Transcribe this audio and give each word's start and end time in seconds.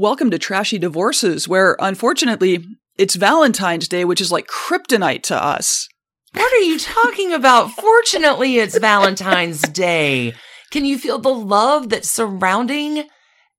Welcome 0.00 0.30
to 0.30 0.38
Trashy 0.38 0.78
Divorces, 0.78 1.46
where 1.46 1.76
unfortunately 1.78 2.64
it's 2.96 3.16
Valentine's 3.16 3.86
Day, 3.86 4.06
which 4.06 4.22
is 4.22 4.32
like 4.32 4.46
kryptonite 4.46 5.22
to 5.24 5.36
us. 5.36 5.86
What 6.32 6.50
are 6.54 6.64
you 6.64 6.78
talking 6.78 7.34
about? 7.34 7.70
Fortunately, 7.72 8.56
it's 8.56 8.78
Valentine's 8.78 9.60
Day. 9.60 10.32
Can 10.70 10.86
you 10.86 10.96
feel 10.96 11.18
the 11.18 11.28
love 11.28 11.90
that's 11.90 12.10
surrounding 12.10 13.10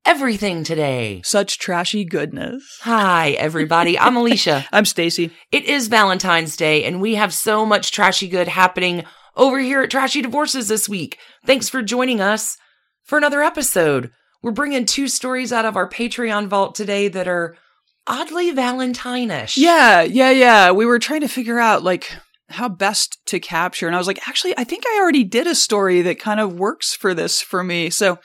everything 0.04 0.64
today? 0.64 1.22
Such 1.24 1.60
trashy 1.60 2.06
goodness. 2.06 2.80
Hi, 2.82 3.34
everybody. 3.34 4.00
I'm 4.00 4.18
Alicia. 4.18 4.66
I'm 4.72 4.86
Stacie. 4.86 5.30
It 5.52 5.66
is 5.66 5.90
Valentine's 5.90 6.56
Day, 6.58 6.84
and 6.86 7.00
we 7.00 7.14
have 7.14 7.36
so 7.36 7.68
much 7.68 7.92
trashy 7.92 8.28
good 8.28 8.48
happening 8.48 9.04
over 9.36 9.60
here 9.60 9.84
at 9.84 9.92
Trashy 9.92 10.24
Divorces 10.24 10.70
this 10.70 10.90
week. 10.90 11.20
Thanks 11.46 11.70
for 11.70 11.84
joining 11.84 12.20
us 12.20 12.58
for 13.04 13.20
another 13.20 13.44
episode. 13.44 14.10
We're 14.44 14.52
bringing 14.52 14.86
two 14.86 15.08
stories 15.08 15.54
out 15.54 15.66
of 15.66 15.76
our 15.76 15.88
Patreon 15.88 16.48
vault 16.48 16.76
today 16.76 17.08
that 17.08 17.28
are 17.28 17.56
oddly 18.08 18.52
Valentine-ish. 18.52 19.58
Yeah, 19.58 20.02
yeah, 20.02 20.32
yeah. 20.32 20.72
We 20.72 20.86
were 20.86 21.00
trying 21.00 21.22
to 21.22 21.28
figure 21.28 21.60
out 21.60 21.84
like 21.84 22.12
how 22.50 22.68
best 22.68 23.20
to 23.28 23.40
capture. 23.40 23.88
And 23.88 23.96
I 23.96 24.00
was 24.00 24.08
like, 24.08 24.28
actually, 24.28 24.58
I 24.58 24.64
think 24.64 24.84
I 24.88 25.00
already 25.00 25.24
did 25.24 25.48
a 25.48 25.56
story 25.56 26.02
that 26.02 26.20
kind 26.20 26.40
of 26.40 26.54
works 26.54 26.94
for 26.94 27.14
this 27.14 27.40
for 27.40 27.64
me. 27.64 27.90
So 27.90 28.18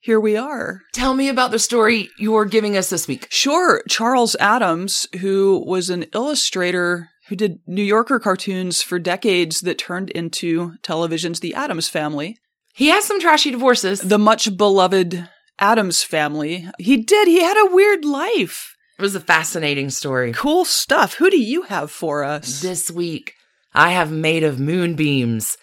here 0.00 0.20
we 0.20 0.36
are. 0.36 0.82
Tell 0.92 1.14
me 1.14 1.28
about 1.28 1.52
the 1.52 1.58
story 1.58 2.10
you're 2.18 2.44
giving 2.44 2.76
us 2.76 2.90
this 2.90 3.08
week. 3.08 3.26
Sure. 3.30 3.82
Charles 3.88 4.36
Addams, 4.36 5.06
who 5.20 5.64
was 5.66 5.90
an 5.90 6.04
illustrator 6.14 7.08
who 7.28 7.36
did 7.36 7.60
New 7.66 7.82
Yorker 7.82 8.18
cartoons 8.18 8.82
for 8.82 8.98
decades 8.98 9.60
that 9.60 9.78
turned 9.78 10.10
into 10.10 10.74
television's 10.82 11.40
The 11.40 11.54
Addams 11.54 11.88
Family. 11.88 12.36
He 12.74 12.88
has 12.88 13.04
some 13.04 13.20
trashy 13.20 13.50
divorces. 13.50 14.00
The 14.00 14.18
much 14.18 14.56
beloved 14.56 15.28
Addams 15.62 16.02
Family. 16.02 16.68
He 16.80 16.96
did. 16.96 17.28
He 17.28 17.40
had 17.40 17.56
a 17.56 17.72
weird 17.72 18.04
life. 18.04 18.74
It 18.98 19.02
was 19.02 19.14
a 19.14 19.20
fascinating 19.20 19.90
story. 19.90 20.32
Cool 20.32 20.64
stuff. 20.64 21.14
Who 21.14 21.30
do 21.30 21.38
you 21.40 21.62
have 21.62 21.92
for 21.92 22.24
us? 22.24 22.60
This 22.60 22.90
week, 22.90 23.34
I 23.72 23.90
have 23.90 24.10
Made 24.10 24.42
of 24.42 24.58
Moonbeams. 24.58 25.56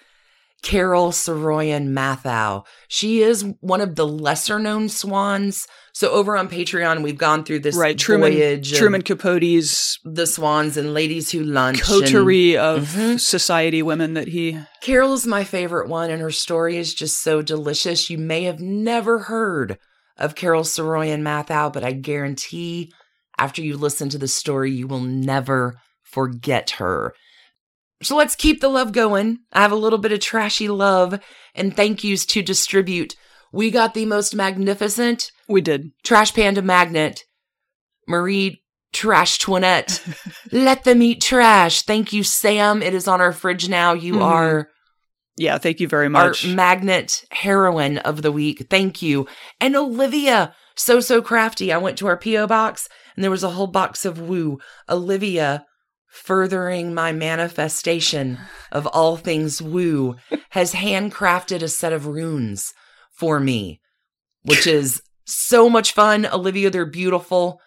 Carol 0.61 1.11
Saroyan 1.11 1.89
Matthau. 1.89 2.65
She 2.89 3.21
is 3.21 3.45
one 3.61 3.79
of 3.79 3.95
the 3.95 4.05
lesser 4.05 4.59
known 4.59 4.89
swans. 4.89 5.65
So 5.93 6.09
over 6.11 6.35
on 6.35 6.49
Patreon, 6.49 7.01
we've 7.01 7.17
gone 7.17 7.45
through 7.45 7.59
this 7.59 7.77
right 7.77 7.97
Truman 7.97 8.33
voyage 8.33 8.73
Truman 8.73 9.01
Capote's 9.01 9.99
the 10.03 10.27
swans 10.27 10.75
and 10.75 10.93
ladies 10.93 11.31
who 11.31 11.43
lunch. 11.43 11.81
coterie 11.81 12.57
of 12.57 12.89
Mhm. 12.89 13.19
society 13.21 13.81
women 13.81 14.15
that 14.15 14.27
he 14.29 14.59
Carol 14.81 15.13
is 15.13 15.25
my 15.25 15.45
favorite 15.45 15.87
one, 15.87 16.09
and 16.09 16.21
her 16.21 16.31
story 16.31 16.75
is 16.75 16.93
just 16.93 17.21
so 17.21 17.41
delicious. 17.41 18.09
You 18.09 18.17
may 18.17 18.43
have 18.43 18.59
never 18.59 19.19
heard 19.19 19.77
of 20.19 20.35
Carol 20.35 20.61
Saroyan 20.63 21.21
Matthau, 21.21 21.73
but 21.73 21.83
I 21.83 21.93
guarantee 21.93 22.91
after 23.39 23.63
you 23.63 23.77
listen 23.77 24.09
to 24.09 24.17
the 24.17 24.27
story, 24.27 24.71
you 24.71 24.87
will 24.87 24.99
never 24.99 25.79
forget 26.03 26.71
her. 26.71 27.13
So 28.03 28.15
let's 28.15 28.35
keep 28.35 28.61
the 28.61 28.69
love 28.69 28.91
going. 28.91 29.39
I 29.51 29.61
have 29.61 29.71
a 29.71 29.75
little 29.77 29.97
bit 29.99 30.11
of 30.11 30.19
trashy 30.19 30.67
love 30.67 31.19
and 31.55 31.75
thank 31.75 32.03
yous 32.03 32.25
to 32.27 32.41
distribute. 32.41 33.15
We 33.51 33.71
got 33.71 33.93
the 33.93 34.05
most 34.05 34.35
magnificent 34.35 35.31
we 35.47 35.61
did. 35.61 35.91
Trash 36.03 36.33
Panda 36.35 36.61
Magnet, 36.61 37.23
Marie 38.07 38.61
Trash 38.93 39.39
Twinette. 39.39 40.01
Let 40.51 40.83
them 40.83 41.01
eat 41.01 41.21
trash. 41.21 41.81
Thank 41.83 42.11
you, 42.13 42.23
Sam. 42.23 42.81
It 42.81 42.93
is 42.93 43.07
on 43.07 43.21
our 43.21 43.33
fridge 43.33 43.69
now. 43.69 43.93
You 43.93 44.15
Mhm. 44.15 44.21
are 44.23 44.69
Yeah, 45.39 45.57
thank 45.57 45.79
you 45.79 45.87
very 45.87 46.09
much. 46.09 46.45
our 46.45 46.53
magnet 46.53 47.23
heroine 47.31 47.97
of 47.99 48.21
the 48.21 48.31
week. 48.31 48.67
Thank 48.69 49.01
you. 49.01 49.25
And 49.61 49.73
Olivia, 49.73 50.53
so, 50.75 50.99
so 50.99 51.21
crafty. 51.21 51.71
I 51.71 51.77
went 51.77 51.97
to 51.99 52.07
our 52.07 52.17
P.O. 52.17 52.45
box 52.45 52.89
and 53.15 53.23
there 53.23 53.31
was 53.31 53.43
a 53.43 53.51
whole 53.51 53.67
box 53.67 54.03
of 54.03 54.19
woo. 54.19 54.59
Olivia, 54.89 55.65
furthering 56.07 56.93
my 56.93 57.13
manifestation 57.13 58.37
of 58.69 58.85
all 58.87 59.15
things 59.15 59.61
woo, 59.61 60.17
has 60.49 60.73
handcrafted 60.73 61.61
a 61.61 61.69
set 61.69 61.93
of 61.93 62.05
runes 62.05 62.73
for 63.13 63.39
me, 63.39 63.79
which 64.43 64.67
is 64.67 65.01
so 65.25 65.69
much 65.69 65.93
fun. 65.93 66.25
Olivia, 66.25 66.69
they're 66.69 66.85
beautiful. 66.85 67.61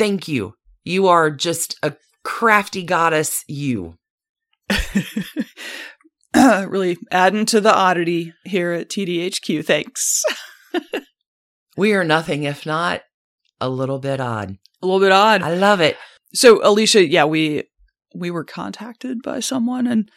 Thank 0.00 0.26
you. 0.26 0.54
You 0.82 1.06
are 1.06 1.30
just 1.30 1.78
a 1.80 1.94
crafty 2.24 2.82
goddess, 2.82 3.44
you. 3.46 3.94
really 6.68 6.96
adding 7.10 7.46
to 7.46 7.60
the 7.60 7.74
oddity 7.74 8.32
here 8.44 8.72
at 8.72 8.88
TDHQ. 8.88 9.64
Thanks. 9.64 10.22
We 11.78 11.94
are 11.94 12.02
nothing 12.02 12.42
if 12.42 12.66
not 12.66 13.02
a 13.60 13.68
little 13.68 14.00
bit 14.00 14.20
odd. 14.20 14.56
A 14.82 14.86
little 14.86 14.98
bit 14.98 15.12
odd. 15.12 15.42
I 15.42 15.54
love 15.54 15.80
it. 15.80 15.96
So 16.34 16.60
Alicia, 16.66 17.06
yeah, 17.06 17.24
we 17.24 17.68
we 18.12 18.32
were 18.32 18.42
contacted 18.42 19.18
by 19.22 19.38
someone 19.38 19.86
and 19.86 20.10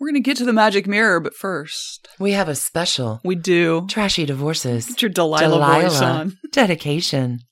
we're 0.00 0.08
gonna 0.08 0.18
get 0.18 0.36
to 0.38 0.44
the 0.44 0.52
magic 0.52 0.88
mirror, 0.88 1.20
but 1.20 1.36
first 1.36 2.08
We 2.18 2.32
have 2.32 2.48
a 2.48 2.56
special 2.56 3.20
we 3.24 3.36
do 3.36 3.86
trashy 3.86 4.26
divorces 4.26 4.86
Get 4.86 5.02
your 5.02 5.10
Delilah, 5.10 5.82
voice 5.82 6.02
on. 6.02 6.36
dedication. 6.52 7.42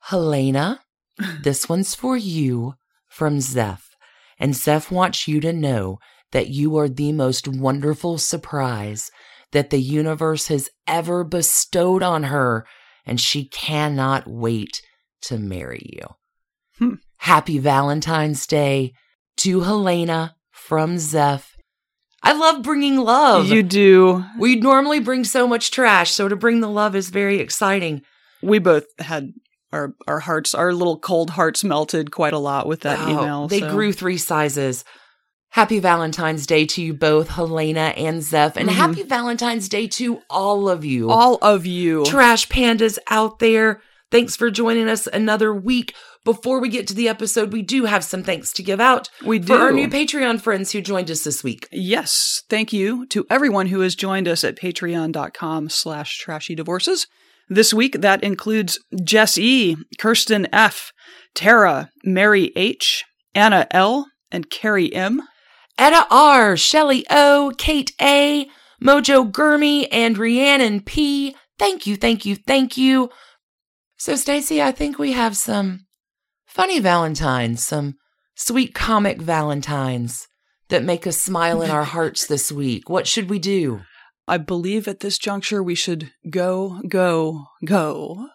Helena, 0.00 0.80
this 1.44 1.68
one's 1.68 1.94
for 1.94 2.16
you 2.16 2.74
from 3.08 3.40
Zeph. 3.40 3.94
And 4.40 4.56
Zeph 4.56 4.90
wants 4.90 5.28
you 5.28 5.38
to 5.40 5.52
know 5.52 6.00
that 6.32 6.48
you 6.48 6.76
are 6.76 6.88
the 6.88 7.12
most 7.12 7.46
wonderful 7.46 8.18
surprise 8.18 9.10
that 9.52 9.70
the 9.70 9.80
universe 9.80 10.48
has 10.48 10.68
ever 10.86 11.24
bestowed 11.24 12.02
on 12.02 12.24
her, 12.24 12.66
and 13.06 13.20
she 13.20 13.44
cannot 13.48 14.24
wait 14.26 14.82
to 15.22 15.38
marry 15.38 15.90
you. 15.92 16.06
Hmm. 16.78 16.94
Happy 17.18 17.58
Valentine's 17.58 18.46
Day 18.46 18.92
to 19.38 19.60
Helena 19.60 20.34
from 20.50 20.98
Zeph. 20.98 21.54
I 22.22 22.32
love 22.32 22.62
bringing 22.62 22.96
love. 22.98 23.46
You 23.46 23.62
do. 23.62 24.24
We 24.38 24.56
normally 24.56 25.00
bring 25.00 25.24
so 25.24 25.46
much 25.46 25.70
trash, 25.70 26.12
so 26.12 26.28
to 26.28 26.36
bring 26.36 26.60
the 26.60 26.68
love 26.68 26.94
is 26.94 27.10
very 27.10 27.40
exciting. 27.40 28.02
We 28.42 28.58
both 28.58 28.84
had 28.98 29.32
our 29.72 29.94
our 30.06 30.20
hearts, 30.20 30.54
our 30.54 30.72
little 30.72 30.98
cold 30.98 31.30
hearts 31.30 31.64
melted 31.64 32.12
quite 32.12 32.32
a 32.32 32.38
lot 32.38 32.66
with 32.66 32.80
that 32.80 33.00
Wow, 33.00 33.10
email. 33.10 33.48
They 33.48 33.60
so. 33.60 33.70
grew 33.70 33.92
three 33.92 34.18
sizes. 34.18 34.84
Happy 35.52 35.78
Valentine's 35.80 36.46
Day 36.46 36.64
to 36.64 36.80
you 36.82 36.94
both, 36.94 37.28
Helena 37.28 37.92
and 37.96 38.22
Zeph, 38.22 38.56
and 38.56 38.70
Mhm. 38.70 38.72
happy 38.72 39.02
Valentine's 39.02 39.68
Day 39.68 39.86
to 39.88 40.22
all 40.30 40.66
of 40.68 40.82
you. 40.82 41.10
all 41.10 41.36
of 41.42 41.66
you. 41.66 42.04
trash 42.06 42.48
pandas 42.48 42.98
out 43.10 43.38
there. 43.38 43.82
Thanks 44.10 44.34
for 44.34 44.50
joining 44.50 44.88
us 44.88 45.06
another 45.06 45.52
week. 45.54 45.94
Before 46.24 46.58
we 46.58 46.70
get 46.70 46.86
to 46.88 46.94
the 46.94 47.06
episode, 47.08 47.52
we 47.52 47.60
do 47.60 47.84
have 47.84 48.02
some 48.02 48.22
thanks 48.22 48.50
to 48.54 48.62
give 48.62 48.80
out 48.80 49.10
we 49.24 49.38
do. 49.38 49.48
for 49.48 49.58
our 49.58 49.72
new 49.72 49.88
Patreon 49.88 50.40
friends 50.40 50.72
who 50.72 50.80
joined 50.80 51.10
us 51.10 51.22
this 51.24 51.44
week. 51.44 51.66
Yes, 51.70 52.42
thank 52.48 52.72
you 52.72 53.04
to 53.08 53.26
everyone 53.28 53.66
who 53.66 53.80
has 53.80 53.94
joined 53.94 54.28
us 54.28 54.44
at 54.44 54.56
patreon.com 54.56 55.68
slash 55.68 56.16
trashy 56.18 56.54
divorces. 56.54 57.06
This 57.50 57.74
week, 57.74 58.00
that 58.00 58.22
includes 58.22 58.78
Jess 59.04 59.36
E., 59.36 59.76
Kirsten 59.98 60.46
F., 60.50 60.92
Tara, 61.34 61.90
Mary 62.04 62.52
H., 62.56 63.04
Anna 63.34 63.66
L., 63.70 64.06
and 64.30 64.48
Carrie 64.48 64.94
M. 64.94 65.20
Etta 65.78 66.06
R, 66.10 66.56
Shelly 66.56 67.04
O, 67.10 67.52
Kate 67.58 67.92
A, 68.00 68.48
Mojo 68.82 69.30
Gurmy, 69.30 69.88
and 69.90 70.18
Rhiannon 70.18 70.80
P. 70.80 71.36
Thank 71.58 71.86
you, 71.86 71.96
thank 71.96 72.24
you, 72.24 72.36
thank 72.36 72.76
you. 72.76 73.10
So, 73.96 74.14
Stacie, 74.14 74.62
I 74.62 74.72
think 74.72 74.98
we 74.98 75.12
have 75.12 75.36
some 75.36 75.86
funny 76.46 76.80
Valentines, 76.80 77.64
some 77.64 77.94
sweet 78.34 78.74
comic 78.74 79.20
Valentines 79.22 80.28
that 80.68 80.82
make 80.82 81.06
us 81.06 81.18
smile 81.18 81.62
in 81.62 81.70
our 81.70 81.84
hearts 81.84 82.26
this 82.26 82.50
week. 82.50 82.88
What 82.88 83.06
should 83.06 83.30
we 83.30 83.38
do? 83.38 83.82
I 84.26 84.38
believe 84.38 84.88
at 84.88 85.00
this 85.00 85.18
juncture 85.18 85.62
we 85.62 85.74
should 85.74 86.12
go, 86.30 86.80
go, 86.88 87.44
go. 87.64 88.28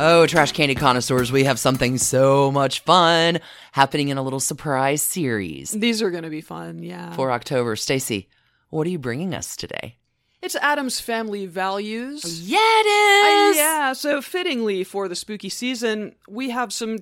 Oh, 0.00 0.28
Trash 0.28 0.52
Candy 0.52 0.76
Connoisseurs, 0.76 1.32
we 1.32 1.42
have 1.42 1.58
something 1.58 1.98
so 1.98 2.52
much 2.52 2.80
fun 2.80 3.40
happening 3.72 4.10
in 4.10 4.16
a 4.16 4.22
little 4.22 4.38
surprise 4.38 5.02
series 5.02 5.72
These 5.72 6.02
are 6.02 6.10
going 6.12 6.22
to 6.22 6.30
be 6.30 6.40
fun, 6.40 6.84
yeah. 6.84 7.12
for 7.14 7.32
October. 7.32 7.74
Stacie, 7.74 8.28
what 8.70 8.86
are 8.86 8.90
you 8.90 8.98
bringing 8.98 9.34
us 9.34 9.56
today? 9.56 9.96
it's 10.40 10.54
Addams 10.54 11.00
Family 11.00 11.46
Values. 11.46 12.48
Yeah, 12.48 12.58
it 12.60 12.86
is. 12.86 13.56
Uh, 13.56 13.60
yeah, 13.60 13.92
so 13.92 14.22
fittingly 14.22 14.84
for 14.84 15.08
the 15.08 15.16
spooky 15.16 15.48
season, 15.48 16.14
we 16.28 16.50
have 16.50 16.72
some 16.72 16.98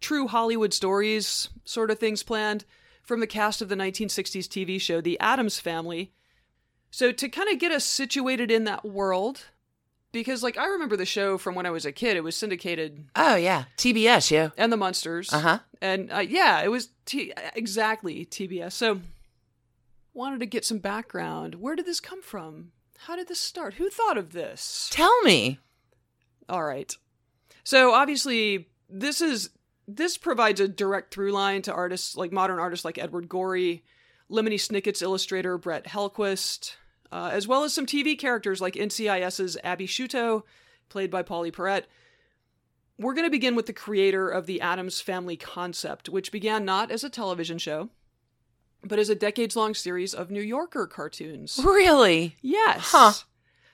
true 0.00 0.26
Hollywood 0.26 0.72
stories 0.72 1.50
sort 1.66 1.90
of 1.90 1.98
things 1.98 2.22
planned 2.22 2.64
from 3.02 3.20
the 3.20 3.26
cast 3.26 3.60
of 3.60 3.68
the 3.68 3.74
1960s 3.74 4.46
TV 4.46 4.80
show 4.80 5.02
The 5.02 5.20
Addams 5.20 5.60
Family. 5.60 6.12
So 6.90 7.12
to 7.12 7.28
kind 7.28 7.50
of 7.50 7.58
get 7.58 7.72
us 7.72 7.84
situated 7.84 8.50
in 8.50 8.64
that 8.64 8.86
world, 8.86 9.48
because 10.12 10.42
like 10.42 10.56
I 10.58 10.66
remember 10.68 10.96
the 10.96 11.04
show 11.06 11.38
from 11.38 11.54
when 11.54 11.66
I 11.66 11.70
was 11.70 11.84
a 11.86 11.92
kid, 11.92 12.16
it 12.16 12.24
was 12.24 12.36
syndicated 12.36 13.06
Oh 13.16 13.36
yeah, 13.36 13.64
TBS, 13.76 14.30
yeah. 14.30 14.50
and 14.56 14.72
the 14.72 14.76
Munsters. 14.76 15.32
Uh 15.32 15.40
huh. 15.40 15.58
And 15.80 16.10
yeah, 16.28 16.60
it 16.62 16.70
was 16.70 16.88
t- 17.06 17.32
exactly 17.54 18.24
TBS. 18.26 18.72
So 18.72 19.00
wanted 20.14 20.40
to 20.40 20.46
get 20.46 20.64
some 20.64 20.78
background. 20.78 21.54
Where 21.56 21.76
did 21.76 21.86
this 21.86 22.00
come 22.00 22.22
from? 22.22 22.72
How 23.02 23.14
did 23.16 23.28
this 23.28 23.40
start? 23.40 23.74
Who 23.74 23.88
thought 23.90 24.18
of 24.18 24.32
this? 24.32 24.88
Tell 24.92 25.22
me. 25.22 25.60
All 26.48 26.64
right. 26.64 26.92
So 27.62 27.92
obviously, 27.92 28.68
this 28.88 29.20
is 29.20 29.50
this 29.86 30.18
provides 30.18 30.60
a 30.60 30.66
direct 30.68 31.14
through 31.14 31.32
line 31.32 31.62
to 31.62 31.72
artists 31.72 32.16
like 32.16 32.32
modern 32.32 32.58
artists 32.58 32.84
like 32.84 32.98
Edward 32.98 33.28
Gorey, 33.28 33.84
Lemony 34.30 34.54
Snicket's 34.58 35.00
illustrator 35.02 35.56
Brett 35.56 35.84
Helquist, 35.86 36.74
uh, 37.10 37.30
as 37.32 37.46
well 37.46 37.64
as 37.64 37.72
some 37.72 37.86
TV 37.86 38.18
characters 38.18 38.60
like 38.60 38.74
NCIS's 38.74 39.56
Abby 39.64 39.86
Sciuto, 39.86 40.42
played 40.88 41.10
by 41.10 41.22
Pauley 41.22 41.52
Perrette. 41.52 41.86
We're 42.98 43.14
going 43.14 43.26
to 43.26 43.30
begin 43.30 43.54
with 43.54 43.66
the 43.66 43.72
creator 43.72 44.28
of 44.28 44.46
the 44.46 44.60
Addams 44.60 45.00
Family 45.00 45.36
concept, 45.36 46.08
which 46.08 46.32
began 46.32 46.64
not 46.64 46.90
as 46.90 47.04
a 47.04 47.10
television 47.10 47.58
show, 47.58 47.90
but 48.82 48.98
as 48.98 49.08
a 49.08 49.14
decades 49.14 49.54
long 49.54 49.74
series 49.74 50.14
of 50.14 50.30
New 50.30 50.42
Yorker 50.42 50.86
cartoons. 50.86 51.60
Really? 51.62 52.36
Yes. 52.42 52.90
Huh. 52.90 53.12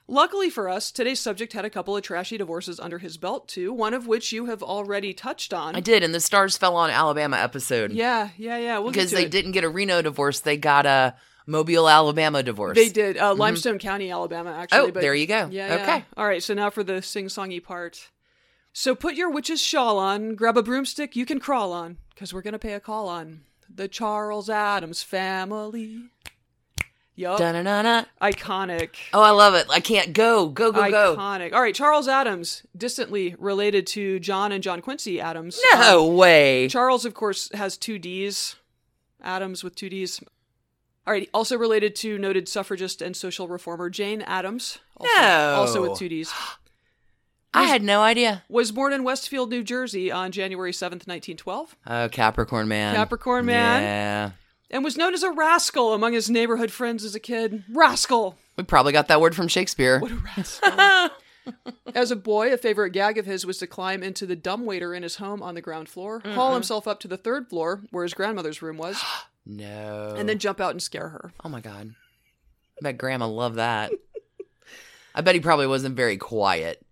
Luckily 0.06 0.50
for 0.50 0.68
us, 0.68 0.90
today's 0.92 1.20
subject 1.20 1.54
had 1.54 1.64
a 1.64 1.70
couple 1.70 1.96
of 1.96 2.02
trashy 2.02 2.36
divorces 2.36 2.78
under 2.78 2.98
his 2.98 3.16
belt, 3.16 3.48
too, 3.48 3.72
one 3.72 3.94
of 3.94 4.06
which 4.06 4.32
you 4.32 4.44
have 4.46 4.62
already 4.62 5.14
touched 5.14 5.54
on. 5.54 5.74
I 5.74 5.80
did, 5.80 6.02
and 6.02 6.14
the 6.14 6.20
stars 6.20 6.58
fell 6.58 6.76
on 6.76 6.90
Alabama 6.90 7.38
episode. 7.38 7.92
Yeah, 7.92 8.28
yeah, 8.36 8.58
yeah. 8.58 8.78
We'll 8.78 8.92
because 8.92 9.12
they 9.12 9.24
it. 9.24 9.30
didn't 9.30 9.52
get 9.52 9.64
a 9.64 9.68
Reno 9.70 10.02
divorce, 10.02 10.40
they 10.40 10.58
got 10.58 10.84
a 10.84 11.14
Mobile, 11.46 11.88
Alabama 11.88 12.42
divorce. 12.42 12.74
They 12.76 12.88
did. 12.88 13.18
Uh, 13.18 13.34
Limestone 13.34 13.78
County, 13.78 14.10
Alabama, 14.10 14.52
actually. 14.52 14.78
Mm-hmm. 14.78 14.88
Oh, 14.88 14.92
but 14.92 15.00
there 15.00 15.14
you 15.14 15.26
go. 15.26 15.48
Yeah, 15.50 15.68
yeah. 15.68 15.82
Okay. 15.82 16.04
All 16.16 16.26
right, 16.26 16.42
so 16.42 16.54
now 16.54 16.70
for 16.70 16.82
the 16.82 17.02
sing 17.02 17.26
songy 17.26 17.62
part. 17.62 18.10
So 18.72 18.94
put 18.94 19.14
your 19.14 19.30
witch's 19.30 19.62
shawl 19.62 19.98
on, 19.98 20.34
grab 20.34 20.56
a 20.56 20.62
broomstick 20.62 21.14
you 21.14 21.26
can 21.26 21.38
crawl 21.38 21.72
on, 21.72 21.98
because 22.10 22.34
we're 22.34 22.42
going 22.42 22.52
to 22.52 22.58
pay 22.58 22.72
a 22.72 22.80
call 22.80 23.08
on 23.08 23.42
the 23.72 23.88
Charles 23.88 24.50
Addams 24.50 25.02
family. 25.02 26.04
Yup. 27.16 27.38
Da-na-na-na. 27.38 28.06
Iconic. 28.20 28.96
Oh, 29.12 29.22
I 29.22 29.30
love 29.30 29.54
it. 29.54 29.66
I 29.70 29.78
can't 29.78 30.12
go. 30.12 30.48
Go, 30.48 30.72
go, 30.72 30.90
go. 30.90 31.14
Iconic. 31.14 31.52
All 31.52 31.62
right, 31.62 31.74
Charles 31.74 32.08
Addams, 32.08 32.64
distantly 32.76 33.36
related 33.38 33.86
to 33.88 34.18
John 34.18 34.50
and 34.50 34.64
John 34.64 34.80
Quincy 34.80 35.20
Adams. 35.20 35.60
No 35.74 36.08
way. 36.08 36.66
Charles, 36.68 37.04
of 37.04 37.14
course, 37.14 37.50
has 37.54 37.76
two 37.76 38.00
D's. 38.00 38.56
Addams 39.22 39.62
with 39.62 39.76
two 39.76 39.88
D's. 39.88 40.20
All 41.06 41.12
right, 41.12 41.28
also 41.34 41.58
related 41.58 41.94
to 41.96 42.18
noted 42.18 42.48
suffragist 42.48 43.02
and 43.02 43.14
social 43.16 43.46
reformer 43.48 43.90
Jane 43.90 44.22
Addams. 44.22 44.78
Also, 44.96 45.12
No. 45.20 45.54
Also 45.58 45.82
with 45.82 45.98
two 45.98 46.08
D's. 46.08 46.32
I 47.52 47.64
had 47.64 47.82
no 47.82 48.00
idea. 48.00 48.42
Was 48.48 48.72
born 48.72 48.92
in 48.92 49.04
Westfield, 49.04 49.50
New 49.50 49.62
Jersey 49.62 50.10
on 50.10 50.32
January 50.32 50.72
7th, 50.72 51.06
1912, 51.06 51.76
Oh, 51.86 52.08
Capricorn 52.08 52.66
man. 52.68 52.94
Capricorn 52.96 53.46
man. 53.46 53.82
Yeah. 53.82 54.30
and 54.70 54.82
was 54.82 54.96
known 54.96 55.14
as 55.14 55.22
a 55.22 55.30
rascal 55.30 55.92
among 55.92 56.14
his 56.14 56.28
neighborhood 56.28 56.72
friends 56.72 57.04
as 57.04 57.14
a 57.14 57.20
kid. 57.20 57.62
Rascal! 57.70 58.36
We 58.56 58.64
probably 58.64 58.92
got 58.92 59.06
that 59.08 59.20
word 59.20 59.36
from 59.36 59.46
Shakespeare. 59.48 60.00
What 60.00 60.10
a 60.10 60.16
rascal. 60.36 61.10
As 61.94 62.10
a 62.10 62.16
boy, 62.16 62.52
a 62.52 62.56
favorite 62.56 62.90
gag 62.90 63.18
of 63.18 63.26
his 63.26 63.44
was 63.44 63.58
to 63.58 63.66
climb 63.66 64.02
into 64.02 64.24
the 64.26 64.34
dumbwaiter 64.36 64.94
in 64.94 65.02
his 65.02 65.16
home 65.16 65.42
on 65.42 65.54
the 65.54 65.60
ground 65.60 65.88
floor, 65.90 66.20
mm-hmm. 66.20 66.32
haul 66.34 66.54
himself 66.54 66.88
up 66.88 66.98
to 67.00 67.08
the 67.08 67.18
third 67.18 67.48
floor, 67.50 67.82
where 67.90 68.02
his 68.04 68.14
grandmother's 68.14 68.62
room 68.62 68.78
was, 68.78 69.00
No. 69.46 70.14
and 70.16 70.28
then 70.28 70.38
jump 70.38 70.60
out 70.60 70.70
and 70.70 70.82
scare 70.82 71.08
her. 71.08 71.32
Oh 71.44 71.48
my 71.48 71.60
god. 71.60 71.94
I 72.78 72.80
bet 72.82 72.98
grandma 72.98 73.26
loved 73.26 73.56
that. 73.56 73.92
I 75.14 75.20
bet 75.20 75.34
he 75.34 75.40
probably 75.40 75.66
wasn't 75.66 75.96
very 75.96 76.16
quiet. 76.16 76.84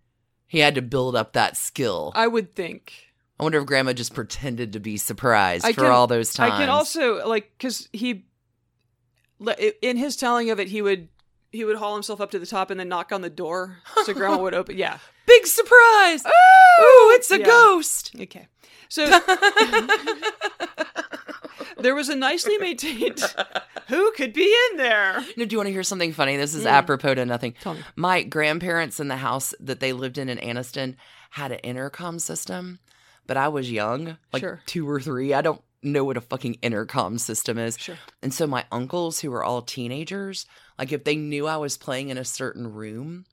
He 0.46 0.58
had 0.58 0.74
to 0.76 0.82
build 0.82 1.16
up 1.16 1.32
that 1.32 1.56
skill. 1.56 2.12
I 2.14 2.26
would 2.26 2.54
think. 2.54 2.92
I 3.40 3.42
wonder 3.42 3.58
if 3.58 3.66
grandma 3.66 3.92
just 3.94 4.14
pretended 4.14 4.74
to 4.74 4.80
be 4.80 4.96
surprised 4.96 5.64
I 5.64 5.72
for 5.72 5.80
can- 5.82 5.90
all 5.90 6.06
those 6.06 6.32
times. 6.32 6.52
I 6.54 6.58
can 6.58 6.68
also 6.68 7.26
like 7.26 7.50
because 7.58 7.88
he, 7.92 8.26
in 9.80 9.96
his 9.96 10.16
telling 10.16 10.50
of 10.50 10.60
it, 10.60 10.68
he 10.68 10.82
would 10.82 11.08
he 11.50 11.64
would 11.64 11.76
haul 11.76 11.94
himself 11.94 12.20
up 12.20 12.30
to 12.32 12.38
the 12.38 12.46
top 12.46 12.70
and 12.70 12.78
then 12.78 12.88
knock 12.88 13.12
on 13.12 13.22
the 13.22 13.30
door 13.30 13.78
so 14.04 14.12
grandma 14.14 14.40
would 14.42 14.54
open. 14.54 14.76
Yeah. 14.78 14.98
Big 15.26 15.46
surprise! 15.46 16.22
Oh! 16.26 17.10
Ooh, 17.10 17.14
it's 17.16 17.30
a 17.30 17.38
Yeah. 17.38 17.46
ghost. 17.46 18.14
Okay. 18.20 18.46
So 18.88 19.06
there 21.82 21.94
was 21.94 22.08
a 22.08 22.16
nicely 22.16 22.58
maintained. 22.58 23.20
Who 23.88 24.12
could 24.12 24.32
be 24.32 24.54
in 24.70 24.76
there? 24.78 25.24
No, 25.36 25.44
do 25.44 25.54
you 25.54 25.58
want 25.58 25.66
to 25.66 25.72
hear 25.72 25.82
something 25.82 26.12
funny? 26.12 26.36
This 26.36 26.54
is 26.54 26.64
mm. 26.64 26.70
apropos 26.70 27.14
to 27.14 27.26
nothing. 27.26 27.54
Tell 27.60 27.74
me. 27.74 27.80
My 27.96 28.22
grandparents 28.22 29.00
in 29.00 29.08
the 29.08 29.16
house 29.16 29.54
that 29.60 29.80
they 29.80 29.92
lived 29.92 30.18
in 30.18 30.28
in 30.28 30.38
Anniston 30.38 30.96
had 31.30 31.52
an 31.52 31.58
intercom 31.58 32.18
system, 32.18 32.78
but 33.26 33.36
I 33.36 33.48
was 33.48 33.70
young, 33.70 34.16
like 34.32 34.40
Sure. 34.40 34.60
two 34.66 34.88
or 34.88 35.00
three. 35.00 35.34
I 35.34 35.42
don't 35.42 35.60
know 35.82 36.04
what 36.04 36.16
a 36.16 36.20
fucking 36.20 36.58
intercom 36.62 37.18
system 37.18 37.58
is. 37.58 37.76
Sure. 37.78 37.98
And 38.22 38.32
so 38.32 38.46
my 38.46 38.64
uncles, 38.70 39.20
who 39.20 39.30
were 39.30 39.44
all 39.44 39.62
teenagers, 39.62 40.46
like 40.78 40.92
if 40.92 41.04
they 41.04 41.16
knew 41.16 41.46
I 41.46 41.56
was 41.56 41.76
playing 41.76 42.08
in 42.08 42.18
a 42.18 42.24
certain 42.24 42.72
room, 42.72 43.24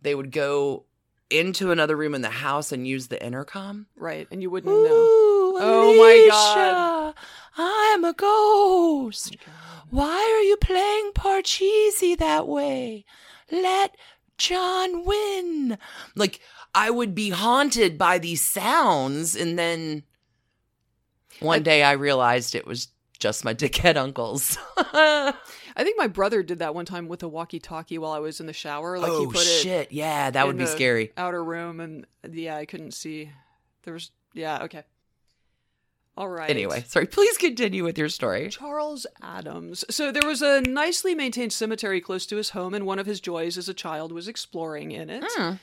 they 0.00 0.14
would 0.14 0.32
go 0.32 0.84
into 1.30 1.70
another 1.70 1.96
room 1.96 2.14
in 2.14 2.22
the 2.22 2.30
house 2.30 2.72
and 2.72 2.86
use 2.86 3.08
the 3.08 3.24
intercom. 3.24 3.86
Right, 3.96 4.28
and 4.30 4.40
you 4.42 4.50
wouldn't 4.50 4.72
know. 4.72 4.80
Ooh, 4.92 5.34
Oh 5.56 5.96
my 5.96 6.28
God. 6.30 7.14
Alicia, 7.56 7.94
I'm 7.94 8.04
a 8.04 8.12
ghost. 8.12 9.36
Oh 9.46 9.82
Why 9.90 10.36
are 10.36 10.42
you 10.42 10.56
playing 10.56 11.12
Parcheesi 11.14 12.16
that 12.18 12.46
way? 12.46 13.04
Let 13.50 13.96
John 14.38 15.04
win. 15.04 15.78
Like, 16.16 16.40
I 16.74 16.90
would 16.90 17.14
be 17.14 17.30
haunted 17.30 17.96
by 17.96 18.18
these 18.18 18.44
sounds, 18.44 19.36
and 19.36 19.58
then 19.58 20.02
one 21.40 21.62
day 21.62 21.82
I 21.82 21.92
realized 21.92 22.54
it 22.54 22.66
was 22.66 22.88
just 23.20 23.44
my 23.44 23.54
dickhead 23.54 23.96
uncles. 23.96 24.58
I 24.76 25.82
think 25.82 25.98
my 25.98 26.08
brother 26.08 26.42
did 26.42 26.60
that 26.60 26.74
one 26.74 26.84
time 26.84 27.08
with 27.08 27.22
a 27.22 27.28
walkie-talkie 27.28 27.98
while 27.98 28.12
I 28.12 28.18
was 28.18 28.40
in 28.40 28.46
the 28.46 28.52
shower. 28.52 28.98
Like 28.98 29.10
he 29.10 29.18
oh, 29.18 29.26
put 29.26 29.42
it 29.42 29.62
shit. 29.62 29.92
Yeah, 29.92 30.30
that 30.30 30.46
would 30.46 30.58
be 30.58 30.66
scary. 30.66 31.12
outer 31.16 31.42
room, 31.42 31.80
and 31.80 32.06
yeah, 32.28 32.56
I 32.56 32.64
couldn't 32.64 32.92
see. 32.92 33.30
There 33.82 33.94
was 33.94 34.10
yeah, 34.32 34.64
okay. 34.64 34.84
All 36.16 36.28
right. 36.28 36.48
Anyway, 36.48 36.84
sorry. 36.86 37.06
Please 37.06 37.36
continue 37.36 37.82
with 37.82 37.98
your 37.98 38.08
story. 38.08 38.48
Charles 38.48 39.06
Addams. 39.20 39.84
So 39.90 40.12
there 40.12 40.28
was 40.28 40.42
a 40.42 40.60
nicely 40.60 41.14
maintained 41.14 41.52
cemetery 41.52 42.00
close 42.00 42.24
to 42.26 42.36
his 42.36 42.50
home, 42.50 42.72
and 42.72 42.86
one 42.86 43.00
of 43.00 43.06
his 43.06 43.20
joys 43.20 43.58
as 43.58 43.68
a 43.68 43.74
child 43.74 44.12
was 44.12 44.28
exploring 44.28 44.92
in 44.92 45.10
it. 45.10 45.24
Hmm. 45.26 45.54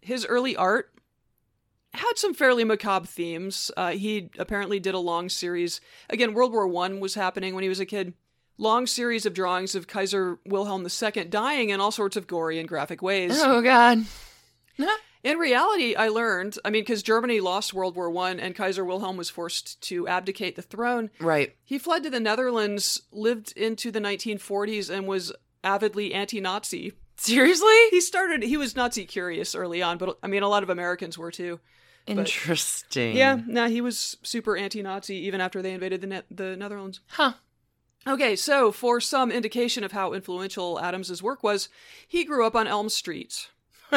His 0.00 0.26
early 0.26 0.56
art 0.56 0.92
had 1.92 2.14
some 2.16 2.34
fairly 2.34 2.64
macabre 2.64 3.06
themes. 3.06 3.70
Uh, 3.76 3.92
he 3.92 4.30
apparently 4.38 4.80
did 4.80 4.94
a 4.94 4.98
long 4.98 5.28
series. 5.28 5.80
Again, 6.10 6.34
World 6.34 6.52
War 6.52 6.66
One 6.66 6.98
was 6.98 7.14
happening 7.14 7.54
when 7.54 7.62
he 7.62 7.68
was 7.68 7.80
a 7.80 7.86
kid. 7.86 8.14
Long 8.56 8.86
series 8.86 9.26
of 9.26 9.34
drawings 9.34 9.74
of 9.74 9.88
Kaiser 9.88 10.38
Wilhelm 10.46 10.86
II 10.86 11.24
dying 11.24 11.70
in 11.70 11.80
all 11.80 11.90
sorts 11.90 12.16
of 12.16 12.28
gory 12.28 12.60
and 12.60 12.68
graphic 12.68 13.02
ways. 13.02 13.32
Oh, 13.34 13.62
God. 13.62 14.04
In 15.24 15.38
reality, 15.38 15.94
I 15.96 16.08
learned, 16.08 16.58
I 16.64 16.70
mean, 16.70 16.82
because 16.82 17.02
Germany 17.02 17.40
lost 17.40 17.72
World 17.74 17.96
War 17.96 18.10
One 18.10 18.38
and 18.38 18.54
Kaiser 18.54 18.84
Wilhelm 18.84 19.16
was 19.16 19.30
forced 19.30 19.80
to 19.88 20.06
abdicate 20.06 20.54
the 20.54 20.62
throne, 20.62 21.10
Right. 21.18 21.56
he 21.64 21.78
fled 21.78 22.02
to 22.04 22.10
the 22.10 22.20
Netherlands, 22.20 23.00
lived 23.10 23.52
into 23.56 23.90
the 23.90 24.00
1940s, 24.00 24.90
and 24.90 25.06
was 25.08 25.32
avidly 25.64 26.12
anti 26.12 26.40
Nazi. 26.40 26.92
Seriously? 27.16 27.74
He 27.90 28.00
started, 28.02 28.42
he 28.42 28.56
was 28.58 28.76
Nazi 28.76 29.06
curious 29.06 29.54
early 29.54 29.80
on, 29.82 29.96
but 29.98 30.18
I 30.22 30.26
mean, 30.26 30.42
a 30.42 30.48
lot 30.48 30.62
of 30.62 30.68
Americans 30.70 31.16
were 31.16 31.30
too. 31.30 31.58
Interesting. 32.06 33.16
Yeah, 33.16 33.40
no, 33.46 33.68
he 33.68 33.80
was 33.80 34.16
super 34.22 34.56
anti 34.56 34.82
Nazi 34.82 35.16
even 35.26 35.40
after 35.40 35.62
they 35.62 35.72
invaded 35.72 36.00
the, 36.02 36.06
ne- 36.06 36.22
the 36.30 36.56
Netherlands. 36.56 37.00
Huh. 37.08 37.32
Okay, 38.06 38.36
so 38.36 38.70
for 38.70 39.00
some 39.00 39.30
indication 39.30 39.82
of 39.84 39.92
how 39.92 40.12
influential 40.12 40.78
Addams's 40.78 41.22
work 41.22 41.42
was, 41.42 41.70
he 42.06 42.24
grew 42.24 42.46
up 42.46 42.54
on 42.54 42.66
Elm 42.66 42.90
Street. 42.90 43.48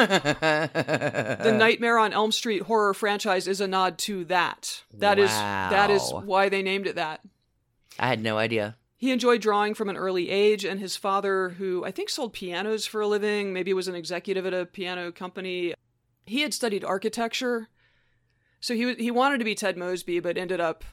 The 0.06 1.52
Nightmare 1.58 1.98
on 1.98 2.12
Elm 2.12 2.32
Street 2.32 2.62
horror 2.62 2.94
franchise 2.94 3.46
is 3.48 3.60
a 3.60 3.66
nod 3.66 3.98
to 3.98 4.24
that. 4.26 4.82
That 4.94 5.18
is 5.18 5.30
that 5.30 5.90
is 5.90 6.10
why 6.12 6.48
they 6.48 6.62
named 6.62 6.86
it 6.86 6.96
that. 6.96 7.20
I 7.98 8.08
had 8.08 8.22
no 8.22 8.38
idea. 8.38 8.76
He 8.96 9.12
enjoyed 9.12 9.40
drawing 9.40 9.74
from 9.74 9.88
an 9.88 9.96
early 9.96 10.28
age, 10.28 10.64
and 10.64 10.80
his 10.80 10.96
father, 10.96 11.50
who 11.50 11.84
I 11.84 11.92
think 11.92 12.10
sold 12.10 12.32
pianos 12.32 12.84
for 12.84 13.00
a 13.00 13.06
living, 13.06 13.52
maybe 13.52 13.72
was 13.72 13.86
an 13.86 13.94
executive 13.94 14.44
at 14.44 14.52
a 14.52 14.66
piano 14.66 15.12
company, 15.12 15.74
he 16.26 16.42
had 16.42 16.52
studied 16.52 16.84
architecture. 16.84 17.68
So 18.60 18.74
he 18.74 18.94
he 18.94 19.10
wanted 19.10 19.38
to 19.38 19.44
be 19.44 19.54
Ted 19.54 19.76
Mosby, 19.76 20.20
but 20.20 20.36
ended 20.36 20.60
up 20.60 20.84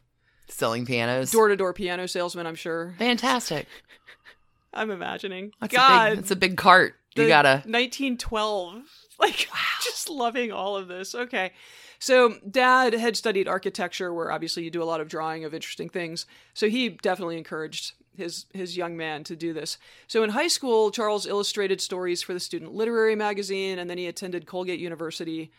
Selling 0.47 0.85
pianos. 0.85 1.31
door 1.31 1.47
to 1.47 1.55
door 1.55 1.73
piano 1.73 2.07
salesman. 2.07 2.45
I'm 2.45 2.55
sure. 2.55 2.93
Fantastic. 2.99 3.67
I'm 4.73 4.91
imagining. 4.91 5.51
That's 5.61 5.73
God, 5.73 6.07
a 6.07 6.09
big, 6.11 6.19
that's 6.19 6.31
a 6.31 6.35
big 6.35 6.57
cart. 6.57 6.95
You 7.15 7.27
gotta. 7.27 7.63
1912 7.65 8.83
like 9.19 9.47
just 9.83 10.09
loving 10.09 10.51
all 10.51 10.75
of 10.75 10.87
this. 10.87 11.15
Okay. 11.15 11.51
So 11.99 12.35
dad 12.49 12.93
had 12.93 13.15
studied 13.15 13.47
architecture 13.47 14.13
where 14.13 14.31
obviously 14.31 14.63
you 14.63 14.69
do 14.69 14.83
a 14.83 14.85
lot 14.85 15.01
of 15.01 15.07
drawing 15.07 15.45
of 15.45 15.53
interesting 15.53 15.89
things. 15.89 16.25
So 16.53 16.67
he 16.67 16.89
definitely 16.89 17.37
encouraged 17.37 17.93
his 18.15 18.45
his 18.53 18.77
young 18.77 18.95
man 18.97 19.23
to 19.25 19.35
do 19.35 19.53
this. 19.53 19.77
So 20.07 20.23
in 20.23 20.29
high 20.31 20.47
school 20.47 20.91
charles 20.91 21.25
illustrated 21.25 21.81
stories 21.81 22.21
for 22.21 22.33
the 22.33 22.39
student 22.39 22.73
literary 22.73 23.15
magazine 23.15 23.79
and 23.79 23.89
then 23.89 23.97
he 23.97 24.07
attended 24.07 24.45
colgate 24.45 24.79
university 24.79 25.51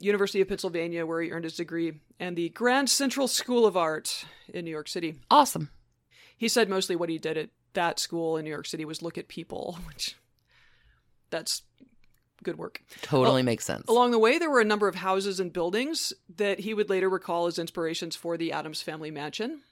university 0.00 0.40
of 0.40 0.48
pennsylvania 0.48 1.06
where 1.06 1.22
he 1.22 1.30
earned 1.30 1.44
his 1.44 1.56
degree 1.56 1.92
and 2.18 2.36
the 2.36 2.48
grand 2.50 2.90
central 2.90 3.28
school 3.28 3.64
of 3.64 3.76
art 3.76 4.26
in 4.52 4.64
new 4.64 4.70
york 4.70 4.88
city. 4.88 5.14
Awesome. 5.30 5.70
he 6.36 6.48
said 6.48 6.68
mostly 6.68 6.96
what 6.96 7.08
he 7.08 7.16
did 7.16 7.38
at 7.38 7.48
that 7.74 7.98
school 7.98 8.36
in 8.36 8.44
New 8.44 8.50
York 8.50 8.66
City 8.66 8.84
was 8.84 9.02
Look 9.02 9.18
at 9.18 9.28
People, 9.28 9.78
which 9.86 10.16
that's 11.34 11.62
good 12.44 12.56
work. 12.58 12.82
Totally 13.02 13.36
Well, 13.36 13.42
makes 13.42 13.64
sense. 13.64 13.84
Along 13.88 14.10
the 14.12 14.18
way, 14.18 14.38
there 14.38 14.50
were 14.50 14.60
a 14.60 14.64
number 14.64 14.86
of 14.86 14.94
houses 14.96 15.40
and 15.40 15.52
buildings 15.52 16.12
that 16.36 16.60
he 16.60 16.74
would 16.74 16.88
later 16.90 17.08
recall 17.08 17.46
as 17.46 17.58
inspirations 17.58 18.14
for 18.14 18.36
the 18.36 18.52
Addams 18.52 18.82
family 18.82 19.10
mansion. 19.10 19.62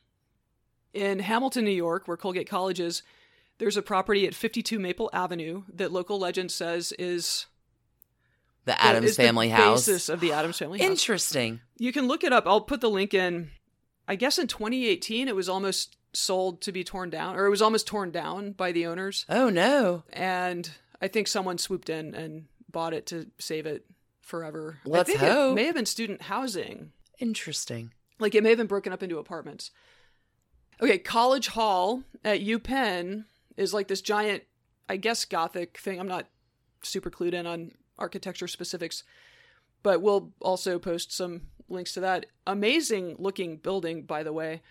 In 0.95 1.21
Hamilton, 1.21 1.65
New 1.65 1.71
York, 1.71 2.09
where 2.09 2.17
Colgate 2.17 2.49
College 2.49 2.81
is, 2.81 3.03
there's 3.59 3.77
a 3.77 3.83
property 3.83 4.27
at 4.27 4.35
52 4.35 4.79
Maple 4.79 5.09
Avenue 5.13 5.63
that 5.73 5.93
local 5.93 6.19
legend 6.19 6.51
says 6.51 6.93
is 6.99 7.47
the 8.65 8.73
the- 8.73 8.83
Addams 8.83 9.11
is 9.11 9.17
the 9.17 9.23
family 9.23 9.49
house. 9.51 9.87
basis 9.87 10.09
of 10.09 10.21
the 10.21 10.33
Addams 10.33 10.59
family 10.59 10.79
house. 10.81 10.89
Interesting. 10.91 11.61
You 11.79 11.93
can 11.93 12.09
look 12.09 12.25
it 12.25 12.33
up. 12.33 12.47
I'll 12.47 12.61
put 12.61 12.81
the 12.81 12.91
link 12.91 13.15
in. 13.15 13.51
I 14.09 14.17
guess 14.17 14.39
in 14.39 14.47
2018, 14.49 15.29
it 15.29 15.37
was 15.37 15.49
almost 15.49 15.97
sold 16.13 16.61
to 16.63 16.73
be 16.73 16.85
torn 16.85 17.09
down, 17.11 17.37
or 17.37 17.47
it 17.47 17.51
was 17.51 17.63
almost 17.63 17.87
torn 17.87 18.11
down 18.11 18.53
by 18.53 18.73
the 18.73 18.87
owners. 18.87 19.25
Oh 19.29 19.49
no. 19.49 20.03
And 20.13 20.71
I 21.03 21.09
think 21.09 21.27
someone 21.27 21.59
swooped 21.59 21.91
in 21.91 22.15
and 22.15 22.47
bought 22.71 22.95
it 22.95 23.07
to 23.07 23.27
save 23.39 23.67
it 23.67 23.85
forever. 24.23 24.79
Let's 24.87 25.11
I 25.11 25.13
think 25.13 25.31
hope. 25.31 25.53
It 25.53 25.55
may 25.57 25.65
have 25.65 25.75
been 25.75 25.85
student 25.85 26.23
housing. 26.23 26.93
Interesting. 27.19 27.93
Like 28.21 28.37
it 28.37 28.43
may 28.43 28.51
have 28.51 28.59
been 28.59 28.69
broken 28.69 28.93
up 28.93 29.03
into 29.03 29.19
apartments. 29.19 29.73
Okay, 30.81 30.99
College 30.99 31.49
Hall 31.49 32.05
at 32.25 32.41
UPenn 32.41 33.25
is 33.57 33.75
like 33.75 33.89
this 33.89 34.01
giant, 34.01 34.45
I 34.89 34.97
guess, 34.97 35.25
Gothic 35.25 35.79
thing. 35.79 36.01
I'm 36.01 36.09
not 36.09 36.29
super 36.83 37.11
clued 37.11 37.35
in 37.35 37.47
on 37.47 37.73
architecture 37.99 38.49
specifics, 38.49 39.05
but 39.83 40.03
we'll 40.03 40.33
also 40.41 40.79
post 40.79 41.13
some 41.13 41.43
links 41.69 41.93
to 41.95 42.01
that. 42.01 42.27
Amazing 42.47 43.17
looking 43.19 43.57
building, 43.57 44.03
by 44.03 44.23
the 44.23 44.33
way. 44.33 44.63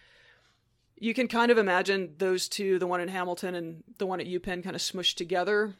You 0.97 1.13
can 1.13 1.27
kind 1.27 1.51
of 1.51 1.57
imagine 1.57 2.15
those 2.19 2.47
two, 2.47 2.77
the 2.79 2.87
one 2.87 3.01
in 3.01 3.07
Hamilton 3.07 3.55
and 3.55 3.83
the 3.97 4.05
one 4.05 4.21
at 4.21 4.27
UPenn, 4.27 4.63
kind 4.63 4.75
of 4.75 4.81
smushed 4.81 5.15
together. 5.15 5.75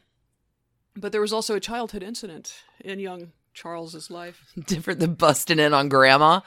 But 0.94 1.12
there 1.12 1.20
was 1.20 1.32
also 1.32 1.54
a 1.54 1.60
childhood 1.60 2.02
incident 2.02 2.54
in 2.80 2.98
young 2.98 3.32
Charles's 3.54 4.10
life. 4.10 4.52
Different 4.66 5.00
than 5.00 5.14
busting 5.14 5.58
in 5.58 5.72
on 5.74 5.88
grandma. 5.88 6.40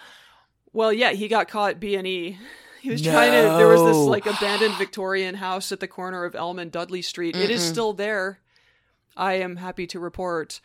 Well, 0.73 0.91
yeah, 0.91 1.11
he 1.11 1.27
got 1.27 1.47
caught 1.47 1.79
B 1.79 1.95
and 1.95 2.05
E. 2.05 2.37
He 2.81 2.91
was 2.91 3.01
trying 3.01 3.31
to. 3.31 3.57
There 3.57 3.67
was 3.67 3.83
this 3.83 3.97
like 3.97 4.27
abandoned 4.27 4.75
Victorian 4.75 5.35
house 5.35 5.71
at 5.71 5.79
the 5.79 5.87
corner 5.87 6.23
of 6.23 6.35
Elm 6.35 6.59
and 6.59 6.71
Dudley 6.71 7.01
Street. 7.01 7.35
It 7.35 7.49
is 7.49 7.63
still 7.63 7.93
there. 7.93 8.39
I 9.17 9.35
am 9.35 9.55
happy 9.55 9.87
to 9.87 9.99
report. 9.99 10.59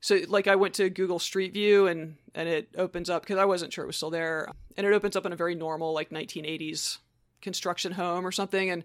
So, 0.00 0.18
like, 0.28 0.48
I 0.48 0.56
went 0.56 0.74
to 0.74 0.90
Google 0.90 1.20
Street 1.20 1.52
View 1.54 1.86
and 1.86 2.16
and 2.34 2.48
it 2.48 2.68
opens 2.76 3.08
up 3.08 3.22
because 3.22 3.38
I 3.38 3.44
wasn't 3.44 3.72
sure 3.72 3.84
it 3.84 3.86
was 3.86 3.96
still 3.96 4.10
there, 4.10 4.48
and 4.76 4.86
it 4.86 4.92
opens 4.92 5.16
up 5.16 5.24
in 5.24 5.32
a 5.32 5.36
very 5.36 5.54
normal 5.54 5.94
like 5.94 6.10
1980s 6.10 6.98
construction 7.40 7.92
home 7.92 8.26
or 8.26 8.32
something. 8.32 8.68
And 8.68 8.84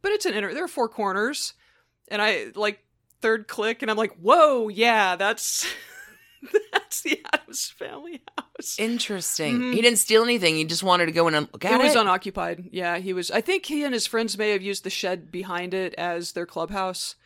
but 0.00 0.12
it's 0.12 0.24
an 0.24 0.34
inter. 0.34 0.54
There 0.54 0.64
are 0.64 0.68
four 0.68 0.88
corners, 0.88 1.54
and 2.08 2.22
I 2.22 2.46
like 2.54 2.84
third 3.24 3.48
click, 3.48 3.80
and 3.80 3.90
I'm 3.90 3.96
like, 3.96 4.12
whoa, 4.16 4.68
yeah, 4.68 5.16
that's 5.16 5.66
that's 6.72 7.00
the 7.00 7.20
Addams 7.32 7.70
family 7.70 8.20
house. 8.36 8.76
Interesting. 8.78 9.58
Mhm. 9.58 9.74
He 9.74 9.80
didn't 9.80 9.98
steal 9.98 10.22
anything. 10.22 10.56
He 10.56 10.64
just 10.64 10.82
wanted 10.82 11.06
to 11.06 11.12
go 11.12 11.26
in 11.28 11.34
and 11.34 11.48
look 11.52 11.64
at 11.64 11.72
it 11.72 11.80
it. 11.80 11.84
was 11.84 11.96
unoccupied. 11.96 12.68
Yeah, 12.70 12.98
he 12.98 13.14
was. 13.14 13.30
I 13.30 13.40
think 13.40 13.64
he 13.64 13.82
and 13.82 13.94
his 13.94 14.06
friends 14.06 14.36
may 14.36 14.50
have 14.50 14.60
used 14.60 14.84
the 14.84 14.90
shed 14.90 15.32
behind 15.32 15.72
it 15.72 15.94
as 15.94 16.32
their 16.32 16.44
clubhouse. 16.44 17.16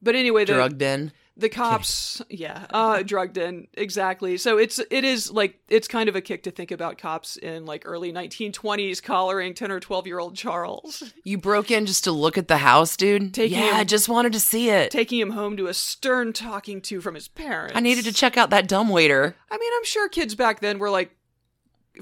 But 0.00 0.14
anyway, 0.14 0.44
the 0.44 0.54
drugged 0.54 0.80
in. 0.82 1.10
The 1.38 1.48
cops, 1.50 2.22
yeah, 2.30 2.64
uh, 2.70 3.02
drugged 3.02 3.36
in 3.36 3.66
exactly. 3.74 4.38
So 4.38 4.56
it's 4.56 4.78
it 4.90 5.04
is 5.04 5.30
like 5.30 5.58
it's 5.68 5.86
kind 5.86 6.08
of 6.08 6.16
a 6.16 6.20
kick 6.22 6.44
to 6.44 6.50
think 6.50 6.70
about 6.70 6.96
cops 6.96 7.36
in 7.36 7.66
like 7.66 7.82
early 7.84 8.10
1920s 8.12 9.02
collaring 9.02 9.52
10 9.52 9.70
or 9.70 9.78
12 9.78 10.06
year 10.06 10.18
old 10.18 10.34
Charles, 10.34 11.12
You 11.24 11.36
broke 11.36 11.70
in 11.70 11.84
just 11.84 12.04
to 12.04 12.12
look 12.12 12.38
at 12.38 12.48
the 12.48 12.56
house, 12.58 12.96
dude. 12.96 13.34
Taking 13.34 13.58
yeah, 13.58 13.72
I 13.74 13.80
him- 13.82 13.86
just 13.86 14.08
wanted 14.08 14.32
to 14.32 14.40
see 14.40 14.70
it. 14.70 14.90
taking 14.90 15.18
him 15.20 15.30
home 15.30 15.56
to 15.58 15.66
a 15.66 15.74
stern 15.74 16.32
talking 16.32 16.80
to 16.82 17.00
from 17.02 17.14
his 17.14 17.28
parents. 17.28 17.74
I 17.76 17.80
needed 17.80 18.04
to 18.06 18.12
check 18.14 18.36
out 18.38 18.50
that 18.50 18.66
dumb 18.66 18.88
waiter. 18.88 19.36
I 19.50 19.58
mean, 19.58 19.72
I'm 19.76 19.84
sure 19.84 20.08
kids 20.08 20.34
back 20.34 20.60
then 20.60 20.78
were 20.78 20.90
like 20.90 21.10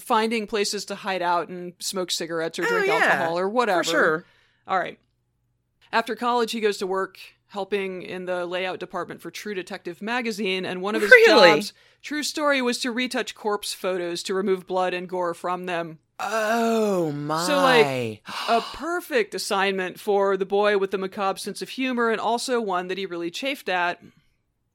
finding 0.01 0.47
places 0.47 0.85
to 0.87 0.95
hide 0.95 1.23
out 1.23 1.49
and 1.49 1.73
smoke 1.79 2.11
cigarettes 2.11 2.59
or 2.59 2.65
Oh, 2.65 2.69
drink 2.69 2.87
yeah, 2.87 2.95
alcohol 2.95 3.39
or 3.39 3.49
whatever. 3.49 3.85
For 3.85 3.91
sure. 3.91 4.25
All 4.69 4.79
right. 4.79 4.99
After 5.93 6.17
college, 6.17 6.53
he 6.53 6.61
goes 6.61 6.79
to 6.79 6.87
work 6.87 7.19
helping 7.55 8.03
in 8.03 8.27
the 8.27 8.45
layout 8.45 8.79
department 8.79 9.23
for 9.23 9.31
True 9.31 9.55
Detective 9.55 10.03
magazine, 10.03 10.67
and 10.67 10.83
one 10.83 10.95
of 10.95 11.01
his 11.01 11.11
Really? 11.11 11.55
jobs, 11.55 11.73
true 12.03 12.23
story, 12.23 12.61
was 12.61 12.79
to 12.81 12.93
retouch 12.93 13.35
corpse 13.35 13.73
photos 13.73 14.23
to 14.25 14.35
remove 14.35 14.67
blood 14.67 14.93
and 14.93 15.09
gore 15.09 15.33
from 15.33 15.65
them. 15.65 15.99
Oh 16.21 17.11
my. 17.13 17.47
So, 17.47 17.57
like, 17.57 18.23
A 18.49 18.61
perfect 18.77 19.35
assignment 19.35 19.99
for 19.99 20.37
the 20.37 20.47
boy 20.47 20.79
with 20.79 20.91
the 20.91 20.99
macabre 20.99 21.39
sense 21.39 21.63
of 21.63 21.71
humor, 21.71 22.11
and 22.11 22.21
also 22.21 22.61
one 22.61 22.89
that 22.89 22.99
he 22.99 23.07
really 23.07 23.31
chafed 23.31 23.69
at. 23.69 24.01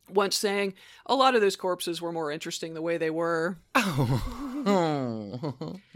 Once 0.10 0.36
saying, 0.36 0.74
a 1.06 1.16
lot 1.16 1.36
of 1.36 1.42
those 1.42 1.56
corpses 1.56 2.02
were 2.02 2.12
more 2.12 2.32
interesting 2.32 2.74
the 2.74 2.82
way 2.82 2.98
they 2.98 3.12
were. 3.12 3.58
oh. 3.76 5.80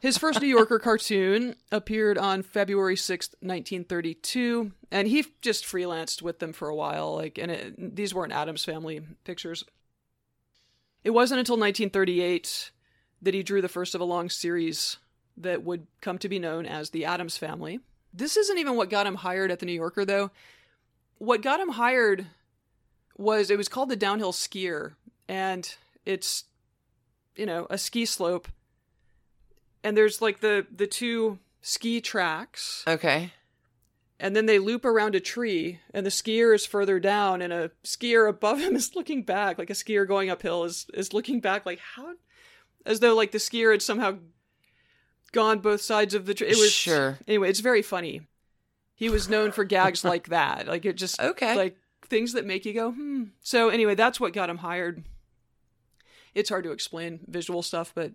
His 0.00 0.16
first 0.16 0.40
New 0.40 0.48
Yorker 0.48 0.78
cartoon 0.78 1.56
appeared 1.72 2.18
on 2.18 2.42
February 2.42 2.94
6th, 2.94 3.34
1932, 3.40 4.72
and 4.90 5.08
he 5.08 5.26
just 5.42 5.64
freelanced 5.64 6.22
with 6.22 6.38
them 6.38 6.52
for 6.52 6.68
a 6.68 6.74
while. 6.74 7.16
Like, 7.16 7.38
and 7.38 7.50
it, 7.50 7.96
these 7.96 8.14
weren't 8.14 8.32
Addams 8.32 8.64
family 8.64 9.00
pictures. 9.24 9.64
It 11.02 11.10
wasn't 11.10 11.40
until 11.40 11.56
1938 11.56 12.70
that 13.22 13.34
he 13.34 13.42
drew 13.42 13.60
the 13.60 13.68
first 13.68 13.94
of 13.94 14.00
a 14.00 14.04
long 14.04 14.30
series 14.30 14.98
that 15.36 15.64
would 15.64 15.86
come 16.00 16.18
to 16.18 16.28
be 16.28 16.38
known 16.38 16.66
as 16.66 16.90
the 16.90 17.04
Addams 17.04 17.36
Family. 17.36 17.80
This 18.12 18.36
isn't 18.36 18.58
even 18.58 18.76
what 18.76 18.90
got 18.90 19.06
him 19.06 19.16
hired 19.16 19.50
at 19.50 19.58
the 19.58 19.66
New 19.66 19.72
Yorker, 19.72 20.04
though. 20.04 20.30
What 21.18 21.42
got 21.42 21.60
him 21.60 21.70
hired 21.70 22.26
was 23.16 23.50
it 23.50 23.58
was 23.58 23.68
called 23.68 23.88
the 23.88 23.96
Downhill 23.96 24.32
Skier, 24.32 24.94
and 25.28 25.74
it's, 26.06 26.44
you 27.36 27.46
know, 27.46 27.66
a 27.70 27.78
ski 27.78 28.04
slope 28.06 28.48
and 29.88 29.96
there's 29.96 30.20
like 30.20 30.40
the 30.40 30.66
the 30.74 30.86
two 30.86 31.38
ski 31.62 32.00
tracks 32.00 32.84
okay. 32.86 33.32
and 34.20 34.36
then 34.36 34.46
they 34.46 34.58
loop 34.58 34.84
around 34.84 35.14
a 35.14 35.20
tree 35.20 35.80
and 35.94 36.04
the 36.04 36.10
skier 36.10 36.54
is 36.54 36.66
further 36.66 37.00
down 37.00 37.40
and 37.42 37.52
a 37.52 37.70
skier 37.84 38.28
above 38.28 38.58
him 38.60 38.76
is 38.80 38.94
looking 38.94 39.22
back 39.22 39.58
like 39.58 39.70
a 39.70 39.74
skier 39.74 40.06
going 40.06 40.30
uphill 40.30 40.64
is 40.64 40.86
is 40.94 41.12
looking 41.12 41.40
back 41.40 41.64
like 41.66 41.80
how 41.96 42.12
as 42.86 43.00
though 43.00 43.14
like 43.14 43.32
the 43.32 43.38
skier 43.38 43.72
had 43.72 43.82
somehow 43.82 44.16
gone 45.32 45.58
both 45.58 45.80
sides 45.80 46.14
of 46.14 46.26
the 46.26 46.34
tree 46.34 46.48
it 46.48 46.56
was 46.58 46.72
Sure. 46.72 47.18
anyway 47.26 47.48
it's 47.50 47.60
very 47.60 47.82
funny 47.82 48.22
he 48.94 49.08
was 49.08 49.28
known 49.28 49.52
for 49.52 49.64
gags 49.64 50.04
like 50.12 50.28
that 50.28 50.66
like 50.68 50.84
it 50.84 50.96
just 50.96 51.20
Okay. 51.20 51.54
like 51.56 51.76
things 52.08 52.32
that 52.34 52.46
make 52.46 52.64
you 52.64 52.72
go 52.72 52.92
hmm 52.92 53.24
so 53.42 53.68
anyway 53.68 53.94
that's 53.94 54.20
what 54.20 54.32
got 54.32 54.48
him 54.50 54.58
hired 54.58 55.02
it's 56.34 56.48
hard 56.50 56.64
to 56.64 56.72
explain 56.72 57.20
visual 57.26 57.62
stuff 57.62 57.92
but 57.94 58.12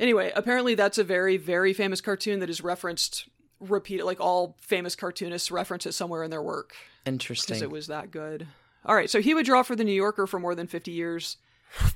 anyway 0.00 0.32
apparently 0.36 0.74
that's 0.74 0.98
a 0.98 1.04
very 1.04 1.36
very 1.36 1.72
famous 1.72 2.00
cartoon 2.00 2.40
that 2.40 2.50
is 2.50 2.62
referenced 2.62 3.28
repeated 3.60 4.04
like 4.04 4.20
all 4.20 4.56
famous 4.60 4.94
cartoonists 4.94 5.50
reference 5.50 5.86
it 5.86 5.92
somewhere 5.92 6.22
in 6.22 6.30
their 6.30 6.42
work 6.42 6.74
Interesting. 7.06 7.54
because 7.54 7.62
it 7.62 7.70
was 7.70 7.86
that 7.86 8.10
good 8.10 8.46
all 8.84 8.94
right 8.94 9.08
so 9.10 9.20
he 9.20 9.32
would 9.34 9.46
draw 9.46 9.62
for 9.62 9.74
the 9.76 9.84
new 9.84 9.92
yorker 9.92 10.26
for 10.26 10.38
more 10.38 10.54
than 10.54 10.66
50 10.66 10.90
years 10.90 11.36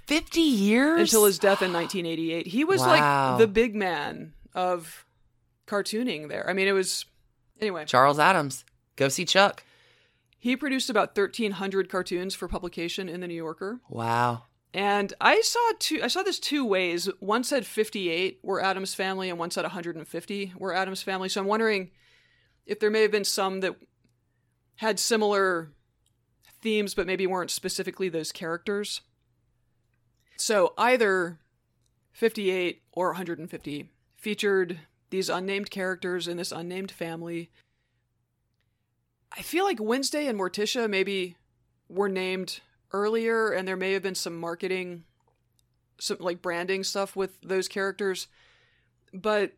50 0.07 0.41
years? 0.41 1.01
until 1.01 1.25
his 1.27 1.39
death 1.39 1.63
in 1.63 1.73
1988 1.73 2.47
he 2.47 2.65
was 2.65 2.81
Wow. 2.81 2.87
like 3.33 3.39
the 3.39 3.47
big 3.47 3.75
man 3.75 4.33
of 4.55 5.05
cartooning 5.67 6.29
there 6.29 6.49
i 6.49 6.53
mean 6.53 6.67
it 6.69 6.73
was 6.73 7.05
anyway 7.61 7.85
Charles 7.85 8.19
Addams. 8.19 8.65
Go 8.97 9.09
see 9.09 9.25
Chuck. 9.25 9.63
he 10.39 10.57
produced 10.57 10.91
about 10.91 11.17
1300 11.17 11.89
cartoons 11.89 12.35
for 12.35 12.49
publication 12.49 13.09
in 13.09 13.21
the 13.21 13.29
new 13.29 13.35
yorker 13.35 13.81
Wow. 13.89 14.45
And 14.73 15.13
I 15.21 15.41
saw 15.41 15.73
two. 15.79 16.01
I 16.03 16.09
saw 16.09 16.23
this 16.23 16.39
two 16.39 16.65
ways. 16.65 17.09
One 17.19 17.43
said 17.43 17.67
58 17.67 18.39
were 18.43 18.63
Addams 18.63 18.95
family, 18.95 19.29
and 19.29 19.39
one 19.39 19.51
said 19.51 19.65
150 19.65 20.53
were 20.57 20.73
Addams 20.73 21.03
family. 21.03 21.29
So 21.29 21.41
I'm 21.41 21.47
wondering 21.47 21.91
if 22.67 22.79
there 22.79 22.91
may 22.91 23.03
have 23.03 23.11
been 23.11 23.25
some 23.25 23.61
that 23.61 23.75
had 24.77 25.01
similar 25.01 25.73
themes, 26.63 26.95
but 26.95 27.07
maybe 27.07 27.27
weren't 27.27 27.51
specifically 27.51 28.09
those 28.09 28.31
characters. 28.31 29.01
So 30.37 30.73
either 30.79 31.39
58 32.13 32.83
or 32.93 33.09
150 33.09 33.91
featured 34.17 34.81
these 35.11 35.29
unnamed 35.29 35.71
characters 35.71 36.29
in 36.29 36.37
this 36.37 36.53
unnamed 36.53 36.91
family. 36.91 37.51
I 39.37 39.43
feel 39.43 39.65
like 39.65 39.81
Wednesday 39.81 40.27
and 40.27 40.39
Morticia 40.39 40.89
maybe 40.89 41.37
were 41.89 42.09
named 42.09 42.61
earlier 42.93 43.51
and 43.51 43.67
there 43.67 43.77
may 43.77 43.93
have 43.93 44.03
been 44.03 44.15
some 44.15 44.39
marketing 44.39 45.05
some 45.99 46.17
like 46.21 46.41
branding 46.41 46.83
stuff 46.83 47.15
with 47.15 47.41
those 47.43 47.69
characters 47.69 48.27
but 49.13 49.53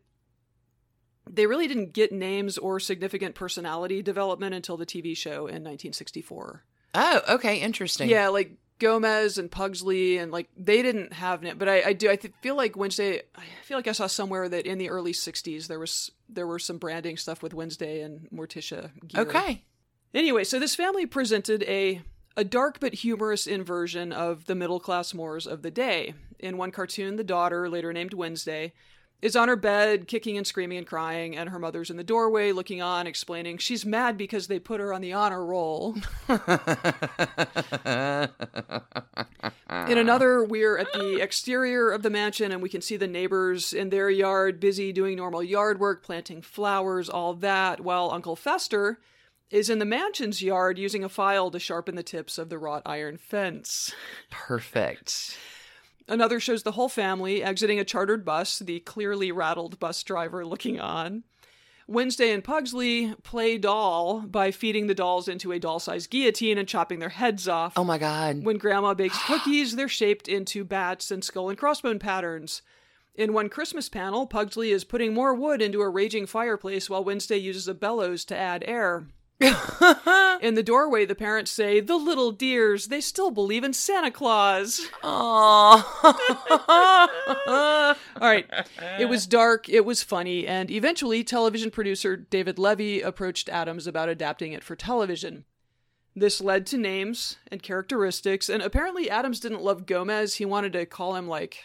they 1.29 1.45
really 1.45 1.67
didn't 1.67 1.93
get 1.93 2.11
names 2.11 2.57
or 2.57 2.79
significant 2.79 3.35
personality 3.35 4.01
development 4.01 4.53
until 4.53 4.77
the 4.77 4.85
TV 4.85 5.15
show 5.15 5.47
in 5.47 5.63
1964. 5.63 6.63
Oh, 6.95 7.21
okay. 7.29 7.57
Interesting. 7.61 8.09
Yeah, 8.09 8.27
like 8.27 8.51
Gomez 8.79 9.37
and 9.37 9.49
Pugsley 9.49 10.17
and 10.17 10.31
like 10.31 10.49
they 10.57 10.81
didn't 10.81 11.13
have 11.13 11.43
it, 11.43 11.57
but 11.57 11.69
I, 11.69 11.81
I 11.83 11.93
do 11.93 12.09
I 12.09 12.15
th- 12.15 12.33
feel 12.41 12.55
like 12.55 12.75
Wednesday. 12.75 13.21
I 13.35 13.43
feel 13.63 13.77
like 13.77 13.87
I 13.87 13.93
saw 13.93 14.07
somewhere 14.07 14.49
that 14.49 14.65
in 14.65 14.77
the 14.77 14.89
early 14.89 15.13
'60s 15.13 15.67
there 15.67 15.79
was 15.79 16.11
there 16.27 16.45
were 16.45 16.59
some 16.59 16.77
branding 16.77 17.17
stuff 17.17 17.41
with 17.41 17.53
Wednesday 17.53 18.01
and 18.01 18.27
Morticia. 18.31 18.91
Gear. 19.07 19.21
Okay. 19.21 19.63
Anyway, 20.13 20.43
so 20.43 20.59
this 20.59 20.75
family 20.75 21.05
presented 21.05 21.63
a 21.63 22.01
a 22.35 22.43
dark 22.43 22.79
but 22.79 22.95
humorous 22.95 23.47
inversion 23.47 24.11
of 24.11 24.45
the 24.45 24.55
middle 24.55 24.79
class 24.79 25.13
mores 25.13 25.45
of 25.45 25.61
the 25.61 25.71
day. 25.71 26.13
In 26.39 26.57
one 26.57 26.71
cartoon, 26.71 27.15
the 27.15 27.23
daughter, 27.23 27.69
later 27.69 27.93
named 27.93 28.13
Wednesday, 28.13 28.73
is 29.21 29.37
on 29.37 29.47
her 29.47 29.55
bed, 29.55 30.07
kicking 30.07 30.37
and 30.37 30.45
screaming 30.45 30.77
and 30.77 30.85
crying, 30.85 31.37
and 31.37 31.49
her 31.49 31.59
mother's 31.59 31.89
in 31.89 31.95
the 31.95 32.03
doorway 32.03 32.51
looking 32.51 32.81
on, 32.81 33.07
explaining 33.07 33.57
she's 33.57 33.85
mad 33.85 34.17
because 34.17 34.47
they 34.47 34.59
put 34.59 34.81
her 34.81 34.93
on 34.93 34.99
the 34.99 35.13
honor 35.13 35.45
roll. 35.45 35.95
in 36.27 36.37
another, 39.97 40.43
we're 40.43 40.77
at 40.77 40.91
the 40.91 41.19
exterior 41.21 41.89
of 41.89 42.03
the 42.03 42.09
mansion 42.09 42.51
and 42.51 42.61
we 42.61 42.67
can 42.67 42.81
see 42.81 42.97
the 42.97 43.07
neighbors 43.07 43.71
in 43.71 43.89
their 43.89 44.09
yard 44.09 44.59
busy 44.59 44.91
doing 44.91 45.15
normal 45.15 45.41
yard 45.41 45.79
work, 45.79 46.03
planting 46.03 46.41
flowers, 46.41 47.07
all 47.07 47.33
that, 47.35 47.79
while 47.79 48.11
Uncle 48.11 48.35
Fester 48.35 48.99
is 49.53 49.69
in 49.69 49.77
the 49.77 49.85
mansion's 49.85 50.41
yard 50.41 50.79
using 50.79 51.03
a 51.03 51.09
file 51.09 51.51
to 51.51 51.59
sharpen 51.59 51.95
the 51.95 52.01
tips 52.01 52.39
of 52.39 52.49
the 52.49 52.57
wrought 52.57 52.81
iron 52.87 53.17
fence. 53.17 53.93
Perfect. 54.31 55.37
Another 56.07 56.39
shows 56.39 56.63
the 56.63 56.71
whole 56.71 56.89
family 56.89 57.43
exiting 57.43 57.79
a 57.79 57.85
chartered 57.85 58.25
bus, 58.25 58.59
the 58.59 58.79
clearly 58.79 59.31
rattled 59.31 59.79
bus 59.79 60.01
driver 60.01 60.43
looking 60.43 60.79
on. 60.79 61.23
Wednesday 61.87 62.31
and 62.31 62.43
Pugsley 62.43 63.13
play 63.21 63.59
doll 63.59 64.21
by 64.21 64.49
feeding 64.49 64.87
the 64.87 64.95
dolls 64.95 65.27
into 65.27 65.51
a 65.51 65.59
doll 65.59 65.79
sized 65.79 66.09
guillotine 66.09 66.57
and 66.57 66.67
chopping 66.67 66.97
their 66.97 67.09
heads 67.09 67.47
off. 67.47 67.73
Oh 67.75 67.83
my 67.83 67.99
god. 67.99 68.43
When 68.43 68.57
Grandma 68.57 68.95
bakes 68.95 69.21
cookies, 69.25 69.75
they're 69.75 69.87
shaped 69.87 70.27
into 70.27 70.63
bats 70.63 71.11
and 71.11 71.23
skull 71.23 71.49
and 71.49 71.59
crossbone 71.59 71.99
patterns. 71.99 72.63
In 73.13 73.33
one 73.33 73.49
Christmas 73.49 73.87
panel, 73.87 74.25
Pugsley 74.25 74.71
is 74.71 74.83
putting 74.83 75.13
more 75.13 75.35
wood 75.35 75.61
into 75.61 75.81
a 75.81 75.89
raging 75.89 76.25
fireplace 76.25 76.89
while 76.89 77.03
Wednesday 77.03 77.37
uses 77.37 77.67
a 77.67 77.75
bellows 77.75 78.25
to 78.25 78.35
add 78.35 78.63
air. 78.65 79.05
In 80.41 80.55
the 80.55 80.63
doorway, 80.63 81.05
the 81.05 81.15
parents 81.15 81.51
say, 81.51 81.79
The 81.79 81.95
little 81.95 82.31
dears, 82.31 82.87
they 82.87 83.01
still 83.01 83.31
believe 83.31 83.63
in 83.63 83.73
Santa 83.73 84.11
Claus. 84.11 84.81
Aww. 85.03 85.83
All 87.47 87.95
right. 88.21 88.45
It 88.99 89.09
was 89.09 89.27
dark, 89.27 89.67
it 89.67 89.85
was 89.85 90.03
funny, 90.03 90.47
and 90.47 90.69
eventually 90.71 91.23
television 91.23 91.71
producer 91.71 92.15
David 92.15 92.59
Levy 92.59 93.01
approached 93.01 93.49
Addams 93.49 93.87
about 93.87 94.09
adapting 94.09 94.53
it 94.53 94.63
for 94.63 94.75
television. 94.75 95.45
This 96.15 96.39
led 96.39 96.67
to 96.67 96.77
names 96.77 97.37
and 97.51 97.63
characteristics, 97.63 98.47
and 98.47 98.61
apparently 98.61 99.09
Addams 99.09 99.39
didn't 99.39 99.63
love 99.63 99.87
Gomez. 99.87 100.35
He 100.35 100.45
wanted 100.45 100.73
to 100.73 100.85
call 100.85 101.15
him 101.15 101.27
like 101.27 101.63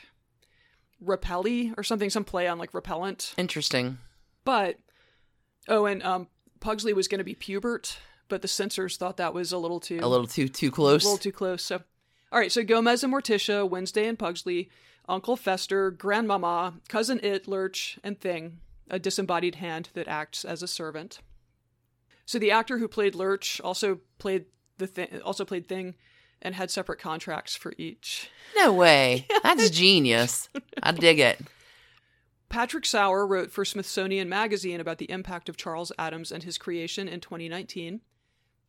Repelli 1.05 1.75
or 1.77 1.83
something, 1.83 2.09
some 2.09 2.25
play 2.25 2.49
on 2.49 2.59
like 2.59 2.73
repellent. 2.73 3.35
Interesting. 3.37 3.99
But 4.45 4.79
oh, 5.69 5.85
and 5.85 6.03
um, 6.03 6.29
Pugsley 6.61 6.93
was 6.93 7.09
going 7.09 7.19
to 7.19 7.25
be 7.25 7.35
Pubert, 7.35 7.97
but 8.29 8.43
the 8.43 8.49
censors 8.49 8.97
thought 8.97 9.17
that 9.17 9.35
was 9.35 9.53
a 9.53 9.59
little 9.59 9.81
too 9.81 10.01
A 10.03 10.09
little 10.09 10.27
too 10.27 10.49
too 10.49 10.71
close, 10.71 11.03
a 11.05 11.07
little 11.07 11.19
too 11.19 11.33
close. 11.33 11.63
So, 11.63 11.83
all 12.33 12.39
right. 12.39 12.53
So 12.53 12.63
Gomez 12.65 13.03
and 13.05 13.13
Morticia, 13.13 13.69
Wednesday 13.69 14.07
and 14.07 14.19
Pugsley, 14.19 14.71
Uncle 15.09 15.37
Fester, 15.37 15.91
Grandmama, 15.91 16.75
Cousin 16.89 17.21
It, 17.23 17.49
Lurch, 17.49 17.99
and 18.05 18.21
Thing, 18.21 18.59
a 18.91 18.99
disembodied 18.99 19.57
hand 19.57 19.91
that 19.95 20.09
acts 20.09 20.45
as 20.45 20.63
a 20.63 20.69
servant. 20.69 21.21
So 22.27 22.39
the 22.39 22.51
actor 22.51 22.79
who 22.79 22.89
played 22.89 23.15
Lurch 23.15 23.61
also 23.63 24.01
played 24.19 24.47
the 24.77 24.87
thing, 24.87 25.21
also 25.25 25.45
played 25.45 25.67
Thing, 25.67 25.95
and 26.43 26.55
had 26.55 26.71
separate 26.71 27.01
contracts 27.01 27.57
for 27.57 27.73
each. 27.79 28.31
no 28.55 28.73
way. 28.73 29.27
That's 29.43 29.71
genius. 29.71 30.49
I 30.83 30.93
dig 30.93 31.19
it. 31.21 31.41
Patrick 32.49 32.87
Sauer 32.87 33.27
wrote 33.27 33.51
for 33.51 33.65
Smithsonian 33.65 34.29
Magazine 34.29 34.81
about 34.81 34.99
the 34.99 35.11
impact 35.11 35.49
of 35.49 35.57
Charles 35.57 35.93
Addams 35.99 36.33
and 36.33 36.43
his 36.43 36.57
creation 36.57 37.07
in 37.07 37.21
2019. 37.21 38.01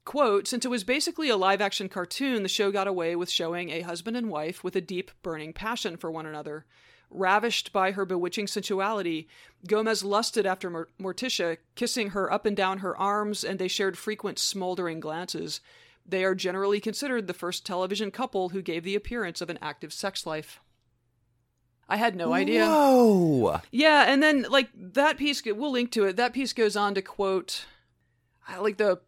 Quote, 0.03 0.47
since 0.47 0.65
it 0.65 0.69
was 0.69 0.83
basically 0.83 1.29
a 1.29 1.37
live 1.37 1.61
action 1.61 1.87
cartoon, 1.87 2.43
the 2.43 2.49
show 2.49 2.71
got 2.71 2.87
away 2.87 3.15
with 3.15 3.29
showing 3.29 3.69
a 3.69 3.81
husband 3.81 4.17
and 4.17 4.29
wife 4.29 4.63
with 4.63 4.75
a 4.75 4.81
deep, 4.81 5.11
burning 5.21 5.53
passion 5.53 5.95
for 5.97 6.11
one 6.11 6.25
another. 6.25 6.65
Ravished 7.09 7.71
by 7.71 7.91
her 7.91 8.05
bewitching 8.05 8.47
sensuality, 8.47 9.27
Gomez 9.65 10.03
lusted 10.03 10.45
after 10.45 10.69
Mor- 10.69 10.89
Morticia, 10.99 11.57
kissing 11.75 12.09
her 12.09 12.31
up 12.31 12.45
and 12.45 12.57
down 12.57 12.79
her 12.79 12.97
arms, 12.97 13.43
and 13.43 13.59
they 13.59 13.67
shared 13.67 13.97
frequent 13.97 14.39
smoldering 14.39 14.99
glances. 14.99 15.61
They 16.05 16.23
are 16.23 16.35
generally 16.35 16.79
considered 16.79 17.27
the 17.27 17.33
first 17.33 17.65
television 17.65 18.11
couple 18.11 18.49
who 18.49 18.61
gave 18.61 18.83
the 18.83 18.95
appearance 18.95 19.41
of 19.41 19.49
an 19.49 19.59
active 19.61 19.93
sex 19.93 20.25
life. 20.25 20.59
I 21.89 21.97
had 21.97 22.15
no 22.15 22.33
idea. 22.33 22.65
Whoa. 22.65 23.59
Yeah, 23.71 24.05
and 24.07 24.21
then 24.21 24.45
like 24.49 24.69
that 24.75 25.17
piece, 25.17 25.43
we'll 25.43 25.71
link 25.71 25.91
to 25.93 26.05
it. 26.05 26.17
That 26.17 26.33
piece 26.33 26.53
goes 26.53 26.75
on 26.75 26.93
to 26.93 27.01
quote, 27.01 27.65
like 28.59 28.77
the 28.77 29.01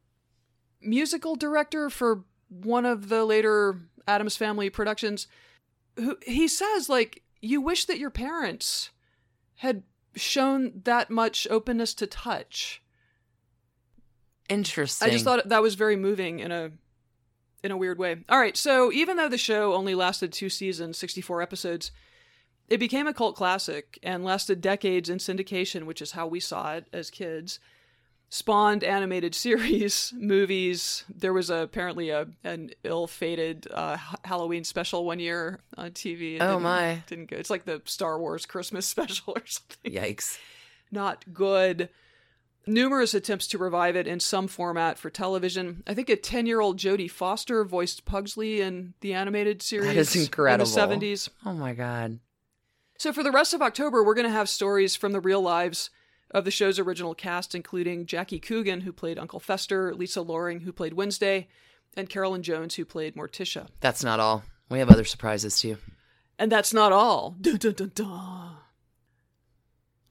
musical 0.81 1.35
director 1.35 1.91
for 1.91 2.23
one 2.49 2.85
of 2.85 3.07
the 3.07 3.23
later 3.23 3.77
Addams 4.07 4.35
Family 4.35 4.71
productions, 4.71 5.27
who 5.95 6.17
he 6.25 6.47
says 6.47 6.89
like, 6.89 7.21
you 7.39 7.61
wish 7.61 7.85
that 7.85 7.99
your 7.99 8.09
parents 8.09 8.89
had 9.57 9.83
shown 10.15 10.81
that 10.83 11.11
much 11.11 11.47
openness 11.51 11.93
to 11.93 12.07
touch. 12.07 12.81
Interesting. 14.49 15.07
I 15.07 15.11
just 15.11 15.23
thought 15.23 15.47
that 15.47 15.61
was 15.61 15.75
very 15.75 15.95
moving 15.95 16.39
in 16.39 16.51
a 16.51 16.71
in 17.63 17.71
a 17.71 17.77
weird 17.77 17.99
way. 17.99 18.23
All 18.27 18.39
right, 18.39 18.57
so 18.57 18.91
even 18.91 19.17
though 19.17 19.29
the 19.29 19.37
show 19.37 19.73
only 19.73 19.93
lasted 19.93 20.33
two 20.33 20.49
seasons, 20.49 20.97
64 20.97 21.43
episodes, 21.43 21.91
it 22.69 22.79
became 22.79 23.07
a 23.07 23.13
cult 23.13 23.35
classic 23.35 23.99
and 24.03 24.23
lasted 24.23 24.61
decades 24.61 25.09
in 25.09 25.17
syndication, 25.17 25.83
which 25.85 26.01
is 26.01 26.11
how 26.11 26.27
we 26.27 26.39
saw 26.39 26.73
it 26.75 26.87
as 26.93 27.09
kids. 27.09 27.59
Spawned 28.33 28.83
animated 28.85 29.35
series, 29.45 30.13
movies. 30.15 31.03
There 31.13 31.33
was 31.33 31.49
a, 31.49 31.55
apparently 31.55 32.11
a 32.11 32.27
an 32.45 32.71
ill-fated 32.85 33.67
uh, 33.69 33.97
Halloween 34.23 34.63
special 34.63 35.03
one 35.03 35.19
year 35.19 35.59
on 35.77 35.91
TV. 35.91 36.35
It 36.35 36.41
Oh, 36.41 36.51
didn't- 36.51 36.63
my. 36.63 37.03
Didn't 37.07 37.29
go. 37.29 37.35
It's 37.35 37.49
like 37.49 37.65
the 37.65 37.81
Star 37.83 38.17
Wars 38.17 38.45
Christmas 38.45 38.85
special 38.95 39.33
or 39.35 39.43
something 39.45 39.91
Yikes. 39.91 40.37
not 40.91 41.25
good. 41.33 41.89
Numerous 42.67 43.13
attempts 43.15 43.47
to 43.47 43.57
revive 43.57 43.95
it 43.95 44.05
in 44.07 44.19
some 44.19 44.47
format 44.47 44.97
for 44.99 45.09
television. 45.09 45.81
I 45.87 45.93
think 45.95 46.09
a 46.09 46.15
10 46.15 46.45
year 46.45 46.61
old 46.61 46.77
Jodie 46.77 47.09
Foster 47.11 47.65
voiced 47.65 48.05
Pugsley 48.05 48.61
in 48.61 48.93
the 49.01 49.13
animated 49.13 49.61
series. 49.63 49.97
is 49.97 50.15
incredible. 50.15 50.69
In 50.71 50.89
the 50.99 51.05
70s. 51.07 51.29
Oh 51.45 51.53
my 51.53 51.73
god. 51.73 52.19
So 53.01 53.11
for 53.11 53.23
the 53.23 53.31
rest 53.31 53.55
of 53.55 53.63
October, 53.63 54.03
we're 54.03 54.13
going 54.13 54.27
to 54.27 54.31
have 54.31 54.47
stories 54.47 54.95
from 54.95 55.11
the 55.11 55.19
real 55.19 55.41
lives 55.41 55.89
of 56.29 56.45
the 56.45 56.51
show's 56.51 56.77
original 56.77 57.15
cast, 57.15 57.55
including 57.55 58.05
Jackie 58.05 58.37
Coogan, 58.37 58.81
who 58.81 58.93
played 58.93 59.17
Uncle 59.17 59.39
Fester, 59.39 59.91
Lisa 59.95 60.21
Loring, 60.21 60.59
who 60.59 60.71
played 60.71 60.93
Wednesday, 60.93 61.47
and 61.97 62.07
Carolyn 62.07 62.43
Jones, 62.43 62.75
who 62.75 62.85
played 62.85 63.15
Morticia. 63.15 63.69
That's 63.79 64.03
not 64.03 64.19
all. 64.19 64.43
We 64.69 64.77
have 64.77 64.91
other 64.91 65.03
surprises 65.03 65.59
too. 65.59 65.79
And 66.37 66.51
that's 66.51 66.75
not 66.75 66.91
all. 66.91 67.35
Dun, 67.41 67.57
dun, 67.57 67.91
dun. 67.95 68.57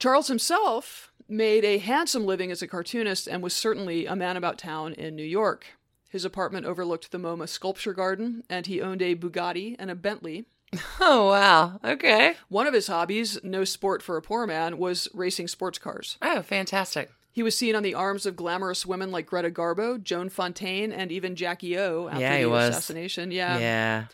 Charles 0.00 0.26
himself 0.26 1.12
made 1.28 1.64
a 1.64 1.78
handsome 1.78 2.26
living 2.26 2.50
as 2.50 2.60
a 2.60 2.66
cartoonist 2.66 3.28
and 3.28 3.40
was 3.40 3.54
certainly 3.54 4.06
a 4.06 4.16
man 4.16 4.36
about 4.36 4.58
town 4.58 4.94
in 4.94 5.14
New 5.14 5.22
York. 5.22 5.78
His 6.08 6.24
apartment 6.24 6.66
overlooked 6.66 7.12
the 7.12 7.18
MoMA 7.18 7.48
sculpture 7.48 7.94
garden, 7.94 8.42
and 8.50 8.66
he 8.66 8.82
owned 8.82 9.00
a 9.00 9.14
Bugatti 9.14 9.76
and 9.78 9.92
a 9.92 9.94
Bentley. 9.94 10.46
Oh 11.00 11.28
wow. 11.30 11.80
Okay. 11.84 12.34
One 12.48 12.66
of 12.66 12.74
his 12.74 12.86
hobbies, 12.86 13.38
no 13.42 13.64
sport 13.64 14.02
for 14.02 14.16
a 14.16 14.22
poor 14.22 14.46
man, 14.46 14.78
was 14.78 15.08
racing 15.14 15.48
sports 15.48 15.78
cars. 15.78 16.16
Oh, 16.22 16.42
fantastic. 16.42 17.10
He 17.32 17.42
was 17.42 17.56
seen 17.56 17.74
on 17.74 17.82
the 17.82 17.94
arms 17.94 18.26
of 18.26 18.36
glamorous 18.36 18.84
women 18.84 19.10
like 19.10 19.26
Greta 19.26 19.50
Garbo, 19.50 20.00
Joan 20.02 20.28
Fontaine, 20.28 20.92
and 20.92 21.10
even 21.10 21.36
Jackie 21.36 21.78
O 21.78 22.08
after 22.08 22.20
Yeah, 22.20 22.36
he 22.36 22.42
the 22.44 22.50
was. 22.50 22.70
assassination. 22.70 23.30
Yeah. 23.30 23.58
Yeah. 23.58 24.04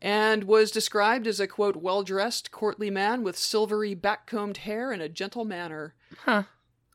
and 0.00 0.44
was 0.44 0.70
described 0.70 1.26
as 1.26 1.40
a 1.40 1.46
quote 1.46 1.76
well 1.76 2.02
dressed, 2.02 2.50
courtly 2.52 2.88
man 2.90 3.22
with 3.22 3.36
silvery 3.36 3.94
back-combed 3.94 4.58
hair 4.58 4.92
and 4.92 5.02
a 5.02 5.08
gentle 5.08 5.44
manner. 5.44 5.94
Huh. 6.24 6.44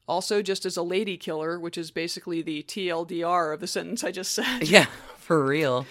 Also, 0.08 0.42
just 0.42 0.66
as 0.66 0.78
a 0.78 0.84
lady 0.84 1.18
killer, 1.18 1.60
which 1.60 1.78
is 1.78 1.92
basically 1.92 2.42
the 2.42 2.64
TLDR 2.64 3.54
of 3.54 3.60
the 3.60 3.68
sentence 3.68 4.04
I 4.04 4.12
just 4.12 4.32
said. 4.32 4.68
Yeah. 4.70 4.86
For 5.18 5.44
real. 5.44 5.86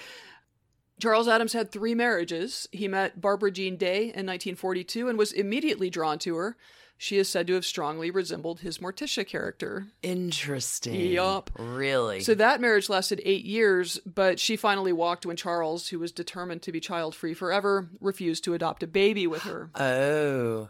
Charles 1.03 1.27
Addams 1.27 1.53
had 1.53 1.73
three 1.73 1.97
marriages. 1.97 2.69
He 2.71 2.87
met 2.87 3.21
Barbara 3.21 3.51
Jean 3.51 3.77
Day 3.77 4.03
in 4.03 4.25
1942 4.25 5.09
and 5.09 5.19
was 5.19 5.33
immediately 5.33 5.91
drawn 5.91 6.17
to 6.21 6.37
her. 6.37 6.57
She 6.97 7.19
is 7.19 7.29
said 7.29 7.49
to 7.49 7.55
have 7.55 7.67
strongly 7.67 8.09
resembled 8.09 8.61
his 8.61 8.79
Morticia 8.79 9.27
character. 9.27 9.88
Interesting. 10.05 10.95
Yup. 10.95 11.51
Really. 11.59 12.21
So 12.21 12.37
that 12.37 12.61
marriage 12.61 12.88
lasted 12.88 13.21
eight 13.25 13.45
years, 13.45 13.99
but 14.07 14.38
she 14.38 14.55
finally 14.55 14.93
walked 14.93 15.27
when 15.27 15.35
Charles, 15.35 15.88
who 15.88 15.99
was 15.99 16.12
determined 16.12 16.62
to 16.62 16.71
be 16.71 16.79
child 16.79 17.17
free 17.17 17.35
forever, 17.35 17.88
refused 18.01 18.45
to 18.45 18.55
adopt 18.55 18.85
a 18.85 18.87
baby 18.87 19.27
with 19.27 19.43
her. 19.43 19.71
oh. 19.75 20.69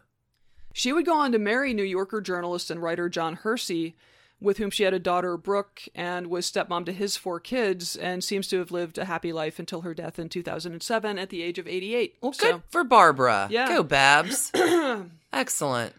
She 0.73 0.95
would 0.95 1.05
go 1.05 1.18
on 1.18 1.33
to 1.33 1.38
marry 1.38 1.75
New 1.75 1.83
Yorker 1.83 2.23
journalist 2.23 2.71
and 2.71 2.83
writer 2.83 3.11
John 3.11 3.35
Hersey, 3.35 3.97
with 4.42 4.59
whom 4.59 4.70
she 4.70 4.83
had 4.83 4.92
a 4.92 4.98
daughter, 4.98 5.37
Brooke, 5.37 5.83
and 5.94 6.26
was 6.26 6.50
stepmom 6.50 6.85
to 6.87 6.92
his 6.92 7.16
four 7.16 7.38
kids, 7.40 7.96
and 7.96 8.22
seems 8.24 8.48
to 8.48 8.59
have 8.59 8.70
lived 8.70 8.98
a 8.98 9.05
happy 9.07 9.33
life 9.33 9.59
until 9.59 9.83
her 9.83 9.94
death 9.94 10.18
in 10.18 10.28
2007 10.28 11.18
at 11.18 11.31
the 11.31 11.42
age 11.42 11.59
of 11.59 11.66
88. 11.68 12.16
Well, 12.20 12.33
So- 12.33 12.52
good 12.52 12.62
for 12.68 12.85
Barbara. 12.85 13.48
Yeah. 13.50 13.68
Go, 13.68 13.83
Babs. 13.83 14.50
Excellent. 15.33 15.94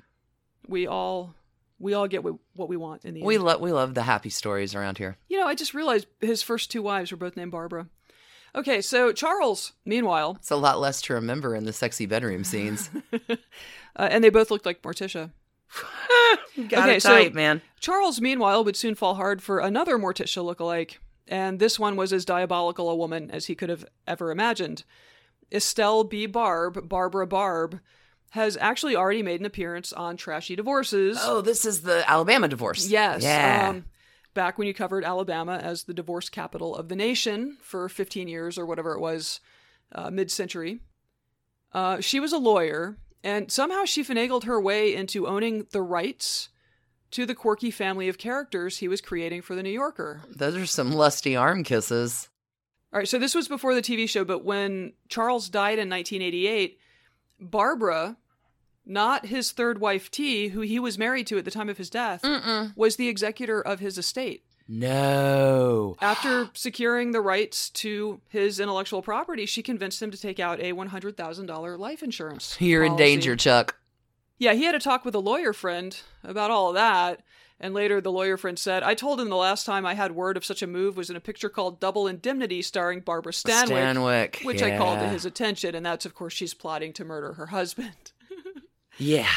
we 0.68 0.88
all 0.88 1.34
we 1.80 1.94
all 1.94 2.08
get 2.08 2.24
what 2.24 2.70
we 2.70 2.78
want 2.78 3.04
in 3.04 3.14
the 3.14 3.24
We 3.24 3.36
end. 3.36 3.44
love 3.44 3.60
we 3.62 3.72
love 3.72 3.94
the 3.94 4.04
happy 4.04 4.30
stories 4.30 4.74
around 4.76 4.98
here. 4.98 5.18
you 5.28 5.40
know, 5.40 5.48
I 5.48 5.56
just 5.56 5.74
realized 5.74 6.08
his 6.22 6.42
first 6.44 6.72
two 6.72 6.82
wives 6.82 7.12
were 7.12 7.18
both 7.18 7.36
named 7.36 7.52
Barbara. 7.52 7.88
Okay, 8.56 8.82
so 8.82 9.12
Charles, 9.12 9.74
meanwhile, 9.84 10.36
It's 10.40 10.52
a 10.52 10.56
lot 10.56 10.80
less 10.80 11.02
to 11.04 11.14
remember 11.16 11.56
in 11.56 11.66
the 11.66 11.74
sexy 11.74 12.06
bedroom 12.06 12.44
scenes. 12.44 12.90
uh, 13.30 13.36
and 13.96 14.24
they 14.24 14.30
both 14.30 14.52
looked 14.52 14.66
like 14.68 14.84
Morticia. 14.84 15.32
Got 16.70 16.88
Okay, 16.88 16.96
it 16.98 17.02
so- 17.02 17.10
tight, 17.10 17.34
man. 17.34 17.62
Charles, 17.80 18.22
meanwhile, 18.22 18.64
would 18.64 18.76
soon 18.76 18.96
fall 18.96 19.16
hard 19.16 19.42
for 19.44 19.60
another 19.60 19.98
Morticia 19.98 20.44
lookalike, 20.44 20.98
and 21.28 21.60
this 21.60 21.78
one 21.80 21.96
was 21.96 22.14
as 22.14 22.26
diabolical 22.26 22.90
a 22.90 22.96
woman 22.96 23.30
as 23.32 23.48
he 23.48 23.56
could 23.56 23.70
have 23.70 23.86
ever 24.08 24.32
imagined. 24.32 24.84
Estelle 25.52 26.04
B. 26.04 26.26
Barb, 26.26 26.88
Barbara 26.88 27.28
Barb, 27.28 27.80
has 28.32 28.58
actually 28.60 28.96
already 28.96 29.22
made 29.22 29.40
an 29.40 29.46
appearance 29.46 29.94
on 29.94 30.18
Trashy 30.18 30.56
Divorces. 30.56 31.20
Oh, 31.22 31.42
this 31.42 31.66
is 31.66 31.82
the 31.82 32.10
Alabama 32.10 32.48
divorce. 32.48 32.88
Yes. 32.88 33.22
Yeah. 33.22 33.68
Um, 33.70 33.86
back 34.34 34.58
when 34.58 34.68
you 34.68 34.74
covered 34.74 35.04
Alabama 35.04 35.58
as 35.58 35.84
the 35.84 35.94
divorce 35.94 36.30
capital 36.30 36.76
of 36.76 36.90
the 36.90 36.96
nation 36.96 37.58
for 37.62 37.88
15 37.90 38.28
years 38.28 38.58
or 38.58 38.66
whatever 38.66 38.94
it 38.94 39.00
was, 39.00 39.40
uh, 39.94 40.10
mid 40.10 40.32
century. 40.32 40.80
Uh, 41.74 42.00
she 42.00 42.20
was 42.20 42.34
a 42.34 42.38
lawyer, 42.40 42.98
and 43.24 43.52
somehow 43.52 43.86
she 43.86 44.04
finagled 44.04 44.44
her 44.44 44.60
way 44.60 44.94
into 44.94 45.28
owning 45.28 45.68
the 45.72 45.82
rights 45.82 46.50
to 47.12 47.26
the 47.26 47.36
quirky 47.36 47.72
family 47.72 48.10
of 48.10 48.18
characters 48.18 48.78
he 48.80 48.88
was 48.88 49.00
creating 49.02 49.42
for 49.42 49.56
The 49.56 49.64
New 49.64 49.70
Yorker. 49.70 50.22
Those 50.36 50.56
are 50.56 50.66
some 50.66 50.92
lusty 50.92 51.36
arm 51.36 51.64
kisses. 51.64 52.30
All 52.92 53.00
right, 53.00 53.08
so 53.08 53.18
this 53.20 53.36
was 53.36 53.48
before 53.48 53.74
the 53.76 53.82
TV 53.82 54.08
show, 54.10 54.24
but 54.24 54.44
when 54.44 54.94
Charles 55.10 55.50
died 55.50 55.80
in 55.80 55.90
1988, 55.90 56.78
Barbara, 57.40 58.18
not 58.86 59.28
his 59.28 59.52
third 59.52 59.80
wife 59.80 60.12
T, 60.12 60.50
who 60.50 60.62
he 60.62 60.80
was 60.80 60.98
married 60.98 61.28
to 61.28 61.38
at 61.38 61.46
the 61.46 61.52
time 61.52 61.70
of 61.70 61.78
his 61.78 61.90
death, 61.90 62.22
Mm-mm. 62.24 62.76
was 62.76 62.96
the 62.96 63.08
executor 63.10 63.62
of 63.62 63.80
his 63.80 63.98
estate. 63.98 64.44
No. 64.68 65.98
After 66.02 66.50
securing 66.54 67.12
the 67.12 67.22
rights 67.22 67.70
to 67.72 68.22
his 68.30 68.60
intellectual 68.60 69.02
property, 69.02 69.46
she 69.46 69.62
convinced 69.62 70.02
him 70.02 70.12
to 70.12 70.18
take 70.20 70.40
out 70.40 70.60
a 70.60 70.74
$100,000 70.74 71.78
life 71.80 72.04
insurance. 72.04 72.58
You're 72.60 72.84
in 72.84 72.96
danger, 72.96 73.36
Chuck. 73.36 73.76
Yeah, 74.38 74.54
he 74.54 74.64
had 74.64 74.76
a 74.76 74.80
talk 74.80 75.06
with 75.06 75.16
a 75.16 75.20
lawyer 75.20 75.54
friend 75.54 75.98
about 76.24 76.52
all 76.52 76.70
of 76.70 76.76
that. 76.76 77.22
And 77.60 77.74
later, 77.74 78.02
the 78.02 78.12
lawyer 78.12 78.36
friend 78.36 78.60
said, 78.60 78.84
I 78.84 78.94
told 78.94 79.22
him 79.22 79.30
the 79.30 79.36
last 79.38 79.66
time 79.66 79.86
I 79.86 79.94
had 79.94 80.14
word 80.14 80.36
of 80.36 80.44
such 80.44 80.62
a 80.62 80.68
move 80.68 80.98
was 80.98 81.10
in 81.10 81.16
a 81.16 81.22
picture 81.22 81.48
called 81.50 81.80
Double 81.80 82.08
Indemnity 82.08 82.62
starring 82.62 83.00
Barbara 83.00 83.32
Stanwyck, 83.32 83.96
Stanwyck. 83.96 84.44
which 84.44 84.62
I 84.62 84.76
called 84.78 85.00
to 85.00 85.08
his 85.08 85.24
attention. 85.24 85.74
And 85.76 85.86
that's, 85.86 86.06
of 86.06 86.14
course, 86.14 86.34
she's 86.34 86.54
plotting 86.54 86.92
to 86.94 87.06
murder 87.06 87.34
her 87.34 87.48
husband. 87.48 88.12
Yeah. 89.00 89.28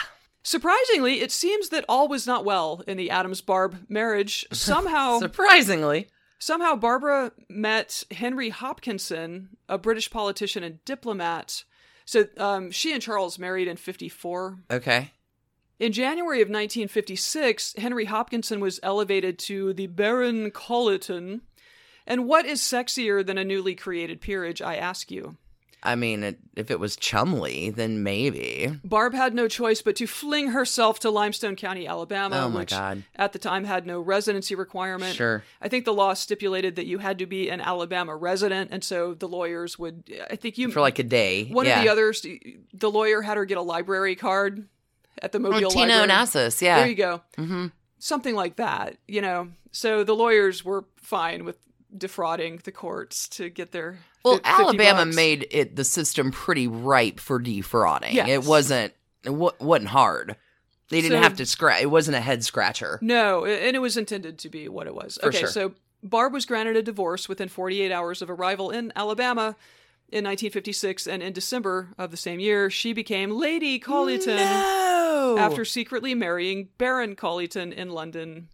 Surprisingly, 0.46 1.22
it 1.22 1.32
seems 1.32 1.70
that 1.70 1.84
all 1.88 2.06
was 2.06 2.24
not 2.24 2.44
well 2.44 2.80
in 2.86 2.96
the 2.96 3.10
Addams 3.10 3.40
Barb 3.40 3.84
marriage. 3.88 4.46
Somehow, 4.52 5.18
Surprisingly. 5.18 6.06
Somehow, 6.38 6.76
Barbara 6.76 7.32
met 7.48 8.04
Henry 8.12 8.50
Hopkinson, 8.50 9.48
a 9.68 9.76
British 9.76 10.08
politician 10.08 10.62
and 10.62 10.84
diplomat. 10.84 11.64
So 12.04 12.26
um, 12.36 12.70
she 12.70 12.92
and 12.92 13.02
Charles 13.02 13.40
married 13.40 13.66
in 13.66 13.76
54. 13.76 14.60
Okay. 14.70 15.10
In 15.80 15.90
January 15.90 16.40
of 16.40 16.46
1956, 16.46 17.74
Henry 17.78 18.04
Hopkinson 18.04 18.60
was 18.60 18.78
elevated 18.84 19.40
to 19.40 19.72
the 19.72 19.88
Baron 19.88 20.52
Colyton. 20.52 21.40
And 22.06 22.28
what 22.28 22.46
is 22.46 22.60
sexier 22.60 23.26
than 23.26 23.36
a 23.36 23.44
newly 23.44 23.74
created 23.74 24.20
peerage, 24.20 24.62
I 24.62 24.76
ask 24.76 25.10
you? 25.10 25.38
I 25.82 25.94
mean, 25.94 26.24
it, 26.24 26.38
if 26.56 26.70
it 26.70 26.80
was 26.80 26.96
Chumley, 26.96 27.70
then 27.70 28.02
maybe. 28.02 28.76
Barb 28.82 29.14
had 29.14 29.34
no 29.34 29.46
choice 29.46 29.82
but 29.82 29.94
to 29.96 30.06
fling 30.06 30.48
herself 30.48 30.98
to 31.00 31.10
Limestone 31.10 31.54
County, 31.54 31.86
Alabama, 31.86 32.40
Oh 32.44 32.48
my 32.48 32.60
which 32.60 32.70
God. 32.70 33.04
at 33.14 33.32
the 33.32 33.38
time 33.38 33.64
had 33.64 33.86
no 33.86 34.00
residency 34.00 34.54
requirement. 34.56 35.14
Sure. 35.14 35.44
I 35.62 35.68
think 35.68 35.84
the 35.84 35.92
law 35.94 36.14
stipulated 36.14 36.74
that 36.76 36.86
you 36.86 36.98
had 36.98 37.18
to 37.20 37.26
be 37.26 37.50
an 37.50 37.60
Alabama 37.60 38.16
resident, 38.16 38.70
and 38.72 38.82
so 38.82 39.14
the 39.14 39.28
lawyers 39.28 39.78
would. 39.78 40.12
I 40.28 40.34
think 40.36 40.58
you 40.58 40.70
For 40.72 40.80
like 40.80 40.98
a 40.98 41.04
day. 41.04 41.44
one 41.44 41.66
yeah. 41.66 41.78
of 41.78 41.84
the 41.84 41.90
others. 41.90 42.26
The 42.74 42.90
lawyer 42.90 43.22
had 43.22 43.36
her 43.36 43.44
get 43.44 43.58
a 43.58 43.62
library 43.62 44.16
card 44.16 44.66
at 45.22 45.30
the 45.32 45.38
Oh, 45.38 45.42
Mobile 45.42 45.70
Tina 45.70 45.98
Library. 45.98 46.08
Onassis, 46.08 46.60
yeah. 46.62 46.78
There 46.78 46.88
you 46.88 46.94
go. 46.96 47.20
hmm 47.36 47.66
Something 47.98 48.34
like 48.34 48.56
that, 48.56 48.96
you 49.06 49.20
know. 49.22 49.48
So 49.72 50.04
the 50.04 50.14
lawyers 50.16 50.64
were 50.64 50.84
fine 50.96 51.44
with 51.44 51.58
defrauding 51.96 52.60
the 52.64 52.72
courts 52.72 53.28
to 53.28 53.48
get 53.48 53.72
their. 53.72 53.98
Well, 54.32 54.40
Alabama 54.44 55.04
bucks. 55.04 55.16
made 55.16 55.46
it 55.50 55.76
the 55.76 55.84
system 55.84 56.30
pretty 56.30 56.66
ripe 56.68 57.20
for 57.20 57.38
defrauding. 57.38 58.14
Yes. 58.14 58.28
It 58.28 58.44
wasn't 58.44 58.92
it 59.24 59.30
wa- 59.30 59.52
wasn't 59.60 59.88
hard. 59.88 60.36
They 60.90 61.00
didn't 61.00 61.18
So- 61.18 61.22
have 61.22 61.36
to 61.38 61.46
scratch. 61.46 61.82
It 61.82 61.86
wasn't 61.90 62.16
a 62.16 62.20
head 62.20 62.44
scratcher. 62.44 62.98
No, 63.02 63.44
and 63.44 63.74
it 63.74 63.80
was 63.80 63.96
intended 63.96 64.38
to 64.38 64.48
be 64.48 64.68
what 64.68 64.86
it 64.86 64.94
was. 64.94 65.18
For 65.20 65.28
okay, 65.28 65.40
sure. 65.40 65.48
so 65.48 65.72
Barb 66.02 66.32
was 66.32 66.44
granted 66.46 66.76
a 66.76 66.82
divorce 66.82 67.28
within 67.28 67.48
48 67.48 67.90
hours 67.90 68.22
of 68.22 68.30
arrival 68.30 68.70
in 68.70 68.92
Alabama 68.94 69.56
in 70.08 70.22
1956, 70.22 71.08
and 71.08 71.20
in 71.24 71.32
December 71.32 71.88
of 71.98 72.12
the 72.12 72.16
same 72.16 72.38
year, 72.38 72.70
she 72.70 72.92
became 72.92 73.30
Lady 73.32 73.80
Colyton 73.80 74.36
No. 74.36 75.36
after 75.38 75.64
secretly 75.64 76.14
marrying 76.14 76.68
Baron 76.78 77.16
Colyton 77.16 77.72
in 77.72 77.90
London. 77.90 78.48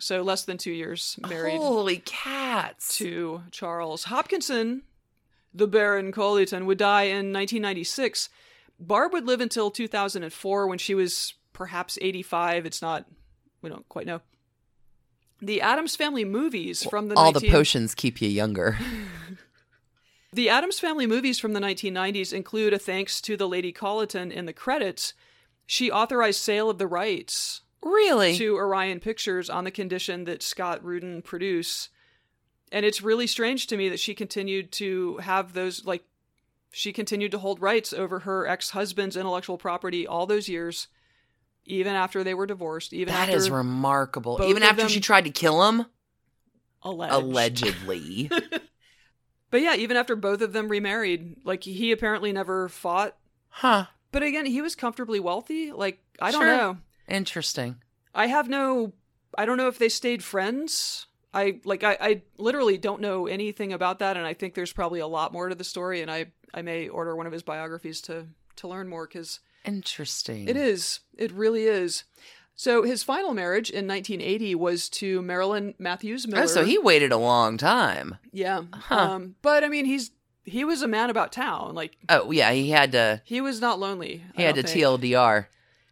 So 0.00 0.22
less 0.22 0.44
than 0.44 0.56
two 0.56 0.70
years 0.72 1.18
married 1.28 1.58
Holy 1.58 1.98
cats. 1.98 2.96
to 2.98 3.42
Charles 3.50 4.04
Hopkinson. 4.04 4.82
The 5.54 5.66
Baron 5.66 6.12
Colyton 6.12 6.66
would 6.66 6.78
die 6.78 7.04
in 7.04 7.32
1996. 7.32 8.28
Barb 8.78 9.12
would 9.12 9.26
live 9.26 9.40
until 9.40 9.70
2004 9.70 10.66
when 10.66 10.78
she 10.78 10.94
was 10.94 11.34
perhaps 11.52 11.98
85. 12.00 12.66
It's 12.66 12.82
not, 12.82 13.06
we 13.62 13.70
don't 13.70 13.88
quite 13.88 14.06
know. 14.06 14.20
The 15.40 15.60
Addams 15.60 15.96
Family 15.96 16.24
movies 16.24 16.84
from 16.84 17.08
the 17.08 17.14
All 17.14 17.32
19- 17.32 17.40
the 17.40 17.50
potions 17.50 17.94
keep 17.94 18.20
you 18.20 18.28
younger. 18.28 18.78
The 20.32 20.50
Addams 20.50 20.78
Family 20.78 21.06
movies 21.06 21.38
from 21.38 21.54
the 21.54 21.60
1990s 21.60 22.34
include 22.34 22.74
a 22.74 22.78
thanks 22.78 23.20
to 23.22 23.36
the 23.36 23.48
Lady 23.48 23.72
Colyton 23.72 24.30
in 24.30 24.44
the 24.44 24.52
credits. 24.52 25.14
She 25.66 25.90
authorized 25.90 26.40
sale 26.40 26.68
of 26.68 26.78
the 26.78 26.86
rights 26.86 27.62
really? 27.82 28.36
to 28.36 28.56
Orion 28.56 29.00
Pictures 29.00 29.48
on 29.48 29.64
the 29.64 29.70
condition 29.70 30.24
that 30.24 30.42
Scott 30.42 30.84
Rudin 30.84 31.22
produce. 31.22 31.88
And 32.72 32.84
it's 32.84 33.00
really 33.02 33.26
strange 33.26 33.66
to 33.68 33.76
me 33.76 33.88
that 33.88 34.00
she 34.00 34.14
continued 34.14 34.72
to 34.72 35.16
have 35.18 35.52
those, 35.54 35.84
like, 35.86 36.04
she 36.70 36.92
continued 36.92 37.30
to 37.32 37.38
hold 37.38 37.60
rights 37.62 37.92
over 37.92 38.20
her 38.20 38.46
ex 38.46 38.70
husband's 38.70 39.16
intellectual 39.16 39.56
property 39.58 40.06
all 40.06 40.26
those 40.26 40.48
years, 40.48 40.88
even 41.64 41.94
after 41.94 42.22
they 42.22 42.34
were 42.34 42.46
divorced, 42.46 42.92
even 42.92 43.14
That 43.14 43.28
after 43.28 43.36
is 43.36 43.50
remarkable. 43.50 44.38
Even 44.42 44.62
after 44.62 44.88
she 44.88 45.00
tried 45.00 45.24
to 45.24 45.30
kill 45.30 45.66
him, 45.68 45.86
alleged. 46.82 47.12
allegedly. 47.14 48.30
But 49.50 49.62
yeah, 49.62 49.76
even 49.76 49.96
after 49.96 50.14
both 50.14 50.42
of 50.42 50.52
them 50.52 50.68
remarried, 50.68 51.36
like, 51.42 51.64
he 51.64 51.90
apparently 51.90 52.32
never 52.32 52.68
fought. 52.68 53.16
huh. 53.48 53.86
But 54.12 54.22
again, 54.22 54.44
he 54.44 54.60
was 54.60 54.74
comfortably 54.74 55.20
wealthy. 55.20 55.72
Like, 55.72 56.00
I 56.20 56.30
don't 56.32 56.42
Sure. 56.42 56.54
know. 56.56 56.76
Interesting. 57.08 57.76
I 58.14 58.26
have 58.26 58.50
no 58.50 58.92
I 59.38 59.46
don't 59.46 59.56
know 59.56 59.68
if 59.68 59.78
they 59.78 59.88
stayed 59.88 60.22
friends. 60.22 61.06
I 61.34 61.60
like 61.64 61.84
I, 61.84 61.96
I 62.00 62.22
literally 62.38 62.78
don't 62.78 63.00
know 63.00 63.26
anything 63.26 63.72
about 63.72 63.98
that 63.98 64.16
and 64.16 64.26
I 64.26 64.34
think 64.34 64.54
there's 64.54 64.72
probably 64.72 65.00
a 65.00 65.06
lot 65.06 65.32
more 65.32 65.48
to 65.48 65.54
the 65.54 65.64
story 65.64 66.00
and 66.00 66.10
I 66.10 66.26
I 66.54 66.62
may 66.62 66.88
order 66.88 67.14
one 67.14 67.26
of 67.26 67.32
his 67.32 67.42
biographies 67.42 68.00
to 68.02 68.26
to 68.56 68.68
learn 68.68 68.88
more 68.88 69.06
cuz 69.06 69.40
Interesting. 69.64 70.48
it 70.48 70.56
is 70.56 71.00
it 71.16 71.30
really 71.32 71.64
is. 71.64 72.04
So 72.54 72.82
his 72.82 73.02
final 73.04 73.34
marriage 73.34 73.70
in 73.70 73.86
1980 73.86 74.54
was 74.56 74.88
to 74.90 75.22
Marilyn 75.22 75.74
Matthews 75.78 76.26
Miller. 76.26 76.42
Oh, 76.42 76.46
so 76.46 76.64
he 76.64 76.76
waited 76.78 77.12
a 77.12 77.16
long 77.16 77.56
time. 77.56 78.16
yeah. 78.32 78.62
Huh. 78.72 78.96
Um 78.96 79.34
but 79.42 79.62
I 79.64 79.68
mean 79.68 79.84
he's 79.84 80.10
he 80.44 80.64
was 80.64 80.80
a 80.80 80.88
man 80.88 81.10
about 81.10 81.30
town. 81.30 81.74
Like 81.74 81.96
Oh 82.08 82.30
yeah, 82.30 82.52
he 82.52 82.70
had 82.70 82.92
to. 82.92 83.20
he 83.24 83.40
was 83.42 83.60
not 83.60 83.78
lonely. 83.78 84.24
He 84.34 84.42
I 84.44 84.46
had 84.46 84.54
to 84.54 84.62
think. 84.62 84.82
TLDR. 84.82 85.46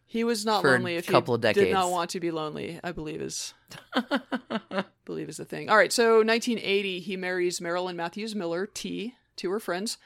He 0.07 0.23
was 0.23 0.47
not 0.47 0.63
for 0.63 0.69
a 0.69 0.79
lonely 0.79 0.97
if 0.97 1.07
couple 1.07 1.37
he 1.37 1.53
did 1.53 1.73
not 1.73 1.91
want 1.91 2.11
to 2.11 2.21
be 2.21 2.31
lonely. 2.31 2.79
I 2.83 2.93
believe 2.93 3.21
is 3.21 3.55
believe 5.05 5.29
is 5.29 5.37
the 5.37 5.45
thing. 5.45 5.69
All 5.69 5.77
right, 5.77 5.93
so 5.93 6.19
1980, 6.19 7.01
he 7.01 7.17
marries 7.17 7.61
Marilyn 7.61 7.97
Matthews 7.97 8.35
Miller, 8.35 8.67
T, 8.67 9.15
to 9.37 9.51
her 9.51 9.61
friends. 9.61 9.99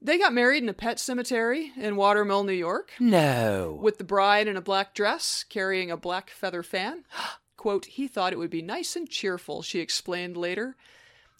They 0.00 0.18
got 0.18 0.32
married 0.32 0.62
in 0.62 0.68
a 0.68 0.74
pet 0.74 1.00
cemetery 1.00 1.72
in 1.76 1.96
Watermill, 1.96 2.44
New 2.44 2.52
York, 2.52 2.92
no. 3.00 3.78
with 3.80 3.98
the 3.98 4.04
bride 4.04 4.46
in 4.46 4.56
a 4.56 4.60
black 4.60 4.94
dress 4.94 5.44
carrying 5.48 5.90
a 5.90 5.96
black 5.96 6.30
feather 6.30 6.62
fan. 6.62 7.04
Quote, 7.56 7.86
he 7.86 8.06
thought 8.06 8.32
it 8.32 8.38
would 8.38 8.50
be 8.50 8.62
nice 8.62 8.94
and 8.94 9.08
cheerful, 9.08 9.62
she 9.62 9.80
explained 9.80 10.36
later. 10.36 10.76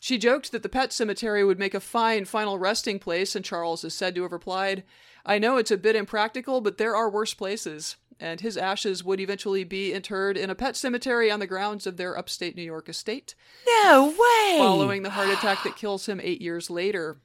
She 0.01 0.19
joked 0.19 0.51
that 0.53 0.63
the 0.63 0.69
pet 0.69 0.93
cemetery 0.93 1.45
would 1.45 1.59
make 1.59 1.75
a 1.75 1.81
fine 1.81 2.25
final 2.25 2.59
resting 2.59 2.99
place, 2.99 3.37
and 3.37 3.45
Charles 3.45 3.85
is 3.85 3.95
said 3.95 4.15
to 4.15 4.23
have 4.23 4.33
replied, 4.33 4.83
I 5.27 5.39
know 5.39 5.57
it's 5.57 5.71
a 5.73 5.77
bit 5.77 5.97
impractical, 5.97 6.61
but 6.61 6.79
there 6.79 6.95
are 6.97 7.11
worse 7.11 7.35
places. 7.35 7.97
and 8.19 8.41
his 8.41 8.57
ashes 8.57 9.05
would 9.05 9.21
eventually 9.21 9.63
be 9.65 9.93
interred 9.93 10.39
in 10.39 10.49
a 10.49 10.55
pet 10.55 10.75
cemetery 10.75 11.31
on 11.31 11.39
the 11.39 11.47
grounds 11.47 11.87
of 11.87 11.99
their 11.99 12.17
upstate 12.17 12.57
New 12.57 12.63
York 12.63 12.89
estate, 12.89 13.35
No 13.83 14.07
way. 14.09 14.57
following 14.59 15.03
the 15.03 15.11
heart 15.11 15.29
attack 15.29 15.63
that 15.65 15.77
kills 15.77 16.07
him 16.09 16.19
eight 16.23 16.41
years 16.41 16.71
later. 16.71 17.19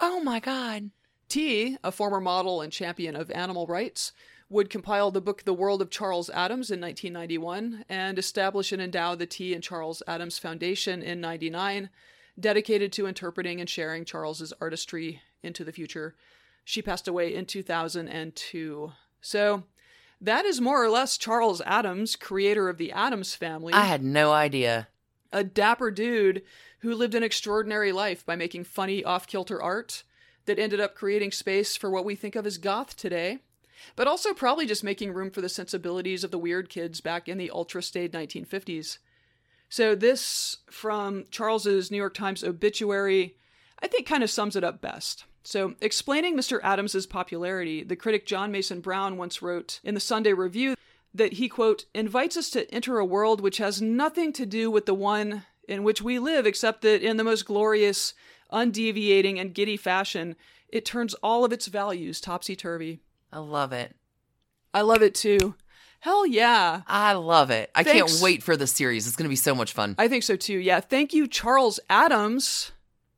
Oh 0.00 0.20
my 0.20 0.40
God. 0.40 0.90
T, 1.28 1.76
a 1.84 1.92
former 1.92 2.20
model 2.20 2.60
and 2.60 2.72
champion 2.72 3.14
of 3.14 3.30
animal 3.30 3.68
rights, 3.68 4.10
would 4.48 4.70
compile 4.70 5.12
the 5.12 5.20
book 5.20 5.44
The 5.44 5.52
World 5.54 5.80
of 5.82 5.90
Charles 5.90 6.30
Addams 6.30 6.70
in 6.72 6.80
1991 6.80 7.84
and 7.88 8.18
establish 8.18 8.72
and 8.72 8.82
endow 8.82 9.14
the 9.14 9.26
T 9.26 9.54
and 9.54 9.62
Charles 9.62 10.02
Addams 10.08 10.38
Foundation 10.38 11.00
in 11.00 11.20
99, 11.20 11.90
dedicated 12.40 12.90
to 12.94 13.06
interpreting 13.06 13.60
and 13.60 13.68
sharing 13.70 14.04
Charles's 14.04 14.52
artistry 14.60 15.20
into 15.44 15.62
the 15.64 15.72
future. 15.72 16.16
She 16.68 16.82
passed 16.82 17.08
away 17.08 17.34
in 17.34 17.46
2002. 17.46 18.92
So, 19.22 19.62
that 20.20 20.44
is 20.44 20.60
more 20.60 20.84
or 20.84 20.90
less 20.90 21.16
Charles 21.16 21.62
Addams, 21.62 22.14
creator 22.14 22.68
of 22.68 22.76
the 22.76 22.92
Addams 22.92 23.34
family 23.34 23.72
I 23.72 23.84
had 23.84 24.04
no 24.04 24.32
idea. 24.32 24.88
a 25.32 25.42
dapper 25.42 25.90
dude 25.90 26.42
who 26.80 26.94
lived 26.94 27.14
an 27.14 27.22
extraordinary 27.22 27.90
life 27.90 28.26
by 28.26 28.36
making 28.36 28.64
funny 28.64 29.02
off 29.02 29.26
kilter 29.26 29.62
art 29.62 30.02
that 30.44 30.58
ended 30.58 30.78
up 30.78 30.94
creating 30.94 31.32
space 31.32 31.74
for 31.74 31.90
what 31.90 32.04
we 32.04 32.14
think 32.14 32.36
of 32.36 32.44
as 32.44 32.58
goth 32.58 32.98
today, 32.98 33.38
but 33.96 34.06
also 34.06 34.34
probably 34.34 34.66
just 34.66 34.84
making 34.84 35.14
room 35.14 35.30
for 35.30 35.40
the 35.40 35.48
sensibilities 35.48 36.22
of 36.22 36.30
the 36.30 36.38
weird 36.38 36.68
kids 36.68 37.00
back 37.00 37.30
in 37.30 37.38
the 37.38 37.50
ultra 37.50 37.82
staid 37.82 38.12
1950s. 38.12 38.98
So, 39.70 39.94
this 39.94 40.58
from 40.70 41.24
Charles's 41.30 41.90
New 41.90 41.96
York 41.96 42.12
Times 42.12 42.44
obituary, 42.44 43.36
I 43.82 43.86
think 43.86 44.06
kind 44.06 44.22
of 44.22 44.28
sums 44.28 44.54
it 44.54 44.64
up 44.64 44.82
best. 44.82 45.24
So, 45.42 45.74
explaining 45.80 46.36
Mr. 46.36 46.60
Addams's 46.62 47.06
popularity, 47.06 47.82
the 47.82 47.96
critic 47.96 48.26
John 48.26 48.52
Mason 48.52 48.80
Brown 48.80 49.16
once 49.16 49.40
wrote 49.40 49.80
in 49.82 49.94
the 49.94 50.00
Sunday 50.00 50.32
Review 50.32 50.74
that 51.14 51.34
he, 51.34 51.48
quote, 51.48 51.86
invites 51.94 52.36
us 52.36 52.50
to 52.50 52.70
enter 52.72 52.98
a 52.98 53.04
world 53.04 53.40
which 53.40 53.58
has 53.58 53.80
nothing 53.80 54.32
to 54.34 54.44
do 54.44 54.70
with 54.70 54.86
the 54.86 54.94
one 54.94 55.44
in 55.66 55.84
which 55.84 56.02
we 56.02 56.18
live, 56.18 56.46
except 56.46 56.82
that 56.82 57.02
in 57.02 57.16
the 57.16 57.24
most 57.24 57.44
glorious, 57.44 58.14
undeviating, 58.52 59.38
and 59.38 59.54
giddy 59.54 59.76
fashion, 59.76 60.36
it 60.68 60.84
turns 60.84 61.14
all 61.14 61.44
of 61.44 61.52
its 61.52 61.66
values 61.66 62.20
topsy 62.20 62.56
turvy. 62.56 63.00
I 63.32 63.38
love 63.38 63.72
it. 63.72 63.94
I 64.72 64.82
love 64.82 65.02
it 65.02 65.14
too. 65.14 65.54
Hell 66.00 66.26
yeah. 66.26 66.82
I 66.86 67.14
love 67.14 67.50
it. 67.50 67.70
I 67.74 67.82
Thanks. 67.82 68.12
can't 68.12 68.22
wait 68.22 68.42
for 68.42 68.56
the 68.56 68.66
series. 68.66 69.06
It's 69.06 69.16
going 69.16 69.24
to 69.24 69.30
be 69.30 69.36
so 69.36 69.54
much 69.54 69.72
fun. 69.72 69.94
I 69.98 70.08
think 70.08 70.22
so 70.22 70.36
too. 70.36 70.58
Yeah. 70.58 70.80
Thank 70.80 71.12
you, 71.12 71.26
Charles 71.26 71.80
Addams, 71.90 72.72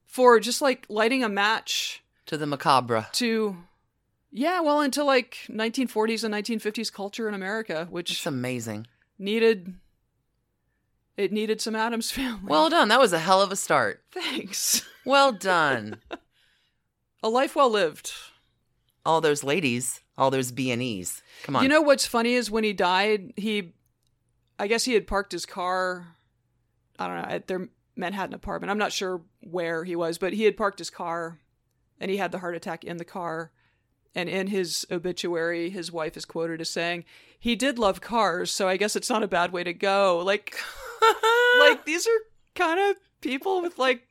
for 0.07 0.41
just 0.41 0.63
like 0.63 0.87
lighting 0.89 1.23
a 1.23 1.29
match 1.29 2.03
to 2.31 2.37
the 2.39 2.47
macabre. 2.47 3.07
to, 3.13 3.57
yeah, 4.31 4.61
well, 4.61 4.81
into 4.81 5.03
like 5.05 5.37
1940s 5.49 6.23
and 6.25 6.33
1950s 6.33 6.93
culture 6.93 7.29
in 7.29 7.35
America, 7.35 7.89
which 7.91 8.11
It's 8.13 8.25
amazing. 8.27 8.87
needed, 9.19 9.75
it 11.17 11.33
needed 11.33 11.61
some 11.61 11.75
Addams 11.75 12.11
family. 12.13 12.41
Well 12.49 12.71
done. 12.71 12.89
That 12.89 13.01
was 13.01 13.13
a 13.13 13.19
hell 13.19 13.43
of 13.43 13.51
a 13.53 13.57
start. 13.57 14.03
thanks. 14.13 14.83
Well 15.05 15.33
done. 15.33 15.97
A 17.23 17.29
life 17.29 17.55
well 17.57 17.69
lived. 17.69 18.13
all 19.05 19.21
those 19.21 19.45
ladies, 19.45 20.01
all 20.17 20.31
those 20.31 20.53
B 20.53 20.71
and 20.71 20.81
E's. 20.81 21.23
Come 21.43 21.57
on. 21.57 21.63
You 21.63 21.69
know 21.69 21.83
what's 21.83 22.07
funny 22.07 22.33
is 22.33 22.51
when 22.51 22.65
he 22.65 22.73
died, 22.73 23.35
he, 23.37 23.73
I 24.59 24.67
guess 24.69 24.85
he 24.85 24.95
had 24.95 25.07
parked 25.07 25.33
his 25.33 25.45
car, 25.45 26.17
I 26.99 27.07
don't 27.07 27.17
know, 27.17 27.29
at 27.29 27.47
their 27.47 27.69
Manhattan 27.95 28.35
apartment. 28.35 28.71
I'm 28.71 28.79
not 28.79 28.93
sure 28.93 29.21
where 29.43 29.85
he 29.85 29.97
was, 29.97 30.17
but 30.17 30.33
he 30.33 30.45
had 30.45 30.57
parked 30.57 30.79
his 30.79 30.89
car 30.89 31.39
and 32.01 32.11
he 32.11 32.17
had 32.17 32.33
the 32.33 32.39
heart 32.39 32.55
attack 32.57 32.83
in 32.85 32.97
the 32.97 33.05
car. 33.05 33.53
And 34.15 34.29
in 34.29 34.49
his 34.49 34.85
obituary, 34.91 35.71
his 35.71 35.93
wife 35.93 36.17
is 36.17 36.25
quoted 36.25 36.61
as 36.61 36.69
saying, 36.71 37.05
he 37.39 37.55
did 37.55 37.79
love 37.79 38.01
cars, 38.01 38.51
so 38.51 38.69
I 38.69 38.77
guess 38.77 38.97
it's 38.97 39.09
not 39.11 39.23
a 39.23 39.29
bad 39.29 39.53
way 39.53 39.63
to 39.63 39.73
go. 39.73 40.19
Like, 40.25 40.57
like 41.61 41.85
these 41.85 42.07
are 42.09 42.21
kind 42.57 42.81
of 42.91 42.97
people 43.21 43.63
with 43.63 43.79
like 43.79 44.03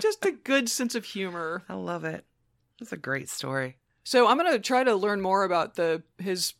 just 0.00 0.24
a 0.24 0.30
good 0.32 0.70
sense 0.70 0.94
of 0.94 1.04
humor. 1.04 1.64
I 1.68 1.74
love 1.74 2.04
it. 2.04 2.24
That's 2.80 2.92
a 2.92 2.96
great 2.96 3.28
story. 3.28 3.76
So 4.04 4.26
I'm 4.26 4.36
gonna 4.38 4.58
try 4.58 4.84
to 4.84 4.94
learn 4.94 5.20
more 5.20 5.44
about 5.44 5.74
the 5.74 6.02
his 6.18 6.54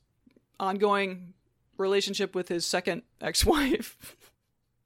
ongoing 0.60 1.32
relationship 1.78 2.34
with 2.34 2.48
his 2.48 2.64
second 2.66 3.02
ex-wife, 3.20 3.96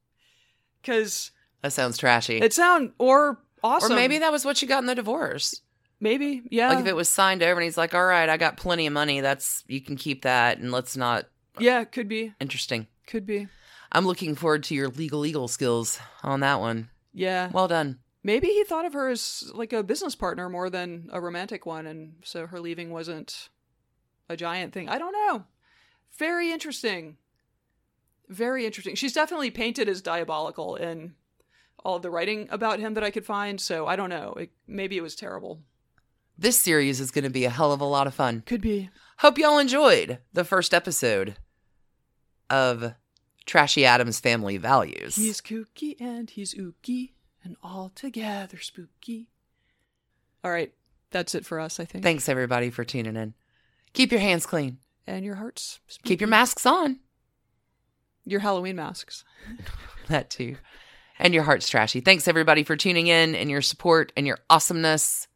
because 0.82 1.32
That 1.62 1.72
sounds 1.72 1.98
trashy. 1.98 2.38
it 2.38 2.52
sound 2.52 2.92
or 2.98 3.40
awesome, 3.62 3.92
Or 3.92 3.96
maybe 3.96 4.18
that 4.18 4.32
was 4.32 4.44
what 4.44 4.56
she 4.56 4.66
got 4.66 4.78
in 4.80 4.86
the 4.86 4.94
divorce. 4.94 5.60
maybe 6.00 6.42
yeah, 6.50 6.68
Like 6.70 6.80
if 6.80 6.86
it 6.86 6.96
was 6.96 7.08
signed 7.08 7.42
over 7.42 7.60
and 7.60 7.64
he's 7.64 7.76
like, 7.78 7.94
"All 7.94 8.04
right, 8.06 8.28
I 8.28 8.36
got 8.36 8.56
plenty 8.56 8.86
of 8.86 8.92
money. 8.92 9.20
That's 9.20 9.64
you 9.66 9.80
can 9.80 9.96
keep 9.96 10.22
that, 10.22 10.58
and 10.58 10.70
let's 10.72 10.96
not." 10.96 11.26
yeah, 11.58 11.82
could 11.84 12.08
be, 12.08 12.32
Interesting. 12.40 12.86
could 13.06 13.26
be, 13.26 13.48
I'm 13.90 14.06
looking 14.06 14.34
forward 14.36 14.62
to 14.64 14.74
your 14.74 14.88
legal 14.88 15.18
legal 15.20 15.48
skills 15.48 15.98
on 16.22 16.40
that 16.40 16.60
one. 16.60 16.90
yeah. 17.12 17.50
Well 17.52 17.68
done. 17.68 17.98
Maybe 18.22 18.48
he 18.48 18.64
thought 18.64 18.84
of 18.84 18.92
her 18.92 19.08
as 19.08 19.50
like 19.54 19.72
a 19.72 19.82
business 19.82 20.14
partner 20.14 20.48
more 20.48 20.68
than 20.70 21.08
a 21.12 21.20
romantic 21.20 21.64
one, 21.66 21.86
and 21.86 22.14
so 22.24 22.46
her 22.46 22.60
leaving 22.60 22.90
wasn't 22.90 23.48
a 24.28 24.36
giant 24.36 24.72
thing. 24.74 24.88
I 24.88 24.98
don't 24.98 25.12
know. 25.12 25.44
Very 26.18 26.50
interesting. 26.52 27.16
Very 28.28 28.66
interesting. 28.66 28.94
She's 28.94 29.14
definitely 29.14 29.50
painted 29.50 29.88
as 29.88 30.02
diabolical 30.02 30.76
in 30.76 31.14
all 31.84 31.96
of 31.96 32.02
the 32.02 32.10
writing 32.10 32.48
about 32.50 32.78
him 32.80 32.94
that 32.94 33.04
I 33.04 33.10
could 33.10 33.24
find. 33.26 33.60
So 33.60 33.86
I 33.86 33.96
don't 33.96 34.10
know. 34.10 34.34
It, 34.34 34.50
maybe 34.66 34.96
it 34.96 35.02
was 35.02 35.14
terrible. 35.14 35.60
This 36.36 36.58
series 36.60 37.00
is 37.00 37.10
going 37.10 37.24
to 37.24 37.30
be 37.30 37.44
a 37.44 37.50
hell 37.50 37.72
of 37.72 37.80
a 37.80 37.84
lot 37.84 38.06
of 38.06 38.14
fun. 38.14 38.42
Could 38.46 38.60
be. 38.60 38.90
Hope 39.18 39.38
y'all 39.38 39.58
enjoyed 39.58 40.18
the 40.32 40.44
first 40.44 40.72
episode 40.72 41.36
of 42.48 42.94
Trashy 43.46 43.84
Addams 43.84 44.20
Family 44.20 44.56
Values. 44.56 45.16
He's 45.16 45.40
kooky 45.40 45.96
and 46.00 46.30
he's 46.30 46.54
ooky 46.54 47.12
and 47.42 47.56
altogether 47.62 48.58
spooky. 48.58 49.28
All 50.44 50.50
right. 50.50 50.72
That's 51.10 51.34
it 51.34 51.46
for 51.46 51.58
us, 51.58 51.80
I 51.80 51.84
think. 51.86 52.04
Thanks 52.04 52.28
everybody 52.28 52.70
for 52.70 52.84
tuning 52.84 53.16
in. 53.16 53.34
Keep 53.94 54.12
your 54.12 54.20
hands 54.20 54.44
clean. 54.46 54.78
and 55.06 55.24
your 55.24 55.36
hearts. 55.36 55.80
Spooky. 55.88 56.08
Keep 56.10 56.20
your 56.20 56.28
masks 56.28 56.66
on. 56.66 57.00
your 58.24 58.40
Halloween 58.40 58.76
masks. 58.76 59.24
That 60.08 60.30
too. 60.30 60.56
And 61.18 61.34
your 61.34 61.42
heart's 61.42 61.68
trashy. 61.68 62.00
Thanks 62.00 62.28
everybody 62.28 62.62
for 62.62 62.76
tuning 62.76 63.08
in 63.08 63.34
and 63.34 63.50
your 63.50 63.62
support 63.62 64.12
and 64.16 64.26
your 64.26 64.38
awesomeness. 64.48 65.26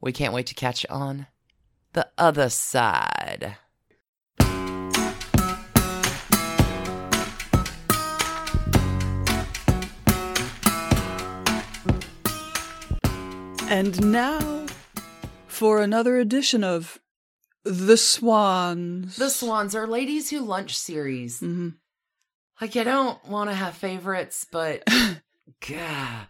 We 0.00 0.12
can't 0.12 0.32
wait 0.32 0.46
to 0.46 0.54
catch 0.54 0.84
you 0.84 0.94
on 0.94 1.26
the 1.94 2.08
other 2.16 2.48
side. 2.48 3.56
And 13.68 14.12
now 14.12 14.66
for 15.48 15.82
another 15.82 16.18
edition 16.18 16.62
of 16.62 17.00
The 17.64 17.96
Swans. 17.96 19.16
The 19.16 19.30
Swans 19.30 19.74
are 19.74 19.88
ladies 19.88 20.30
who 20.30 20.40
lunch 20.40 20.78
series. 20.78 21.40
hmm 21.40 21.70
Like 22.60 22.76
I 22.76 22.84
don't 22.84 23.22
want 23.28 23.50
to 23.50 23.54
have 23.54 23.74
favorites, 23.74 24.46
but 24.50 24.82
God. 25.68 26.26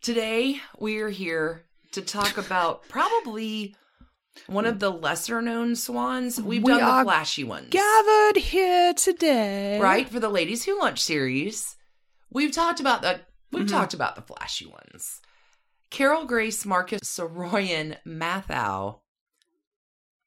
Today 0.00 0.60
we 0.78 0.98
are 1.00 1.08
here 1.08 1.64
to 1.92 2.02
talk 2.02 2.38
about 2.38 2.88
probably 2.88 3.74
one 4.46 4.66
of 4.66 4.78
the 4.78 4.90
lesser 4.90 5.42
known 5.42 5.74
swans. 5.74 6.40
We've 6.40 6.62
We 6.62 6.72
done 6.72 6.98
the 6.98 7.04
flashy 7.04 7.42
ones. 7.42 7.68
Gathered 7.70 8.36
here 8.36 8.94
today. 8.94 9.80
right? 9.80 10.08
For 10.08 10.20
the 10.20 10.28
ladies 10.28 10.64
who 10.64 10.78
lunch 10.78 11.02
series. 11.02 11.74
We've 12.30 12.52
talked 12.52 12.80
about 12.80 13.02
the 13.02 13.20
we've 13.50 13.64
Mhm. 13.66 13.70
talked 13.70 13.94
about 13.94 14.14
the 14.14 14.22
flashy 14.22 14.66
ones. 14.66 15.20
Carol 15.90 16.26
Grace 16.26 16.64
Marcus 16.66 17.00
Saroyan 17.04 17.96
Matthau. 18.06 19.00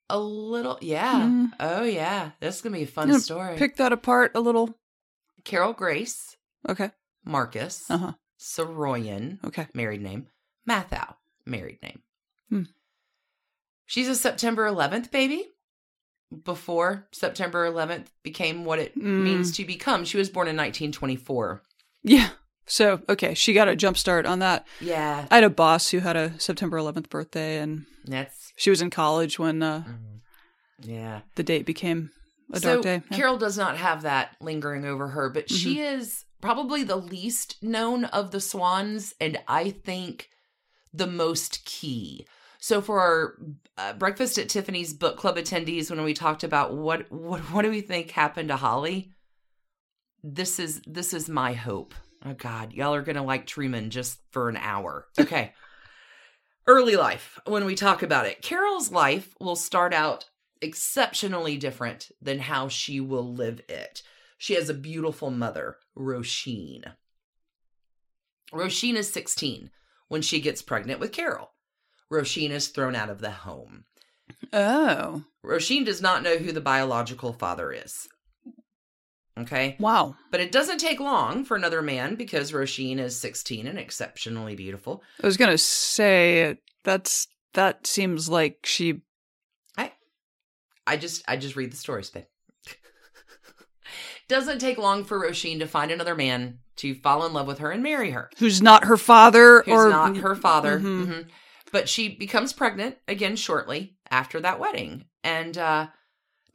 A 0.09 0.17
little 0.19 0.79
yeah. 0.81 1.21
Mhm. 1.21 1.51
Oh 1.59 1.83
yeah. 1.83 2.31
This 2.41 2.55
is 2.57 2.61
gonna 2.61 2.75
be 2.77 2.83
a 2.83 2.87
fun 2.87 3.17
story. 3.21 3.55
Pick 3.57 3.77
that 3.77 3.93
apart 3.93 4.31
a 4.35 4.39
little. 4.41 4.75
Carol 5.43 5.73
Grace 5.73 6.35
Okay. 6.67 6.91
Marcus 7.25 7.89
Uh 7.89 7.97
huh. 7.97 8.13
Saroyan, 8.39 9.43
Okay. 9.45 9.67
married 9.73 10.01
name. 10.01 10.27
Matthau, 10.67 11.15
married 11.45 11.79
name. 11.83 12.01
Hmm. 12.49 12.63
She's 13.85 14.07
a 14.07 14.15
September 14.15 14.65
11th 14.67 15.11
baby. 15.11 15.45
Before 16.43 17.07
September 17.11 17.65
11th 17.65 18.07
became 18.21 18.63
what 18.63 18.77
it 18.77 18.95
Mm. 18.95 19.23
means 19.23 19.51
to 19.57 19.65
become. 19.65 20.05
She 20.05 20.17
was 20.17 20.29
born 20.29 20.47
in 20.47 20.55
1924. 20.55 21.63
Yeah. 22.03 22.29
So, 22.67 23.01
okay, 23.09 23.33
she 23.33 23.53
got 23.53 23.67
a 23.67 23.75
jump 23.75 23.97
start 23.97 24.27
on 24.27 24.37
that. 24.39 24.67
Yeah. 24.79 25.27
I 25.31 25.35
had 25.35 25.43
a 25.43 25.49
boss 25.49 25.89
who 25.89 25.99
had 25.99 26.15
a 26.15 26.39
September 26.39 26.77
11th 26.77 27.09
birthday, 27.09 27.57
and 27.57 27.87
That's 28.05 28.53
she 28.55 28.69
was 28.69 28.79
in 28.79 28.91
college 28.91 29.39
when 29.39 29.63
uh, 29.63 29.83
yeah. 30.79 31.21
the 31.33 31.41
date 31.41 31.65
became 31.65 32.11
a 32.51 32.59
so 32.59 32.73
dark 32.81 32.83
day. 32.83 33.01
Yeah. 33.11 33.17
Carol 33.17 33.37
does 33.37 33.57
not 33.57 33.77
have 33.77 34.01
that 34.03 34.35
lingering 34.41 34.85
over 34.85 35.07
her, 35.09 35.29
but 35.29 35.49
she 35.49 35.75
Mm-hmm. 35.75 35.99
is 36.01 36.25
probably 36.41 36.83
the 36.83 36.95
least 36.95 37.61
known 37.61 38.05
of 38.05 38.31
the 38.31 38.39
swans, 38.41 39.13
and 39.19 39.39
I 39.47 39.69
think 39.71 40.29
the 40.93 41.07
most 41.07 41.65
key. 41.65 42.25
So 42.59 42.81
for 42.81 42.99
our 42.99 43.35
uh, 43.77 43.93
breakfast 43.93 44.37
at 44.37 44.49
Tiffany's 44.49 44.93
book 44.93 45.17
club 45.17 45.37
attendees, 45.37 45.89
when 45.89 46.03
we 46.03 46.13
talked 46.13 46.43
about 46.43 46.73
what 46.75 47.11
what 47.11 47.39
what 47.51 47.61
do 47.61 47.69
we 47.69 47.81
think 47.81 48.11
happened 48.11 48.49
to 48.49 48.55
Holly, 48.57 49.11
this 50.23 50.59
is 50.59 50.81
this 50.85 51.13
is 51.13 51.29
my 51.29 51.53
hope. 51.53 51.93
Oh 52.25 52.33
God, 52.33 52.73
y'all 52.73 52.93
are 52.95 53.01
gonna 53.01 53.23
like 53.23 53.45
Truman 53.47 53.89
just 53.91 54.19
for 54.31 54.49
an 54.49 54.57
hour. 54.57 55.07
Okay. 55.19 55.53
Early 56.67 56.95
life, 56.97 57.39
when 57.45 57.65
we 57.65 57.73
talk 57.75 58.03
about 58.03 58.25
it, 58.27 58.41
Carol's 58.43 58.91
life 58.91 59.33
will 59.39 59.55
start 59.55 59.93
out 59.93 60.25
exceptionally 60.61 61.57
different 61.57 62.11
than 62.21 62.39
how 62.39 62.67
she 62.67 62.99
will 62.99 63.33
live 63.33 63.61
it. 63.69 64.01
She 64.37 64.55
has 64.55 64.69
a 64.69 64.73
beautiful 64.73 65.31
mother, 65.31 65.77
Roisin. 65.97 66.83
Roisin 68.53 68.95
is 68.95 69.11
16 69.11 69.69
when 70.07 70.21
she 70.21 70.41
gets 70.41 70.61
pregnant 70.61 70.99
with 70.99 71.11
Carol. 71.11 71.51
Roisin 72.11 72.49
is 72.49 72.69
thrown 72.69 72.95
out 72.95 73.09
of 73.09 73.21
the 73.21 73.31
home. 73.31 73.85
Oh. 74.53 75.23
Roisin 75.45 75.85
does 75.85 76.01
not 76.01 76.23
know 76.23 76.37
who 76.37 76.51
the 76.51 76.61
biological 76.61 77.33
father 77.33 77.71
is. 77.71 78.07
Okay. 79.37 79.77
Wow. 79.79 80.15
But 80.31 80.41
it 80.41 80.51
doesn't 80.51 80.79
take 80.79 80.99
long 80.99 81.45
for 81.45 81.55
another 81.55 81.81
man 81.81 82.15
because 82.15 82.51
Roisin 82.51 82.99
is 82.99 83.19
16 83.19 83.67
and 83.67 83.79
exceptionally 83.79 84.55
beautiful. 84.55 85.01
I 85.23 85.27
was 85.27 85.37
gonna 85.37 85.57
say 85.57 86.57
that's 86.83 87.27
that 87.53 87.87
seems 87.87 88.29
like 88.29 88.59
she 88.63 89.01
I 90.89 90.97
just 90.97 91.23
I 91.27 91.37
just 91.37 91.55
read 91.55 91.71
the 91.71 91.77
stories, 91.77 92.09
babe. 92.13 92.25
doesn't 94.27 94.59
take 94.59 94.77
long 94.77 95.03
for 95.03 95.19
Roisin 95.19 95.59
to 95.59 95.67
find 95.67 95.91
another 95.91 96.15
man 96.15 96.59
to 96.77 96.93
fall 96.95 97.25
in 97.25 97.33
love 97.33 97.47
with 97.47 97.59
her 97.59 97.71
and 97.71 97.81
marry 97.83 98.11
her. 98.11 98.29
who's 98.37 98.61
not 98.61 98.85
her 98.85 98.97
father 98.97 99.61
Who's 99.63 99.73
or 99.73 99.89
not 99.89 100.17
her 100.17 100.35
father. 100.35 100.79
Mhm. 100.79 101.05
Mhm. 101.07 101.29
But 101.71 101.89
she 101.89 102.09
becomes 102.15 102.53
pregnant 102.53 102.97
again 103.07 103.35
shortly 103.35 103.97
after 104.09 104.39
that 104.41 104.59
wedding. 104.59 105.05
And 105.23 105.57
uh, 105.57 105.87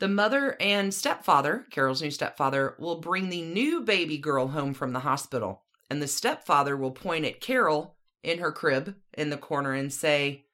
the 0.01 0.09
mother 0.09 0.57
and 0.61 0.92
stepfather, 0.92 1.66
Carol's 1.70 2.03
new 2.03 2.11
stepfather, 2.11 2.75
will 2.79 3.01
bring 3.01 3.29
the 3.29 3.42
new 3.42 3.83
baby 3.83 4.18
girl 4.18 4.49
home 4.49 4.75
from 4.75 4.92
the 4.92 5.01
hospital. 5.01 5.62
And 5.90 6.01
the 6.03 6.09
stepfather 6.09 6.77
will 6.77 6.90
point 6.90 7.27
at 7.27 7.40
Carol 7.40 7.97
in 8.25 8.38
her 8.38 8.51
crib 8.51 8.97
in 9.16 9.31
the 9.31 9.37
corner 9.37 9.73
and 9.73 9.92
say, 9.92 10.47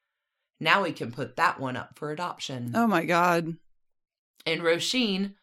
Now 0.59 0.83
we 0.83 0.91
can 0.91 1.11
put 1.11 1.37
that 1.37 1.59
one 1.59 1.77
up 1.77 1.97
for 1.97 2.11
adoption. 2.11 2.73
Oh 2.75 2.85
my 2.85 3.05
god. 3.05 3.55
And 4.45 4.61
Roisin, 4.61 5.35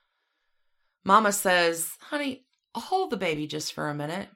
Mama 1.05 1.33
says, 1.33 1.93
Honey, 2.01 2.45
hold 2.75 3.11
the 3.11 3.17
baby 3.17 3.47
just 3.47 3.73
for 3.73 3.89
a 3.89 3.95
minute. 3.95 4.29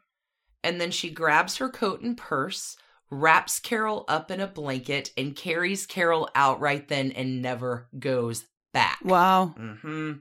And 0.65 0.81
then 0.81 0.91
she 0.91 1.11
grabs 1.11 1.57
her 1.57 1.69
coat 1.69 2.03
and 2.03 2.17
purse, 2.17 2.77
wraps 3.11 3.59
Carol 3.59 4.05
up 4.09 4.31
in 4.31 4.41
a 4.41 4.47
blanket, 4.47 5.11
and 5.17 5.35
carries 5.35 5.87
Carol 5.87 6.29
out 6.35 6.61
right 6.61 6.87
then 6.87 7.11
and 7.13 7.43
never 7.43 7.89
goes 7.99 8.45
back. 8.73 9.01
Wow. 9.05 9.55
hmm 9.57 10.13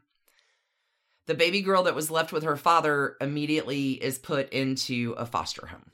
The 1.27 1.35
baby 1.35 1.61
girl 1.61 1.83
that 1.83 1.95
was 1.95 2.11
left 2.11 2.33
with 2.33 2.43
her 2.43 2.57
father 2.57 3.17
immediately 3.21 3.91
is 3.91 4.17
put 4.17 4.49
into 4.51 5.13
a 5.17 5.25
foster 5.25 5.67
home. 5.67 5.91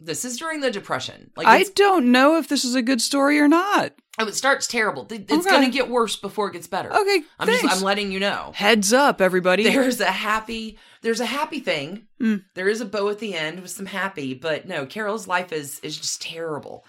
This 0.00 0.24
is 0.24 0.36
during 0.36 0.60
the 0.60 0.70
Depression. 0.70 1.30
Like 1.36 1.46
I 1.46 1.64
don't 1.74 2.12
know 2.12 2.36
if 2.38 2.48
this 2.48 2.64
is 2.64 2.74
a 2.74 2.82
good 2.82 3.00
story 3.00 3.40
or 3.40 3.48
not. 3.48 3.92
oh, 4.20 4.26
it 4.28 4.34
starts 4.34 4.66
terrible. 4.66 5.06
It's 5.10 5.32
Okay. 5.32 5.50
going 5.50 5.64
to 5.64 5.70
get 5.76 5.88
worse 5.90 6.16
before 6.16 6.48
it 6.48 6.52
gets 6.52 6.66
better. 6.68 6.92
Okay, 6.94 7.22
I'm 7.38 7.46
thanks. 7.46 7.62
just 7.62 7.76
I'm 7.76 7.82
letting 7.82 8.12
you 8.12 8.20
know. 8.20 8.52
Heads 8.54 8.92
up, 8.92 9.20
everybody. 9.20 9.64
There's 9.64 10.00
a 10.00 10.06
happy 10.06 10.78
there's 11.02 11.20
a 11.20 11.26
happy 11.26 11.60
thing. 11.60 12.06
Mm. 12.20 12.44
There 12.54 12.68
is 12.68 12.80
a 12.80 12.84
bow 12.84 13.08
at 13.08 13.18
the 13.20 13.34
end 13.34 13.60
with 13.60 13.70
some 13.70 13.86
happy, 13.86 14.34
but 14.34 14.66
no, 14.68 14.86
Carol's 14.86 15.26
life 15.28 15.52
is 15.52 15.80
is 15.80 15.96
just 15.96 16.22
terrible. 16.22 16.84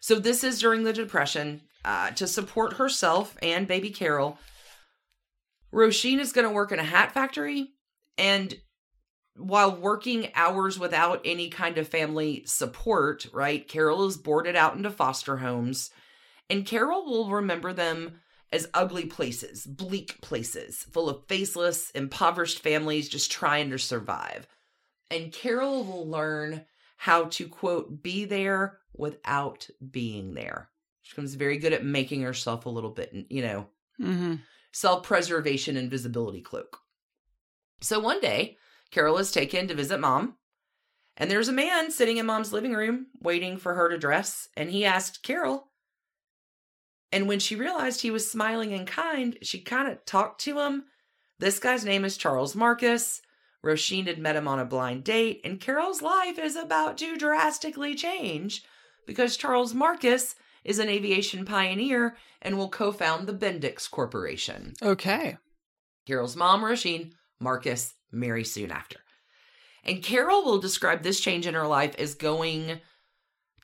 So 0.00 0.18
this 0.18 0.42
is 0.44 0.58
during 0.60 0.82
the 0.84 0.92
depression 0.92 1.62
uh, 1.84 2.10
to 2.12 2.26
support 2.26 2.74
herself 2.74 3.36
and 3.42 3.66
baby 3.68 3.90
Carol. 3.90 4.38
Roisin 5.72 6.18
is 6.18 6.32
going 6.32 6.46
to 6.46 6.52
work 6.54 6.70
in 6.72 6.78
a 6.78 6.84
hat 6.84 7.12
factory 7.12 7.70
and 8.18 8.54
while 9.36 9.74
working 9.74 10.30
hours 10.34 10.78
without 10.78 11.20
any 11.24 11.48
kind 11.48 11.78
of 11.78 11.88
family 11.88 12.42
support, 12.46 13.26
right? 13.32 13.66
Carol 13.66 14.06
is 14.06 14.16
boarded 14.16 14.56
out 14.56 14.76
into 14.76 14.90
foster 14.90 15.38
homes 15.38 15.90
and 16.52 16.66
Carol 16.66 17.06
will 17.06 17.30
remember 17.30 17.72
them 17.72 18.20
as 18.52 18.68
ugly 18.74 19.06
places, 19.06 19.64
bleak 19.64 20.20
places, 20.20 20.86
full 20.92 21.08
of 21.08 21.26
faceless, 21.26 21.90
impoverished 21.92 22.58
families 22.58 23.08
just 23.08 23.32
trying 23.32 23.70
to 23.70 23.78
survive. 23.78 24.46
And 25.10 25.32
Carol 25.32 25.84
will 25.84 26.06
learn 26.06 26.66
how 26.98 27.24
to, 27.24 27.48
quote, 27.48 28.02
be 28.02 28.26
there 28.26 28.80
without 28.94 29.68
being 29.90 30.34
there. 30.34 30.68
She 31.00 31.12
becomes 31.12 31.34
very 31.34 31.56
good 31.56 31.72
at 31.72 31.84
making 31.84 32.20
herself 32.20 32.66
a 32.66 32.70
little 32.70 32.90
bit, 32.90 33.14
you 33.30 33.42
know, 33.42 33.68
hmm 33.96 34.34
self 34.72 35.02
preservation 35.04 35.76
and 35.76 35.90
visibility 35.90 36.40
cloak. 36.40 36.78
So 37.80 37.98
one 37.98 38.20
day, 38.20 38.56
Carol 38.92 39.18
is 39.18 39.32
taken 39.32 39.66
to 39.66 39.74
visit 39.74 39.98
mom, 39.98 40.36
and 41.16 41.30
there's 41.30 41.48
a 41.48 41.52
man 41.52 41.90
sitting 41.90 42.18
in 42.18 42.26
mom's 42.26 42.52
living 42.52 42.74
room 42.74 43.06
waiting 43.20 43.56
for 43.56 43.74
her 43.74 43.88
to 43.88 43.98
dress, 43.98 44.48
and 44.56 44.70
he 44.70 44.84
asked 44.84 45.22
Carol. 45.22 45.68
And 47.10 47.26
when 47.26 47.40
she 47.40 47.56
realized 47.56 48.00
he 48.02 48.10
was 48.10 48.30
smiling 48.30 48.72
and 48.72 48.86
kind, 48.86 49.38
she 49.42 49.60
kind 49.60 49.90
of 49.90 50.04
talked 50.04 50.42
to 50.42 50.60
him. 50.60 50.84
This 51.38 51.58
guy's 51.58 51.84
name 51.84 52.04
is 52.04 52.16
Charles 52.16 52.54
Marcus. 52.54 53.20
Roisin 53.64 54.06
had 54.06 54.18
met 54.18 54.36
him 54.36 54.46
on 54.46 54.58
a 54.58 54.64
blind 54.64 55.04
date, 55.04 55.40
and 55.44 55.60
Carol's 55.60 56.02
life 56.02 56.38
is 56.38 56.56
about 56.56 56.98
to 56.98 57.16
drastically 57.16 57.94
change 57.94 58.62
because 59.06 59.36
Charles 59.36 59.74
Marcus 59.74 60.34
is 60.64 60.78
an 60.78 60.88
aviation 60.88 61.44
pioneer 61.44 62.16
and 62.40 62.58
will 62.58 62.68
co 62.68 62.92
found 62.92 63.26
the 63.26 63.32
Bendix 63.32 63.90
Corporation. 63.90 64.74
Okay. 64.82 65.38
Carol's 66.06 66.36
mom, 66.36 66.62
Roisin, 66.62 67.12
Marcus, 67.40 67.94
marry 68.12 68.44
soon 68.44 68.70
after. 68.70 68.98
And 69.84 70.02
Carol 70.02 70.44
will 70.44 70.58
describe 70.58 71.02
this 71.02 71.20
change 71.20 71.46
in 71.46 71.54
her 71.54 71.66
life 71.66 71.94
as 71.98 72.14
going 72.14 72.80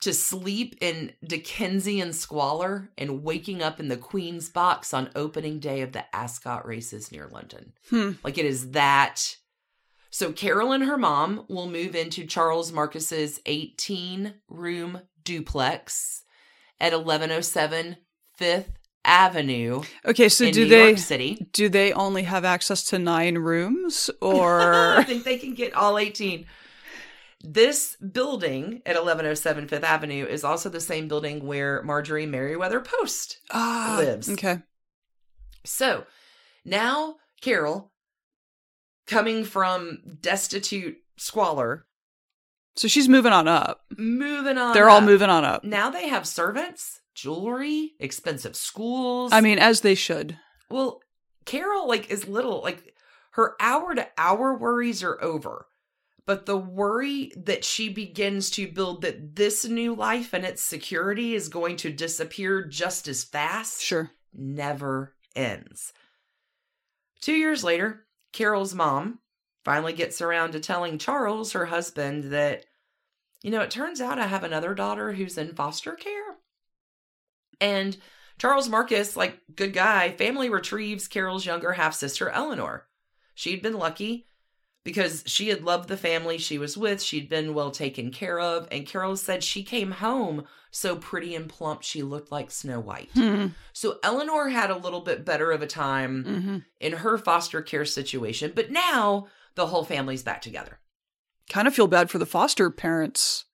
to 0.01 0.13
sleep 0.13 0.77
in 0.81 1.13
Dickensian 1.25 2.13
squalor 2.13 2.91
and 2.97 3.23
waking 3.23 3.63
up 3.63 3.81
in 3.81 3.89
the 3.89 3.97
Queen's 3.97 4.49
box 4.49 4.95
on 4.95 5.11
opening 5.17 5.59
day 5.59 5.81
of 5.81 5.93
the 5.93 6.05
Ascot 6.15 6.67
races 6.67 7.11
near 7.11 7.29
London. 7.29 7.73
Hmm. 7.91 8.13
Like 8.23 8.39
it 8.39 8.47
is 8.47 8.71
that. 8.73 9.37
So 10.11 10.33
Carol 10.33 10.73
and 10.73 10.85
her 10.85 10.99
mom 10.99 11.45
will 11.49 11.69
move 11.69 11.95
into 11.95 12.27
Charles 12.27 12.73
Marcus's 12.73 13.41
18 13.47 14.35
room 14.49 15.03
duplex 15.25 16.23
at 16.81 16.93
1107 16.93 17.97
Fifth 18.37 18.79
Avenue 19.05 19.83
Okay, 20.05 20.29
so 20.29 20.51
do 20.51 20.65
New 20.65 20.69
they 20.69 20.87
York 20.89 20.99
City. 20.99 21.49
do 21.53 21.69
they 21.69 21.93
only 21.93 22.25
have 22.25 22.45
access 22.45 22.85
to 22.85 22.99
nine 22.99 23.39
rooms 23.39 24.11
or 24.21 24.97
I 24.99 25.05
think 25.05 25.25
they 25.25 25.39
can 25.39 25.55
get 25.55 25.75
all 25.75 25.99
18. 25.99 26.47
This 27.41 27.97
building 27.97 28.83
at 28.85 28.97
1107 28.97 29.69
Fifth 29.69 29.85
Avenue 29.85 30.27
is 30.27 30.43
also 30.43 30.69
the 30.69 30.81
same 30.81 31.07
building 31.07 31.47
where 31.47 31.83
Marjorie 31.85 32.27
Merriweather 32.27 32.81
Post 32.81 33.39
ah, 33.53 33.97
lives. 34.01 34.29
Okay. 34.29 34.59
So 35.65 36.05
now 36.65 37.17
Carol, 37.41 37.93
coming 39.07 39.45
from 39.45 40.01
destitute 40.21 40.97
squalor, 41.17 41.87
So 42.77 42.89
she's 42.89 43.09
moving 43.09 43.33
on 43.33 43.47
up. 43.49 43.83
moving 43.97 44.59
on. 44.59 44.75
They're 44.75 44.91
all 44.91 45.01
moving 45.01 45.31
on 45.31 45.45
up. 45.45 45.63
Now 45.65 45.91
they 45.91 46.09
have 46.09 46.27
servants, 46.27 47.01
jewelry, 47.19 47.95
expensive 47.99 48.55
schools. 48.55 49.33
I 49.33 49.41
mean, 49.41 49.59
as 49.59 49.81
they 49.81 49.95
should. 49.95 50.39
Well, 50.71 51.01
Carol 51.45 51.89
like 51.89 52.11
is 52.11 52.29
little 52.29 52.63
like 52.63 52.95
her 53.33 53.57
hour 53.61 53.95
to 53.95 54.07
hour 54.17 54.57
worries 54.57 55.03
are 55.03 55.21
over. 55.23 55.67
But 56.27 56.45
the 56.45 56.59
worry 56.59 57.33
that 57.37 57.65
she 57.65 57.89
begins 57.89 58.51
to 58.51 58.71
build 58.71 59.01
that 59.01 59.35
this 59.35 59.65
new 59.65 59.95
life 59.95 60.35
and 60.35 60.45
its 60.45 60.63
security 60.63 61.35
is 61.35 61.49
going 61.49 61.77
to 61.77 61.91
disappear 61.91 62.63
just 62.67 63.09
as 63.09 63.25
fast 63.25 63.83
Sure. 63.83 64.11
never 64.35 65.15
ends. 65.35 65.95
2 67.23 67.33
years 67.33 67.65
later, 67.65 68.07
Carol's 68.35 68.75
mom 68.75 69.21
finally 69.65 69.95
gets 69.95 70.21
around 70.21 70.53
to 70.53 70.61
telling 70.61 70.99
Charles, 70.99 71.53
her 71.53 71.67
husband, 71.67 72.25
that 72.25 72.67
you 73.43 73.51
know, 73.51 73.63
it 73.63 73.71
turns 73.71 74.01
out 74.01 74.19
I 74.19 74.27
have 74.27 74.45
another 74.45 74.75
daughter 74.75 75.13
who's 75.13 75.39
in 75.39 75.55
foster 75.55 75.93
care. 75.93 76.28
And 77.61 77.97
Charles 78.39 78.69
Marcus, 78.69 79.17
like 79.17 79.41
good 79.55 79.73
guy, 79.73 80.13
family 80.13 80.49
retrieves 80.49 81.09
Carol's 81.09 81.47
younger 81.47 81.73
half 81.73 81.95
sister, 81.95 82.31
Eleanor. 82.31 82.87
She'd 83.35 83.63
been 83.63 83.79
lucky 83.79 84.29
because 84.85 85.23
she 85.27 85.49
had 85.49 85.65
loved 85.65 85.89
the 85.89 85.97
family 85.97 86.39
she 86.39 86.57
was 86.57 86.77
with. 86.77 87.03
She'd 87.03 87.29
been 87.29 87.53
well 87.53 87.71
taken 87.71 88.11
care 88.11 88.41
of. 88.41 88.67
And 88.71 88.87
Carol 88.87 89.17
said 89.17 89.45
she 89.45 89.63
came 89.63 89.93
home 89.93 90.45
so 90.71 90.97
pretty 90.97 91.35
and 91.35 91.49
plump 91.49 91.83
she 91.83 92.03
looked 92.03 92.33
like 92.33 92.51
Snow 92.51 92.81
White. 92.81 93.11
Hmm. 93.13 93.49
So 93.73 93.99
Eleanor 94.03 94.49
had 94.49 94.71
a 94.71 94.79
little 94.79 95.01
bit 95.01 95.25
better 95.25 95.51
of 95.51 95.63
a 95.63 95.67
time 95.67 96.25
hmm 96.25 96.59
in 96.81 96.93
her 96.93 97.19
foster 97.19 97.61
care 97.61 97.85
situation. 97.85 98.53
But 98.55 98.71
now 98.71 99.27
the 99.57 99.67
whole 99.67 99.85
family's 99.85 100.23
back 100.23 100.41
together. 100.41 100.79
Kind 101.51 101.67
of 101.67 101.75
feel 101.75 101.89
bad 101.89 102.09
for 102.09 102.19
the 102.19 102.27
foster 102.27 102.71
parents, 102.71 103.45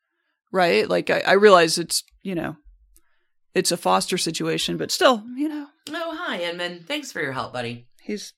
right? 0.52 0.88
Like 0.88 1.11
I, 1.11 1.20
I 1.20 1.32
realize 1.32 1.78
it's 1.78 2.05
you 2.22 2.34
know, 2.34 2.57
it's 3.55 3.72
a 3.72 3.76
foster 3.76 4.18
situation, 4.18 4.76
but 4.76 4.90
still, 4.90 5.22
you 5.36 5.48
know, 5.48 5.68
Oh, 5.90 6.16
hi, 6.18 6.42
Inman. 6.42 6.84
Thanks 6.86 7.12
for 7.12 7.20
your 7.20 7.32
help, 7.32 7.52
buddy. 7.52 7.86
he's 8.00 8.32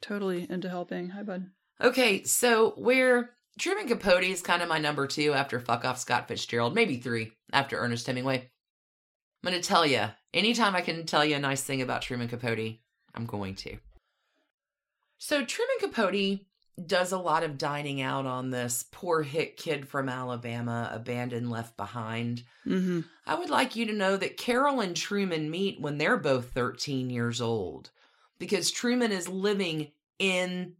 totally 0.00 0.46
into 0.48 0.68
helping. 0.68 1.10
Hi, 1.10 1.22
bud. 1.22 1.46
Okay, 1.80 2.22
so 2.24 2.70
where 2.76 3.30
Truman 3.58 3.88
Capote 3.88 4.22
is 4.24 4.40
kind 4.40 4.62
of 4.62 4.68
my 4.68 4.78
number 4.78 5.06
two 5.06 5.32
after 5.32 5.58
fuck 5.60 5.84
off 5.84 5.98
Scott 5.98 6.28
Fitzgerald, 6.28 6.74
maybe 6.74 6.96
three 6.98 7.32
after 7.52 7.76
Ernest 7.78 8.06
Hemingway. 8.06 8.38
I'm 9.44 9.50
going 9.50 9.60
to 9.60 9.66
tell 9.68 9.84
you, 9.84 10.04
anytime 10.32 10.76
I 10.76 10.80
can 10.80 11.04
tell 11.06 11.24
you 11.24 11.34
a 11.36 11.40
nice 11.40 11.62
thing 11.62 11.82
about 11.82 12.02
Truman 12.02 12.28
Capote, 12.28 12.78
I'm 13.14 13.26
going 13.26 13.56
to. 13.56 13.76
So 15.18 15.44
Truman 15.44 15.76
Capote 15.80 16.40
does 16.86 17.12
a 17.12 17.18
lot 17.18 17.42
of 17.42 17.58
dining 17.58 18.00
out 18.00 18.24
on 18.26 18.50
this 18.50 18.84
poor 18.90 19.22
hit 19.22 19.56
kid 19.56 19.86
from 19.86 20.08
Alabama, 20.08 20.90
abandoned, 20.92 21.50
left 21.50 21.76
behind. 21.76 22.44
Mm-hmm. 22.66 23.00
I 23.26 23.34
would 23.34 23.50
like 23.50 23.76
you 23.76 23.86
to 23.86 23.92
know 23.92 24.16
that 24.16 24.36
Carol 24.38 24.80
and 24.80 24.96
Truman 24.96 25.50
meet 25.50 25.80
when 25.80 25.98
they're 25.98 26.16
both 26.16 26.52
13 26.52 27.10
years 27.10 27.40
old 27.40 27.90
because 28.38 28.70
Truman 28.70 29.12
is 29.12 29.28
living 29.28 29.92
in 30.18 30.74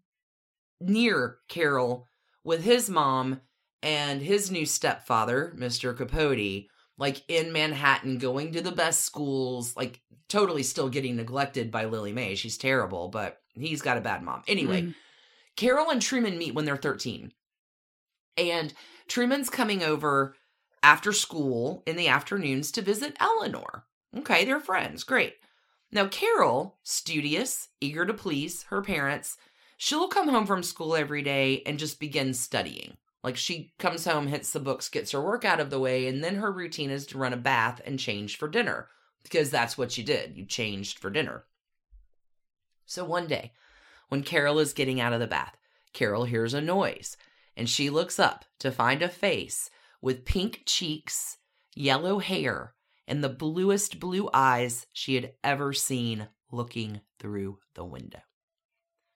near 0.80 1.38
Carol 1.48 2.08
with 2.44 2.64
his 2.64 2.88
mom 2.88 3.40
and 3.82 4.22
his 4.22 4.50
new 4.50 4.66
stepfather, 4.66 5.54
Mr. 5.56 5.96
Capote, 5.96 6.66
like 6.98 7.22
in 7.28 7.52
Manhattan, 7.52 8.18
going 8.18 8.52
to 8.52 8.60
the 8.60 8.72
best 8.72 9.04
schools, 9.04 9.76
like 9.76 10.00
totally 10.28 10.62
still 10.62 10.88
getting 10.88 11.16
neglected 11.16 11.70
by 11.70 11.84
Lillie 11.84 12.12
Mae. 12.12 12.34
She's 12.34 12.56
terrible, 12.56 13.08
but 13.08 13.38
he's 13.54 13.82
got 13.82 13.98
a 13.98 14.02
bad 14.02 14.22
mom. 14.22 14.42
Anyway, 14.46 14.82
Mhm. 14.82 14.94
Carol 15.56 15.90
and 15.90 16.00
Truman 16.00 16.38
meet 16.38 16.54
when 16.54 16.64
they're 16.64 16.76
13. 16.76 17.32
And 18.36 18.72
Truman's 19.08 19.50
coming 19.50 19.82
over 19.82 20.34
after 20.82 21.12
school 21.12 21.82
in 21.86 21.96
the 21.96 22.08
afternoons 22.08 22.72
to 22.72 22.82
visit 22.82 23.16
Eleanor. 23.20 23.84
Okay, 24.16 24.44
they're 24.44 24.60
friends. 24.60 25.04
Great. 25.04 25.34
Now, 25.90 26.06
Carol, 26.06 26.78
studious, 26.82 27.68
eager 27.80 28.06
to 28.06 28.14
please 28.14 28.64
her 28.64 28.82
parents, 28.82 29.36
she'll 29.76 30.08
come 30.08 30.28
home 30.28 30.46
from 30.46 30.62
school 30.62 30.96
every 30.96 31.22
day 31.22 31.62
and 31.66 31.78
just 31.78 32.00
begin 32.00 32.32
studying. 32.32 32.96
Like 33.22 33.36
she 33.36 33.72
comes 33.78 34.04
home, 34.04 34.26
hits 34.26 34.52
the 34.52 34.60
books, 34.60 34.88
gets 34.88 35.12
her 35.12 35.22
work 35.22 35.44
out 35.44 35.60
of 35.60 35.70
the 35.70 35.78
way, 35.78 36.08
and 36.08 36.24
then 36.24 36.36
her 36.36 36.50
routine 36.50 36.90
is 36.90 37.06
to 37.08 37.18
run 37.18 37.32
a 37.32 37.36
bath 37.36 37.80
and 37.84 37.98
change 37.98 38.36
for 38.36 38.48
dinner 38.48 38.88
because 39.22 39.50
that's 39.50 39.78
what 39.78 39.96
you 39.96 40.02
did. 40.02 40.36
You 40.36 40.44
changed 40.44 40.98
for 40.98 41.10
dinner. 41.10 41.44
So 42.86 43.04
one 43.04 43.26
day, 43.28 43.52
when 44.12 44.22
Carol 44.22 44.58
is 44.58 44.74
getting 44.74 45.00
out 45.00 45.14
of 45.14 45.20
the 45.20 45.26
bath, 45.26 45.56
Carol 45.94 46.24
hears 46.24 46.52
a 46.52 46.60
noise 46.60 47.16
and 47.56 47.66
she 47.66 47.88
looks 47.88 48.18
up 48.18 48.44
to 48.58 48.70
find 48.70 49.00
a 49.00 49.08
face 49.08 49.70
with 50.02 50.26
pink 50.26 50.64
cheeks, 50.66 51.38
yellow 51.74 52.18
hair, 52.18 52.74
and 53.08 53.24
the 53.24 53.30
bluest 53.30 53.98
blue 53.98 54.28
eyes 54.34 54.86
she 54.92 55.14
had 55.14 55.32
ever 55.42 55.72
seen 55.72 56.28
looking 56.50 57.00
through 57.18 57.58
the 57.74 57.86
window. 57.86 58.18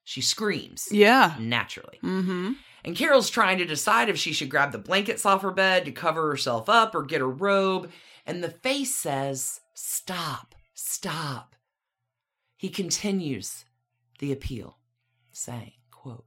She 0.02 0.22
screams, 0.22 0.88
Yeah. 0.90 1.34
naturally. 1.38 1.98
Mm-hmm. 2.02 2.52
And 2.82 2.96
Carol's 2.96 3.28
trying 3.28 3.58
to 3.58 3.66
decide 3.66 4.08
if 4.08 4.16
she 4.16 4.32
should 4.32 4.48
grab 4.48 4.72
the 4.72 4.78
blankets 4.78 5.26
off 5.26 5.42
her 5.42 5.50
bed 5.50 5.84
to 5.84 5.92
cover 5.92 6.30
herself 6.30 6.70
up 6.70 6.94
or 6.94 7.02
get 7.02 7.20
a 7.20 7.26
robe. 7.26 7.90
And 8.24 8.42
the 8.42 8.48
face 8.50 8.94
says, 8.94 9.60
Stop, 9.74 10.54
stop. 10.72 11.54
He 12.56 12.70
continues 12.70 13.66
the 14.20 14.32
appeal, 14.32 14.78
saying, 15.36 15.72
quote, 15.90 16.24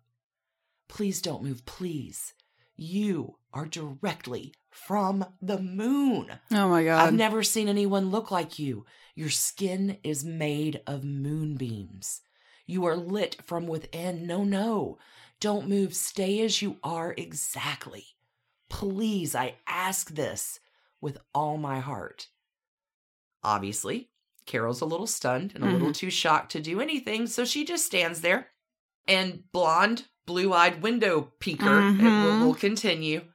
Please 0.88 1.22
don't 1.22 1.44
move, 1.44 1.66
please. 1.66 2.34
You 2.76 3.38
are 3.54 3.66
directly 3.66 4.54
from 4.70 5.26
the 5.42 5.60
moon. 5.60 6.32
Oh 6.52 6.70
my 6.70 6.84
god. 6.84 7.08
I've 7.08 7.14
never 7.14 7.44
seen 7.44 7.68
anyone 7.68 8.10
look 8.10 8.32
like 8.32 8.58
you. 8.58 8.86
Your 9.16 9.30
skin 9.30 9.98
is 10.04 10.24
made 10.24 10.82
of 10.88 11.04
moonbeams. 11.04 12.22
You 12.66 12.86
are 12.86 12.96
lit 12.96 13.38
from 13.46 13.68
within. 13.68 14.26
No, 14.26 14.44
no. 14.44 14.98
Don't 15.40 15.68
move. 15.68 15.94
Stay 15.94 16.42
as 16.42 16.62
you 16.62 16.78
are 16.84 17.14
exactly. 17.18 18.06
Please, 18.70 19.36
I 19.36 19.56
ask 19.68 20.12
this 20.12 20.60
with 21.02 21.18
all 21.34 21.58
my 21.58 21.80
heart. 21.80 22.28
Obviously, 23.44 24.10
Carol's 24.46 24.82
a 24.82 24.86
little 24.86 25.08
stunned 25.08 25.54
and 25.56 25.64
a 25.64 25.68
little 25.68 25.88
mm-hmm. 25.88 25.94
too 25.94 26.10
shocked 26.10 26.52
to 26.52 26.60
do 26.60 26.80
anything, 26.80 27.28
so 27.28 27.46
she 27.46 27.66
just 27.66 27.86
stands 27.86 28.22
there. 28.22 28.48
And 29.10 29.52
blonde, 29.52 30.06
blue 30.26 30.54
eyed 30.54 30.82
window 30.84 31.34
peeker, 31.40 32.00
it 32.00 32.22
will, 32.22 32.36
Mhm. 32.36 32.40
will 32.40 32.54
continue, 32.54 33.26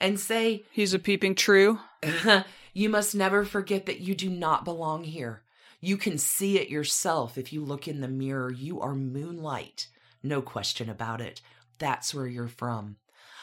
and 0.00 0.18
say, 0.20 0.64
He's 0.72 0.92
a 0.92 0.98
peeping 0.98 1.36
true. 1.36 1.78
you 2.74 2.88
must 2.88 3.14
never 3.14 3.44
forget 3.44 3.86
that 3.86 4.00
you 4.00 4.14
do 4.14 4.28
not 4.28 4.64
belong 4.64 5.04
here. 5.04 5.44
You 5.80 5.96
can 5.96 6.18
see 6.18 6.58
it 6.58 6.68
yourself 6.68 7.38
if 7.38 7.52
you 7.52 7.64
look 7.64 7.86
in 7.86 8.00
the 8.00 8.08
mirror. 8.08 8.50
You 8.50 8.80
are 8.80 8.94
moonlight. 8.94 9.88
No 10.22 10.42
question 10.42 10.90
about 10.90 11.20
it. 11.20 11.40
That's 11.78 12.12
where 12.12 12.26
you're 12.26 12.48
from. 12.48 12.96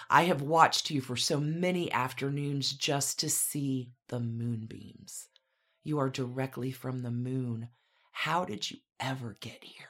I 0.10 0.24
have 0.24 0.42
watched 0.42 0.92
you 0.92 1.00
for 1.00 1.16
so 1.16 1.40
many 1.40 1.90
afternoons 1.92 2.74
just 2.74 3.20
to 3.20 3.30
see 3.30 3.94
the 4.10 4.20
moonbeams. 4.20 5.30
You 5.84 5.98
are 6.00 6.10
directly 6.10 6.72
from 6.72 7.04
the 7.04 7.12
moon. 7.12 7.70
How 8.12 8.44
did 8.44 8.70
you 8.70 8.80
ever 9.00 9.38
get 9.40 9.64
here? 9.64 9.88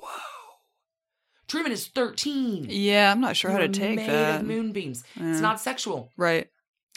Whoa. 0.00 0.08
Truman 1.48 1.72
is 1.72 1.88
13. 1.88 2.66
Yeah, 2.68 3.10
I'm 3.10 3.20
not 3.20 3.36
sure 3.36 3.50
how 3.50 3.58
to 3.58 3.68
take 3.68 3.96
made 3.96 4.08
that. 4.08 4.40
Of 4.40 4.46
moonbeams. 4.46 5.02
Yeah. 5.16 5.32
It's 5.32 5.40
not 5.40 5.60
sexual. 5.60 6.12
Right. 6.16 6.48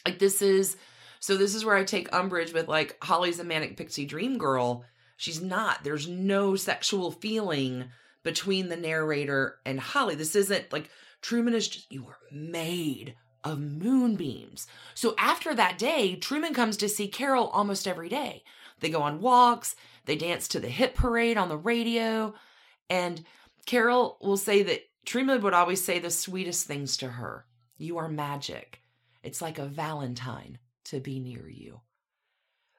Like 0.05 0.19
this 0.19 0.41
is 0.41 0.77
so 1.19 1.37
this 1.37 1.55
is 1.55 1.65
where 1.65 1.75
I 1.75 1.83
take 1.83 2.13
umbrage 2.13 2.53
with 2.53 2.67
like 2.67 2.97
Holly's 3.03 3.39
a 3.39 3.43
manic 3.43 3.77
pixie 3.77 4.05
dream 4.05 4.37
girl. 4.37 4.85
She's 5.17 5.41
not. 5.41 5.83
There's 5.83 6.07
no 6.07 6.55
sexual 6.55 7.11
feeling 7.11 7.85
between 8.23 8.69
the 8.69 8.77
narrator 8.77 9.59
and 9.65 9.79
Holly. 9.79 10.15
This 10.15 10.35
isn't 10.35 10.71
like 10.71 10.89
Truman 11.21 11.53
is 11.53 11.67
just 11.67 11.91
you 11.91 12.05
are 12.07 12.17
made 12.31 13.15
of 13.43 13.59
moonbeams. 13.59 14.67
So 14.93 15.15
after 15.17 15.55
that 15.55 15.77
day, 15.77 16.15
Truman 16.15 16.53
comes 16.53 16.77
to 16.77 16.89
see 16.89 17.07
Carol 17.07 17.47
almost 17.47 17.87
every 17.87 18.09
day. 18.09 18.43
They 18.79 18.89
go 18.89 19.01
on 19.01 19.21
walks, 19.21 19.75
they 20.05 20.15
dance 20.15 20.47
to 20.49 20.59
the 20.59 20.69
hit 20.69 20.93
parade 20.93 21.37
on 21.37 21.49
the 21.49 21.57
radio, 21.57 22.33
and 22.93 23.23
Carol 23.65 24.19
will 24.21 24.37
say 24.37 24.61
that 24.61 24.83
Truman 25.03 25.41
would 25.41 25.55
always 25.55 25.83
say 25.83 25.97
the 25.97 26.11
sweetest 26.11 26.67
things 26.67 26.95
to 26.97 27.07
her. 27.07 27.47
You 27.75 27.97
are 27.97 28.07
magic. 28.07 28.81
It's 29.23 29.41
like 29.41 29.57
a 29.57 29.65
Valentine 29.65 30.59
to 30.85 30.99
be 30.99 31.19
near 31.19 31.49
you. 31.49 31.81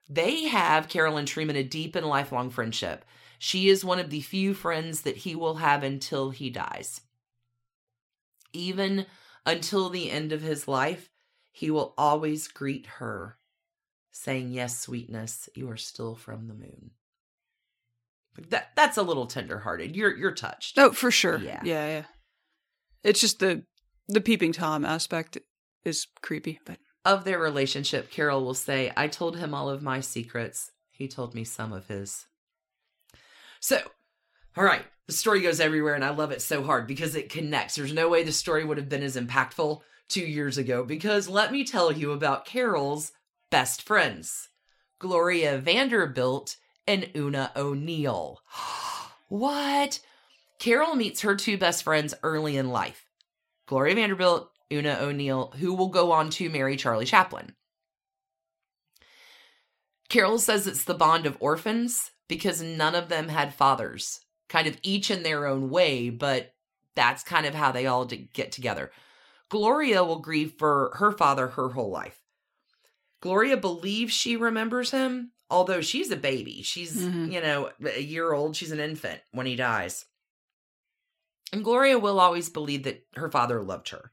They 0.09 0.45
have, 0.45 0.89
Carol 0.89 1.17
and 1.17 1.27
Truman, 1.27 1.57
a 1.57 1.65
deep 1.65 1.97
and 1.97 2.07
lifelong 2.07 2.51
friendship. 2.51 3.05
She 3.41 3.69
is 3.69 3.85
one 3.85 3.99
of 3.99 4.11
the 4.11 4.21
few 4.21 4.55
friends 4.55 5.01
that 5.01 5.17
he 5.17 5.35
will 5.35 5.57
have 5.57 5.83
until 5.83 6.31
he 6.31 6.49
dies. 6.49 7.01
Even 8.53 9.07
until 9.45 9.89
the 9.89 10.13
end 10.13 10.31
of 10.31 10.43
his 10.43 10.69
life, 10.69 11.11
he 11.51 11.73
will 11.73 11.93
always 11.99 12.47
greet 12.47 12.87
her, 12.99 13.37
saying, 14.13 14.53
Yes, 14.53 14.79
sweetness, 14.79 15.49
you 15.57 15.69
are 15.71 15.77
still 15.77 16.15
from 16.15 16.47
the 16.47 16.55
moon. 16.55 16.93
That 18.49 18.71
that's 18.75 18.97
a 18.97 19.03
little 19.03 19.27
tenderhearted. 19.27 19.95
You're 19.95 20.17
you're 20.17 20.33
touched. 20.33 20.79
Oh, 20.79 20.93
for 20.93 21.11
sure. 21.11 21.39
Yeah. 21.39 21.61
Yeah, 21.65 21.87
yeah. 21.87 22.05
It's 23.03 23.21
just 23.21 23.39
the 23.39 23.65
the 24.09 24.21
peeping 24.21 24.53
tom 24.53 24.85
aspect 24.85 25.39
is 25.85 26.07
creepy, 26.23 26.61
but 26.65 26.79
of 27.05 27.25
their 27.25 27.39
relationship, 27.39 28.11
Carol 28.11 28.45
will 28.45 28.55
say, 28.55 28.91
I 28.97 29.09
told 29.09 29.37
him 29.37 29.53
all 29.55 29.69
of 29.69 29.83
my 29.83 30.01
secrets. 30.01 30.71
He 30.91 31.07
told 31.07 31.35
me 31.35 31.45
some 31.45 31.73
of 31.73 31.87
his. 31.87 32.27
So, 33.61 33.79
all 34.57 34.65
right, 34.65 34.85
the 35.07 35.13
story 35.13 35.43
goes 35.43 35.61
everywhere, 35.61 35.95
and 35.95 36.05
I 36.05 36.11
love 36.11 36.31
it 36.31 36.41
so 36.41 36.63
hard 36.63 36.87
because 36.87 37.15
it 37.15 37.29
connects. 37.29 37.75
There's 37.75 37.93
no 37.93 38.09
way 38.09 38.23
the 38.23 38.33
story 38.33 38.65
would 38.65 38.79
have 38.79 38.89
been 38.89 39.03
as 39.03 39.17
impactful 39.17 39.81
two 40.09 40.25
years 40.25 40.59
ago 40.59 40.85
because 40.85 41.29
let 41.29 41.53
me 41.53 41.65
tell 41.65 41.93
you 41.93 42.13
about 42.13 42.45
Carol's 42.45 43.13
best 43.51 43.83
friends 43.83 44.49
Gloria 44.99 45.59
Vanderbilt 45.59 46.57
and 46.87 47.11
Oona 47.17 47.53
O'Neill. 47.57 48.41
what? 49.29 50.01
Carol 50.59 50.95
meets 50.95 51.23
her 51.23 51.35
two 51.35 51.59
best 51.59 51.83
friends 51.83 52.15
early 52.23 52.57
in 52.57 52.71
life 52.71 53.07
Gloria 53.67 53.95
Vanderbilt 53.95 54.51
Oona 54.73 54.99
O'Neill, 55.01 55.53
who 55.59 55.75
will 55.75 55.89
go 55.89 56.13
on 56.13 56.31
to 56.31 56.51
marry 56.51 56.77
Charlie 56.77 57.05
Chaplin. 57.05 57.55
Carol 60.09 60.39
says 60.39 60.67
it's 60.67 60.85
the 60.85 60.95
bond 60.95 61.27
of 61.27 61.37
orphans 61.41 62.11
because 62.29 62.63
none 62.63 62.95
of 62.95 63.09
them 63.09 63.29
had 63.29 63.55
fathers, 63.55 64.21
kind 64.49 64.67
of 64.67 64.79
each 64.83 65.11
in 65.11 65.23
their 65.23 65.47
own 65.47 65.71
way, 65.71 66.11
but 66.11 66.55
that's 66.95 67.23
kind 67.23 67.47
of 67.47 67.55
how 67.55 67.73
they 67.73 67.87
all 67.87 68.05
get 68.05 68.53
together. 68.53 68.91
Gloria 69.49 70.05
will 70.05 70.21
grieve 70.21 70.55
for 70.59 70.93
her 70.97 71.13
father 71.13 71.49
her 71.49 71.71
whole 71.71 71.91
life. 71.91 72.23
Gloria 73.21 73.57
believes 73.57 74.13
she 74.13 74.37
remembers 74.37 74.91
him, 74.91 75.33
although 75.55 75.81
she's 75.81 76.11
a 76.11 76.17
baby. 76.17 76.63
She's, 76.63 76.97
Mhm. 77.01 77.33
you 77.33 77.41
know, 77.41 77.71
a 77.85 78.01
year 78.01 78.33
old. 78.33 78.57
She's 78.57 78.73
an 78.73 78.81
infant 78.81 79.21
when 79.31 79.47
he 79.47 79.55
dies. 79.55 80.05
And 81.53 81.63
Gloria 81.63 81.97
will 81.99 82.19
always 82.19 82.51
believe 82.51 82.83
that 82.83 83.07
her 83.15 83.31
father 83.31 83.63
loved 83.63 83.91
her. 83.91 84.11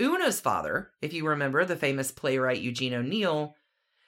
Oona's 0.00 0.40
father, 0.40 0.92
if 1.00 1.12
you 1.14 1.26
remember, 1.26 1.64
the 1.64 1.76
famous 1.76 2.12
playwright 2.12 2.60
Eugene 2.60 2.92
O'Neill, 2.94 3.56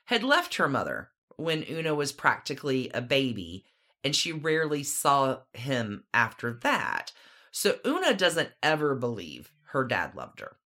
had 0.06 0.22
left 0.22 0.56
her 0.56 0.68
mother 0.68 1.10
when 1.36 1.64
Oona 1.70 1.94
was 1.94 2.12
practically 2.12 2.90
a 2.90 3.00
baby, 3.00 3.64
and 4.04 4.14
she 4.14 4.30
rarely 4.32 4.82
saw 4.82 5.38
him 5.54 6.04
after 6.12 6.52
that. 6.52 7.12
So 7.50 7.78
Oona 7.86 8.12
doesn't 8.12 8.52
ever 8.62 8.94
believe 8.94 9.50
her 9.68 9.84
dad 9.84 10.14
loved 10.14 10.40
her. 10.40 10.56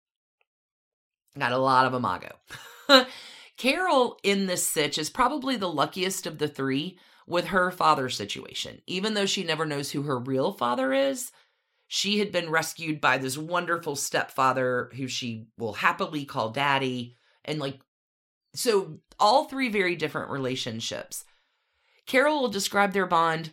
Got 1.38 1.52
a 1.52 1.58
lot 1.58 1.86
of 1.86 1.94
imago. 1.94 2.36
Carol 3.56 4.18
in 4.22 4.46
this 4.46 4.66
sitch 4.66 4.98
is 4.98 5.10
probably 5.10 5.56
the 5.56 5.68
luckiest 5.68 6.26
of 6.26 6.38
the 6.38 6.48
three 6.48 6.98
with 7.26 7.46
her 7.46 7.70
father 7.70 8.08
situation. 8.08 8.80
Even 8.86 9.14
though 9.14 9.26
she 9.26 9.42
never 9.42 9.66
knows 9.66 9.90
who 9.90 10.02
her 10.02 10.18
real 10.18 10.52
father 10.52 10.92
is, 10.92 11.32
she 11.88 12.18
had 12.18 12.32
been 12.32 12.50
rescued 12.50 13.00
by 13.00 13.18
this 13.18 13.38
wonderful 13.38 13.96
stepfather 13.96 14.90
who 14.96 15.08
she 15.08 15.46
will 15.56 15.74
happily 15.74 16.24
call 16.24 16.50
daddy. 16.50 17.16
And 17.44 17.58
like, 17.58 17.80
so 18.54 19.00
all 19.18 19.44
three 19.44 19.68
very 19.68 19.96
different 19.96 20.30
relationships. 20.30 21.24
Carol 22.06 22.42
will 22.42 22.48
describe 22.48 22.92
their 22.92 23.06
bond 23.06 23.52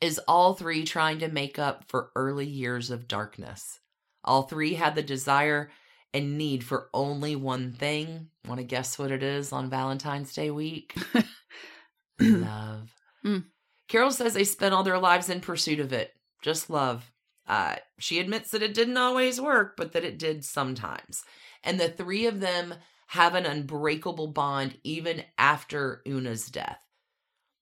as 0.00 0.18
all 0.28 0.54
three 0.54 0.84
trying 0.84 1.18
to 1.18 1.28
make 1.28 1.58
up 1.58 1.84
for 1.88 2.10
early 2.14 2.46
years 2.46 2.90
of 2.90 3.08
darkness. 3.08 3.80
All 4.24 4.42
three 4.42 4.74
had 4.74 4.94
the 4.94 5.02
desire 5.02 5.70
and 6.14 6.38
need 6.38 6.64
for 6.64 6.88
only 6.94 7.36
one 7.36 7.72
thing. 7.72 8.28
Want 8.46 8.60
to 8.60 8.64
guess 8.64 8.98
what 8.98 9.10
it 9.10 9.22
is 9.22 9.52
on 9.52 9.70
Valentine's 9.70 10.32
Day 10.32 10.50
week? 10.50 10.96
love. 12.20 12.92
Mm. 13.24 13.44
Carol 13.88 14.10
says 14.10 14.34
they 14.34 14.44
spent 14.44 14.74
all 14.74 14.82
their 14.82 14.98
lives 14.98 15.30
in 15.30 15.40
pursuit 15.40 15.80
of 15.80 15.92
it, 15.92 16.12
just 16.42 16.70
love. 16.70 17.10
Uh, 17.46 17.76
she 17.98 18.20
admits 18.20 18.50
that 18.50 18.62
it 18.62 18.74
didn't 18.74 18.98
always 18.98 19.40
work, 19.40 19.74
but 19.76 19.92
that 19.92 20.04
it 20.04 20.18
did 20.18 20.44
sometimes. 20.44 21.24
And 21.64 21.80
the 21.80 21.88
three 21.88 22.26
of 22.26 22.40
them 22.40 22.74
have 23.08 23.34
an 23.34 23.46
unbreakable 23.46 24.28
bond 24.28 24.78
even 24.84 25.24
after 25.38 26.02
Oona's 26.06 26.46
death. 26.46 26.84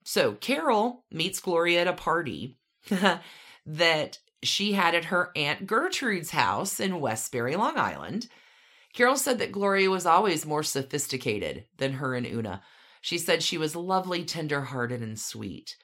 So 0.05 0.33
Carol 0.35 1.05
meets 1.11 1.41
Gloria 1.41 1.83
at 1.83 1.89
a 1.89 1.93
party 1.93 2.59
that 3.67 4.19
she 4.43 4.73
had 4.73 4.95
at 4.95 5.07
her 5.07 5.33
Aunt 5.35 5.67
Gertrude's 5.67 6.31
house 6.31 6.79
in 6.79 7.01
Westbury, 7.01 7.57
Long 7.57 7.77
Island. 7.77 8.29
Carol 8.95 9.17
said 9.17 9.39
that 9.41 9.53
Gloria 9.53 9.91
was 9.91 10.07
always 10.07 10.47
more 10.47 10.63
sophisticated 10.63 11.67
than 11.77 11.95
her 11.95 12.15
and 12.15 12.27
Oona. 12.27 12.63
She 13.01 13.19
said 13.19 13.43
she 13.43 13.59
was 13.59 13.77
lovely, 13.77 14.25
tender-hearted, 14.25 15.03
and 15.03 15.19
sweet. 15.19 15.77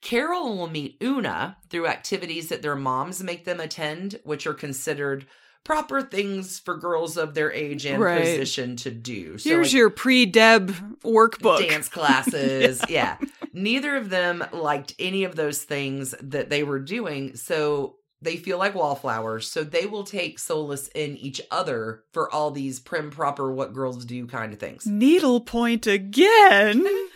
Carol 0.00 0.56
will 0.56 0.68
meet 0.68 0.96
Oona 1.02 1.58
through 1.68 1.86
activities 1.86 2.48
that 2.48 2.62
their 2.62 2.76
moms 2.76 3.22
make 3.22 3.44
them 3.44 3.60
attend, 3.60 4.20
which 4.24 4.46
are 4.46 4.54
considered 4.54 5.26
proper 5.66 6.00
things 6.00 6.58
for 6.60 6.76
girls 6.76 7.16
of 7.16 7.34
their 7.34 7.52
age 7.52 7.84
and 7.84 8.00
Right. 8.00 8.20
position 8.20 8.76
to 8.76 8.90
do. 8.90 9.36
So 9.36 9.50
Here's 9.50 9.68
like, 9.68 9.74
your 9.74 9.90
pre-Deb 9.90 10.70
workbook. 11.02 11.68
dance 11.68 11.88
classes. 11.88 12.80
yeah. 12.88 13.18
Neither 13.52 13.96
of 13.96 14.08
them 14.08 14.44
liked 14.52 14.94
any 14.98 15.24
of 15.24 15.34
those 15.36 15.62
things 15.64 16.14
that 16.22 16.50
they 16.50 16.62
were 16.62 16.78
doing. 16.78 17.34
So 17.36 17.96
they 18.22 18.36
feel 18.36 18.58
like 18.58 18.74
wallflowers. 18.74 19.50
So 19.50 19.64
they 19.64 19.86
will 19.86 20.04
take 20.04 20.38
solace 20.38 20.88
in 20.94 21.16
each 21.16 21.40
other 21.50 22.04
for 22.12 22.32
all 22.32 22.50
these 22.52 22.78
prim 22.80 23.10
proper 23.10 23.52
what 23.52 23.74
girls 23.74 24.04
do 24.04 24.26
kind 24.26 24.52
of 24.52 24.58
things. 24.60 24.86
Needlepoint 24.86 25.86
again. 25.86 26.86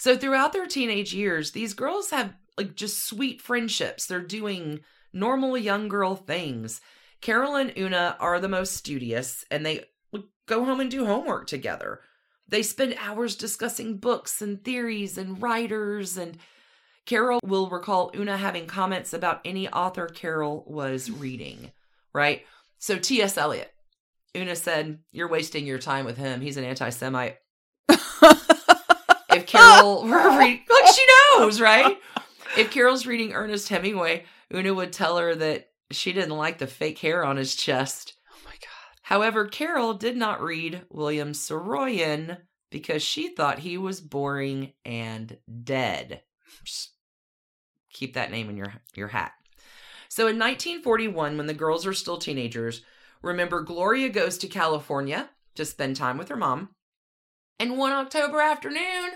So 0.00 0.16
throughout 0.16 0.52
their 0.52 0.66
teenage 0.66 1.12
years, 1.12 1.50
these 1.50 1.74
girls 1.74 2.10
have 2.10 2.32
like 2.56 2.76
just 2.76 3.04
sweet 3.04 3.42
friendships. 3.42 4.06
They're 4.06 4.20
doing 4.20 4.78
normal 5.12 5.58
young 5.58 5.88
girl 5.88 6.14
things. 6.14 6.80
Carol 7.20 7.56
and 7.56 7.72
Oona 7.76 8.16
are 8.20 8.40
the 8.40 8.48
most 8.48 8.76
studious 8.76 9.44
and 9.50 9.64
they 9.64 9.84
go 10.46 10.64
home 10.64 10.80
and 10.80 10.90
do 10.90 11.04
homework 11.04 11.46
together. 11.46 12.00
They 12.48 12.62
spend 12.62 12.96
hours 13.00 13.36
discussing 13.36 13.98
books 13.98 14.40
and 14.40 14.62
theories 14.64 15.18
and 15.18 15.40
writers 15.42 16.16
and 16.16 16.38
Carol 17.04 17.40
will 17.42 17.68
recall 17.68 18.10
Oona 18.14 18.36
having 18.36 18.66
comments 18.66 19.12
about 19.12 19.40
any 19.44 19.68
author 19.68 20.06
Carol 20.06 20.64
was 20.66 21.10
reading, 21.10 21.72
right? 22.12 22.44
So 22.78 22.98
T.S. 22.98 23.38
Eliot. 23.38 23.72
Oona 24.36 24.54
said, 24.54 24.98
You're 25.10 25.28
wasting 25.28 25.66
your 25.66 25.78
time 25.78 26.04
with 26.04 26.18
him. 26.18 26.42
He's 26.42 26.58
an 26.58 26.64
anti 26.64 26.90
Semite 26.90 27.38
if 29.38 29.46
Carol 29.46 30.02
were 30.08 30.38
reading, 30.38 30.64
like 30.68 30.94
she 30.94 31.04
knows, 31.36 31.60
right? 31.60 31.98
If 32.56 32.70
Carol's 32.70 33.06
reading 33.06 33.32
Ernest 33.32 33.68
Hemingway, 33.68 34.24
Oona 34.52 34.74
would 34.74 34.92
tell 34.92 35.18
her 35.18 35.34
that 35.34 35.67
she 35.90 36.12
didn't 36.12 36.36
like 36.36 36.58
the 36.58 36.66
fake 36.66 36.98
hair 36.98 37.24
on 37.24 37.36
his 37.36 37.56
chest. 37.56 38.14
Oh 38.32 38.38
my 38.44 38.52
god. 38.52 39.00
However, 39.02 39.46
Carol 39.46 39.94
did 39.94 40.16
not 40.16 40.42
read 40.42 40.82
William 40.90 41.32
Saroyan 41.32 42.38
because 42.70 43.02
she 43.02 43.28
thought 43.28 43.60
he 43.60 43.78
was 43.78 44.00
boring 44.00 44.72
and 44.84 45.38
dead. 45.64 46.22
Just 46.64 46.92
keep 47.92 48.14
that 48.14 48.30
name 48.30 48.50
in 48.50 48.56
your 48.56 48.74
your 48.94 49.08
hat. 49.08 49.32
So 50.08 50.24
in 50.24 50.38
1941, 50.38 51.36
when 51.36 51.46
the 51.46 51.54
girls 51.54 51.86
are 51.86 51.92
still 51.92 52.18
teenagers, 52.18 52.82
remember 53.22 53.62
Gloria 53.62 54.08
goes 54.08 54.38
to 54.38 54.48
California 54.48 55.30
to 55.54 55.64
spend 55.64 55.96
time 55.96 56.18
with 56.18 56.28
her 56.28 56.36
mom. 56.36 56.70
And 57.58 57.76
one 57.76 57.92
October 57.92 58.40
afternoon, 58.40 59.10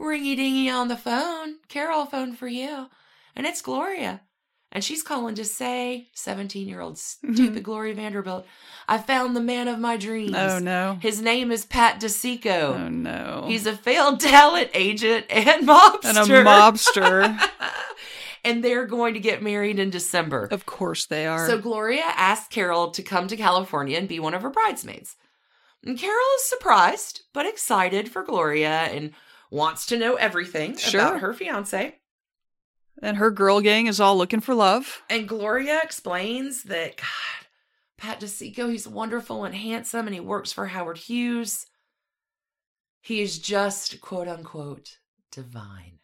ringy 0.00 0.36
dingy 0.36 0.68
on 0.68 0.88
the 0.88 0.96
phone, 0.96 1.56
Carol 1.68 2.06
phoned 2.06 2.38
for 2.38 2.48
you, 2.48 2.88
and 3.34 3.46
it's 3.46 3.62
Gloria. 3.62 4.22
And 4.76 4.84
she's 4.84 5.02
calling 5.02 5.34
to 5.36 5.44
say, 5.46 6.10
17 6.12 6.68
year 6.68 6.82
old 6.82 6.96
mm-hmm. 6.96 7.32
stupid 7.32 7.62
Gloria 7.62 7.94
Vanderbilt, 7.94 8.46
I 8.86 8.98
found 8.98 9.34
the 9.34 9.40
man 9.40 9.68
of 9.68 9.78
my 9.78 9.96
dreams. 9.96 10.36
Oh 10.36 10.58
no. 10.58 10.98
His 11.00 11.22
name 11.22 11.50
is 11.50 11.64
Pat 11.64 11.98
DiCicco. 11.98 12.74
Oh 12.74 12.88
no. 12.90 13.44
He's 13.46 13.64
a 13.64 13.74
failed 13.74 14.20
talent 14.34 14.68
agent 14.74 15.24
and 15.30 15.66
mobster. 15.66 16.04
and 16.04 16.18
a 16.18 16.44
mobster. 16.44 17.50
and 18.44 18.62
they're 18.62 18.84
going 18.84 19.14
to 19.14 19.20
get 19.20 19.42
married 19.42 19.78
in 19.78 19.88
December. 19.88 20.46
of 20.50 20.66
course 20.66 21.06
they 21.06 21.26
are. 21.26 21.46
So 21.46 21.58
Gloria 21.58 22.04
asked 22.14 22.50
Carol 22.50 22.90
to 22.90 23.02
come 23.02 23.28
to 23.28 23.36
California 23.38 23.96
and 23.96 24.06
be 24.06 24.20
one 24.20 24.34
of 24.34 24.42
her 24.42 24.50
bridesmaids. 24.50 25.16
And 25.86 25.98
Carol 25.98 26.26
is 26.36 26.44
surprised, 26.44 27.22
but 27.32 27.46
excited 27.46 28.10
for 28.10 28.22
Gloria 28.22 28.68
and 28.68 29.12
wants 29.50 29.86
to 29.86 29.96
know 29.96 30.16
everything 30.16 30.76
Sure. 30.76 31.00
about 31.00 31.20
her 31.20 31.32
fiance. 31.32 31.94
And 33.02 33.18
her 33.18 33.30
girl 33.30 33.60
gang 33.60 33.86
is 33.86 34.00
all 34.00 34.16
looking 34.16 34.40
for 34.40 34.54
love. 34.54 35.02
And 35.10 35.28
Gloria 35.28 35.80
explains 35.82 36.62
that, 36.64 36.96
God, 36.96 37.46
Pat 37.98 38.20
DiCicco, 38.20 38.70
he's 38.70 38.88
wonderful 38.88 39.44
and 39.44 39.54
handsome 39.54 40.06
and 40.06 40.14
he 40.14 40.20
works 40.20 40.52
for 40.52 40.66
Howard 40.66 40.98
Hughes. 40.98 41.66
He 43.02 43.20
is 43.20 43.38
just, 43.38 44.00
quote 44.00 44.28
unquote, 44.28 44.98
divine. 45.30 45.98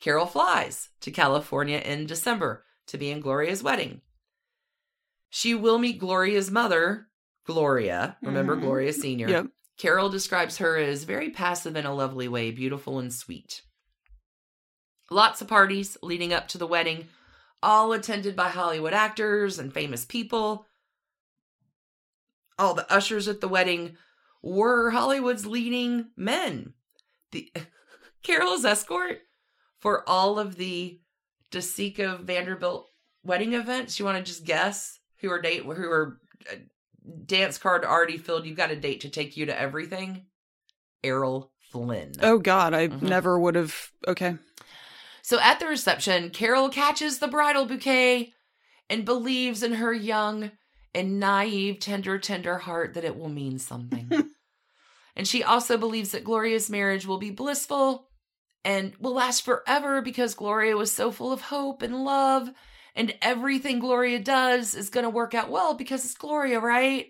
Carol 0.00 0.26
flies 0.26 0.90
to 1.00 1.10
California 1.10 1.78
in 1.78 2.06
December 2.06 2.64
to 2.86 2.98
be 2.98 3.10
in 3.10 3.20
Gloria's 3.20 3.62
wedding. 3.62 4.00
She 5.30 5.54
will 5.54 5.78
meet 5.78 5.98
Gloria's 5.98 6.50
mother, 6.50 7.08
Gloria. 7.44 8.16
Remember 8.22 8.56
Mhm. 8.56 8.60
Gloria 8.60 8.92
Sr. 8.92 9.28
Yep. 9.28 9.46
Carol 9.76 10.08
describes 10.08 10.58
her 10.58 10.76
as 10.78 11.04
very 11.04 11.30
passive 11.30 11.76
in 11.76 11.84
a 11.84 11.94
lovely 11.94 12.28
way, 12.28 12.50
beautiful 12.50 12.98
and 12.98 13.12
sweet. 13.12 13.62
Lots 15.10 15.40
of 15.40 15.48
parties 15.48 15.96
leading 16.02 16.32
up 16.32 16.48
to 16.48 16.58
the 16.58 16.66
wedding, 16.66 17.08
all 17.62 17.92
attended 17.92 18.34
by 18.34 18.48
Hollywood 18.48 18.92
actors 18.92 19.58
and 19.58 19.72
famous 19.72 20.04
people. 20.04 20.66
All 22.58 22.74
the 22.74 22.90
ushers 22.92 23.28
at 23.28 23.40
the 23.40 23.48
wedding 23.48 23.96
were 24.42 24.90
Hollywood's 24.90 25.46
leading 25.46 26.08
men. 26.16 26.72
The 27.32 27.52
Carol's 28.22 28.64
escort 28.64 29.20
for 29.78 30.08
all 30.08 30.38
of 30.38 30.56
the 30.56 31.00
DiCicco 31.52 32.20
Vanderbilt 32.20 32.88
wedding 33.22 33.52
events. 33.54 33.98
You 33.98 34.04
want 34.04 34.18
to 34.18 34.24
just 34.24 34.44
guess 34.44 34.98
who 35.20 35.30
are 35.30 35.40
date 35.40 35.62
who 35.62 35.70
are 35.70 36.18
uh, 36.50 36.56
dance 37.26 37.58
card 37.58 37.84
already 37.84 38.16
filled? 38.18 38.46
You've 38.46 38.56
got 38.56 38.70
a 38.70 38.76
date 38.76 39.02
to 39.02 39.08
take 39.08 39.36
you 39.36 39.46
to 39.46 39.58
everything. 39.60 40.26
Errol 41.04 41.52
Flynn. 41.70 42.12
Oh 42.22 42.38
god, 42.38 42.74
I 42.74 42.88
Mhm. 42.88 43.02
never 43.02 43.38
would 43.38 43.54
have 43.54 43.90
okay. 44.08 44.36
So 45.26 45.40
at 45.40 45.58
the 45.58 45.66
reception, 45.66 46.30
Carol 46.30 46.68
catches 46.68 47.18
the 47.18 47.26
bridal 47.26 47.66
bouquet 47.66 48.32
and 48.88 49.04
believes 49.04 49.64
in 49.64 49.72
her 49.72 49.92
young 49.92 50.52
and 50.94 51.18
naive, 51.18 51.80
tender, 51.80 52.16
tender 52.16 52.58
heart 52.58 52.94
that 52.94 53.02
it 53.02 53.18
will 53.18 53.28
mean 53.28 53.58
something. 53.58 54.08
and 55.16 55.26
she 55.26 55.42
also 55.42 55.76
believes 55.78 56.12
that 56.12 56.22
Gloria's 56.22 56.70
marriage 56.70 57.06
will 57.06 57.18
be 57.18 57.32
blissful 57.32 58.06
and 58.64 58.94
will 59.00 59.14
last 59.14 59.44
forever 59.44 60.00
because 60.00 60.36
Gloria 60.36 60.76
was 60.76 60.92
so 60.92 61.10
full 61.10 61.32
of 61.32 61.40
hope 61.40 61.82
and 61.82 62.04
love. 62.04 62.48
And 62.94 63.12
everything 63.20 63.80
Gloria 63.80 64.20
does 64.20 64.76
is 64.76 64.90
going 64.90 65.02
to 65.02 65.10
work 65.10 65.34
out 65.34 65.50
well 65.50 65.74
because 65.74 66.04
it's 66.04 66.14
Gloria, 66.14 66.60
right? 66.60 67.08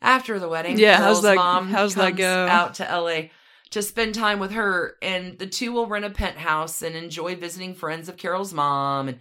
After 0.00 0.38
the 0.38 0.48
wedding, 0.48 0.78
Yeah, 0.78 0.96
how's 0.96 1.20
that- 1.20 1.36
mom 1.36 1.68
how's 1.68 1.94
that 1.96 2.16
go? 2.16 2.46
out 2.46 2.76
to 2.76 2.84
LA 2.84 3.28
to 3.70 3.82
spend 3.82 4.14
time 4.14 4.38
with 4.38 4.52
her, 4.52 4.96
and 5.02 5.38
the 5.38 5.46
two 5.46 5.72
will 5.72 5.86
rent 5.86 6.04
a 6.04 6.10
penthouse 6.10 6.82
and 6.82 6.94
enjoy 6.94 7.34
visiting 7.36 7.74
friends 7.74 8.08
of 8.08 8.16
Carol's 8.16 8.52
mom. 8.52 9.08
And 9.08 9.18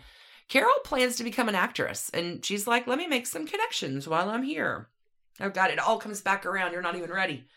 Carol 0.50 0.74
plans 0.84 1.16
to 1.16 1.24
become 1.24 1.50
an 1.50 1.56
actress, 1.56 2.10
and 2.14 2.46
she's 2.46 2.68
like, 2.68 2.86
"Let 2.86 2.98
me 2.98 3.08
make 3.08 3.26
some 3.26 3.48
connections 3.48 4.08
while 4.08 4.30
I'm 4.30 4.44
here." 4.44 4.90
Oh, 5.40 5.50
God, 5.50 5.72
it 5.72 5.80
all 5.80 5.98
comes 5.98 6.22
back 6.22 6.46
around. 6.46 6.74
You're 6.74 6.82
not 6.82 6.96
even 6.96 7.10
ready. 7.10 7.48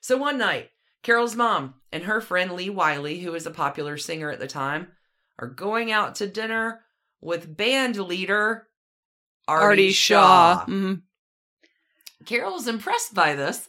So 0.00 0.16
one 0.16 0.38
night, 0.38 0.70
Carol's 1.02 1.36
mom 1.36 1.74
and 1.92 2.04
her 2.04 2.20
friend 2.20 2.52
Lee 2.52 2.70
Wiley, 2.70 3.20
who 3.20 3.32
was 3.32 3.46
a 3.46 3.50
popular 3.50 3.98
singer 3.98 4.30
at 4.30 4.38
the 4.38 4.46
time, 4.46 4.92
are 5.38 5.48
going 5.48 5.92
out 5.92 6.14
to 6.16 6.26
dinner 6.26 6.82
with 7.20 7.56
band 7.56 7.96
leader 7.98 8.68
Artie, 9.46 9.64
Artie 9.64 9.92
Shaw. 9.92 10.60
Shaw. 10.60 10.64
Mhm. 10.66 11.02
Carol's 12.24 12.68
impressed 12.68 13.14
by 13.14 13.34
this 13.34 13.68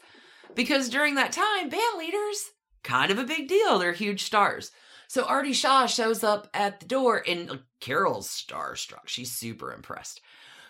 because 0.56 0.89
during 0.89 1.16
that 1.16 1.32
time, 1.32 1.70
band 1.70 1.97
leaders, 1.97 2.52
kind 2.84 3.12
of 3.12 3.18
a 3.20 3.24
big 3.24 3.47
deal. 3.47 3.80
They're 3.80 3.93
huge 3.93 4.24
stars. 4.24 4.72
So 5.08 5.26
Artie 5.26 5.54
Shaw 5.54 5.88
shows 5.88 6.24
up 6.24 6.47
at 6.54 6.80
the 6.80 6.86
door 6.86 7.22
and 7.28 7.49
like, 7.49 7.60
Carol's 7.82 8.28
starstruck. 8.30 9.08
She's 9.08 9.32
super 9.32 9.74
impressed. 9.74 10.22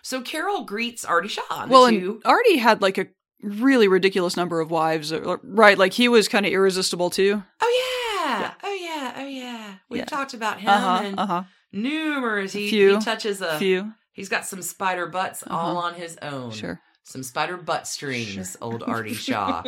So 0.02 0.22
Carol 0.22 0.64
greets 0.66 1.06
Artie 1.06 1.28
Shaw. 1.30 1.68
Well, 1.68 1.90
two- 1.90 2.14
and 2.16 2.22
Artie 2.26 2.58
had 2.58 2.82
like 2.82 2.98
a 2.98 3.08
really 3.44 3.88
ridiculous 3.88 4.36
number 4.36 4.60
of 4.60 4.72
wives, 4.72 5.14
right? 5.14 5.78
Like 5.78 5.94
he 5.94 6.08
was 6.08 6.28
kind 6.28 6.46
of 6.46 6.52
irresistible 6.52 7.10
too. 7.12 7.44
oh 7.62 7.82
yeah. 8.18 8.40
Yeah. 8.40 8.54
oh 8.64 8.74
yeah, 8.74 9.14
oh 9.18 9.26
yeah. 9.28 9.74
We've 9.90 10.00
Yeah. 10.00 10.06
talked 10.06 10.34
about 10.34 10.60
him 10.60 10.70
Uh 10.70 10.80
huh. 10.80 11.02
and 11.04 11.20
Uh 11.20 11.26
huh. 11.26 11.44
numerous. 11.72 12.54
He, 12.54 12.70
Few. 12.70 12.96
he 12.98 13.04
touches 13.04 13.42
a. 13.42 13.58
Few. 13.60 13.94
He's 14.14 14.30
got 14.30 14.46
some 14.46 14.62
spider 14.62 15.08
butts 15.08 15.44
all 15.48 15.78
Uh-huh. 15.78 15.88
on 15.88 15.94
his 15.96 16.18
own. 16.22 16.52
Sure. 16.52 16.80
Some 17.12 17.24
spider 17.24 17.58
butt 17.58 17.88
strings. 17.88 18.34
Sure. 18.34 18.46
Old 18.62 18.84
Artie 18.84 19.14
Shaw. 19.28 19.64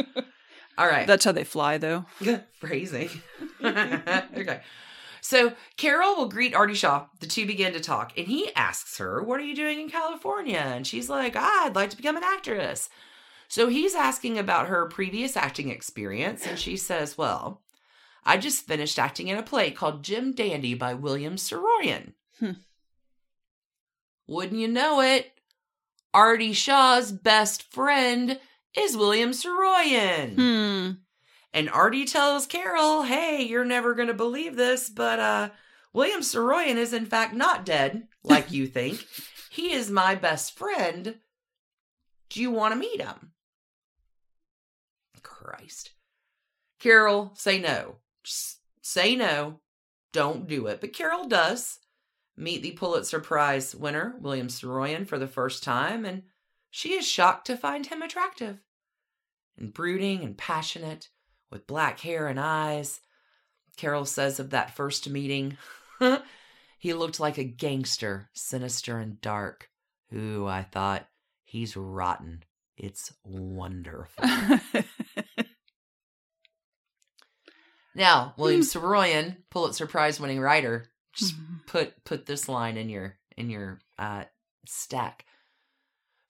all 0.78 0.88
right. 0.88 1.06
That's 1.06 1.26
how 1.26 1.34
they 1.34 1.44
fly, 1.44 1.78
though. 1.78 2.06
Phrasing. 2.60 3.10
okay. 3.64 4.62
So 5.22 5.54
Carol 5.78 6.16
will 6.16 6.28
greet 6.30 6.56
Artie 6.56 6.74
Shaw. 6.74 7.08
The 7.20 7.28
two 7.28 7.46
begin 7.46 7.74
to 7.74 7.80
talk, 7.80 8.18
and 8.18 8.28
he 8.28 8.54
asks 8.56 8.98
her, 8.98 9.22
What 9.22 9.40
are 9.40 9.46
you 9.46 9.56
doing 9.56 9.80
in 9.80 9.90
California? 9.90 10.58
And 10.60 10.86
she's 10.88 11.10
like, 11.10 11.36
ah, 11.36 11.66
I'd 11.66 11.76
like 11.76 11.90
to 11.92 11.98
become 11.98 12.18
an 12.18 12.24
actress. 12.24 12.90
So 13.48 13.68
he's 13.68 13.94
asking 13.94 14.38
about 14.40 14.68
her 14.68 14.86
previous 14.88 15.38
acting 15.38 15.70
experience, 15.70 16.46
and 16.48 16.58
she 16.58 16.76
says, 16.76 17.18
Well, 17.18 17.62
I 18.26 18.38
just 18.38 18.66
finished 18.66 18.98
acting 18.98 19.28
in 19.28 19.38
a 19.38 19.44
play 19.44 19.72
called 19.72 20.04
Jim 20.04 20.34
Dandy 20.34 20.74
by 20.74 20.94
William 20.94 21.36
Saroyan. 21.36 22.14
Hmm. 22.40 22.52
Wouldn't 24.28 24.60
you 24.60 24.68
know 24.70 25.02
it? 25.02 25.33
Artie 26.14 26.54
Shaw's 26.54 27.12
best 27.12 27.64
friend 27.64 28.40
is 28.78 28.98
William 28.98 29.32
Saroyan. 29.32 30.36
Hmm. 30.36 30.92
And 31.54 31.70
Artie 31.70 32.06
tells 32.06 32.48
Carol, 32.48 33.04
"Hey, 33.04 33.44
you're 33.44 33.66
never 33.66 33.94
going 33.94 34.08
to 34.08 34.14
believe 34.14 34.56
this, 34.56 34.90
but 34.90 35.20
uh 35.20 35.50
William 35.94 36.22
Saroyan 36.22 36.76
is 36.76 36.94
in 36.94 37.06
fact 37.06 37.34
not 37.34 37.66
dead 37.66 38.08
like 38.24 38.52
you 38.52 38.68
think. 38.68 39.06
He 39.50 39.72
is 39.72 39.90
my 39.92 40.16
best 40.16 40.58
friend. 40.58 41.20
Do 42.30 42.42
you 42.42 42.52
want 42.52 42.74
to 42.74 42.80
meet 42.80 43.02
him?" 43.02 43.32
Christ. 45.22 45.92
Carol, 46.80 47.32
say 47.36 47.60
no. 47.60 47.98
Just 48.24 48.60
say 48.82 49.16
no. 49.16 49.60
Don't 50.12 50.48
do 50.48 50.68
it. 50.68 50.82
But 50.82 50.94
Carol 50.94 51.28
does 51.28 51.80
meet 52.36 52.62
the 52.62 52.72
Pulitzer 52.72 53.20
Prize 53.20 53.76
winner, 53.76 54.16
William 54.20 54.48
Saroyan, 54.48 55.08
for 55.08 55.20
the 55.20 55.28
first 55.28 55.64
time, 55.64 56.06
and 56.06 56.24
she 56.70 56.94
is 56.94 57.08
shocked 57.08 57.48
to 57.48 57.58
find 57.58 57.86
him 57.86 58.02
attractive 58.02 58.60
and 59.58 59.74
brooding 59.74 60.24
and 60.24 60.38
passionate 60.38 61.10
with 61.52 61.68
black 61.68 62.00
hair 62.00 62.28
and 62.28 62.40
eyes. 62.40 63.02
Carol 63.78 64.06
says 64.06 64.40
of 64.40 64.52
that 64.52 64.76
first 64.76 65.10
meeting, 65.10 65.58
he 66.80 66.94
looked 66.94 67.20
like 67.20 67.38
a 67.38 67.44
gangster, 67.44 68.30
sinister 68.34 68.98
and 69.00 69.20
dark. 69.22 69.70
Ooh, 70.14 70.48
I 70.48 70.64
thought, 70.64 71.08
he's 71.44 71.76
rotten. 71.76 72.44
It's 72.78 73.14
wonderful. 73.24 74.26
now, 77.96 78.34
William 78.38 78.62
hmm. 78.62 78.66
Saroyan, 78.66 79.38
Pulitzer 79.50 79.88
Prize 79.88 80.20
winning 80.20 80.40
writer, 80.40 80.88
just 81.14 81.36
put 81.68 82.04
put 82.04 82.26
this 82.26 82.48
line 82.50 82.78
in 82.78 82.90
your 82.90 83.18
in 83.38 83.50
your 83.50 83.80
uh, 83.98 84.24
stack. 84.66 85.26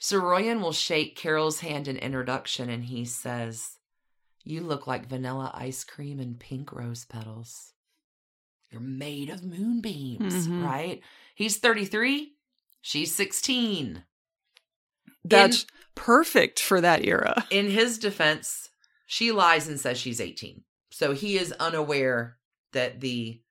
Saroyan 0.01 0.61
will 0.61 0.73
shake 0.73 1.15
Carol's 1.15 1.61
hand 1.61 1.87
in 1.87 1.97
introduction, 1.97 2.69
and 2.69 2.83
he 2.83 3.05
says, 3.05 3.77
"You 4.43 4.61
look 4.61 4.85
like 4.87 5.07
vanilla 5.07 5.51
ice 5.53 5.83
cream 5.83 6.19
and 6.19 6.39
pink 6.39 6.71
rose 6.73 7.05
petals. 7.05 7.73
You're 8.69 8.81
made 8.81 9.29
of 9.29 9.43
moonbeams, 9.43 10.47
Mhm. 10.47 10.63
right?" 10.63 11.01
He's 11.35 11.57
thirty 11.57 11.85
three. 11.85 12.35
She's 12.81 13.15
sixteen. 13.15 14.03
That's 15.25 15.65
perfect 15.95 16.59
for 16.59 16.81
that 16.81 17.05
era. 17.05 17.45
In 17.49 17.69
his 17.69 17.97
defense, 17.97 18.69
she 19.05 19.31
lies 19.31 19.69
and 19.69 19.79
says 19.79 19.97
she's 19.97 20.19
18. 20.19 20.63
So 20.91 21.13
he 21.13 21.37
is 21.37 21.53
unaware 21.53 22.39
that 22.73 22.99
the 22.99 23.41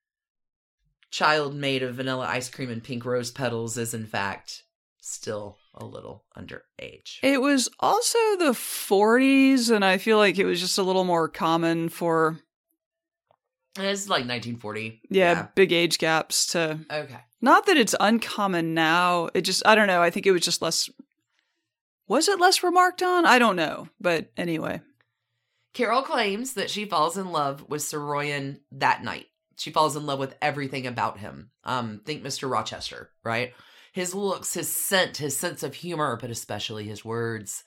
child 1.12 1.54
made 1.54 1.84
of 1.84 1.94
vanilla 1.94 2.26
ice 2.26 2.48
cream 2.50 2.70
and 2.70 2.82
pink 2.82 3.04
rose 3.04 3.30
petals 3.30 3.78
is, 3.78 3.94
in 3.94 4.06
fact, 4.06 4.64
still 5.00 5.58
a 5.74 5.84
little 5.84 6.24
underage. 6.36 7.18
It 7.22 7.40
was 7.40 7.68
also 7.78 8.18
the 8.38 8.52
40s, 8.52 9.70
and 9.70 9.84
I 9.84 9.98
feel 9.98 10.16
like 10.18 10.38
it 10.38 10.44
was 10.46 10.58
just 10.60 10.78
a 10.78 10.82
little 10.82 11.04
more 11.04 11.28
common 11.28 11.88
for, 11.88 12.40
It's 13.78 14.08
like 14.08 14.26
1940. 14.26 15.02
yeah, 15.10 15.48
big 15.54 15.72
age 15.72 15.98
gaps 15.98 16.46
to. 16.52 16.80
Okay. 16.90 17.18
Not 17.40 17.66
that 17.66 17.76
it's 17.76 17.94
uncommon 18.00 18.72
now. 18.74 19.28
It 19.34 19.42
just, 19.42 19.66
I 19.66 19.74
don't 19.74 19.88
know. 19.88 20.02
I 20.02 20.10
think 20.10 20.26
it 20.26 20.32
was 20.32 20.42
just 20.42 20.62
less. 20.62 20.88
Was 22.08 22.28
it 22.28 22.38
less 22.40 22.62
remarked 22.62 23.02
on? 23.02 23.26
I 23.26 23.38
don't 23.38 23.56
know. 23.56 23.88
But 24.00 24.30
anyway. 24.36 24.80
Carol 25.74 26.02
claims 26.02 26.54
that 26.54 26.70
she 26.70 26.84
falls 26.84 27.16
in 27.16 27.32
love 27.32 27.64
with 27.68 27.82
Saroyan 27.82 28.60
that 28.72 29.02
night. 29.02 29.26
She 29.57 29.70
falls 29.70 29.96
in 29.96 30.07
love 30.07 30.18
with 30.18 30.36
everything 30.40 30.86
about 30.86 31.18
him. 31.18 31.50
Um, 31.64 32.00
think 32.05 32.22
Mr. 32.22 32.50
Rochester, 32.50 33.11
right? 33.24 33.53
His 33.92 34.14
looks, 34.14 34.55
his 34.55 34.70
scent, 34.70 35.18
his 35.18 35.36
sense 35.36 35.62
of 35.62 35.74
humor, 35.74 36.16
but 36.20 36.30
especially 36.30 36.84
his 36.84 37.05
words. 37.05 37.64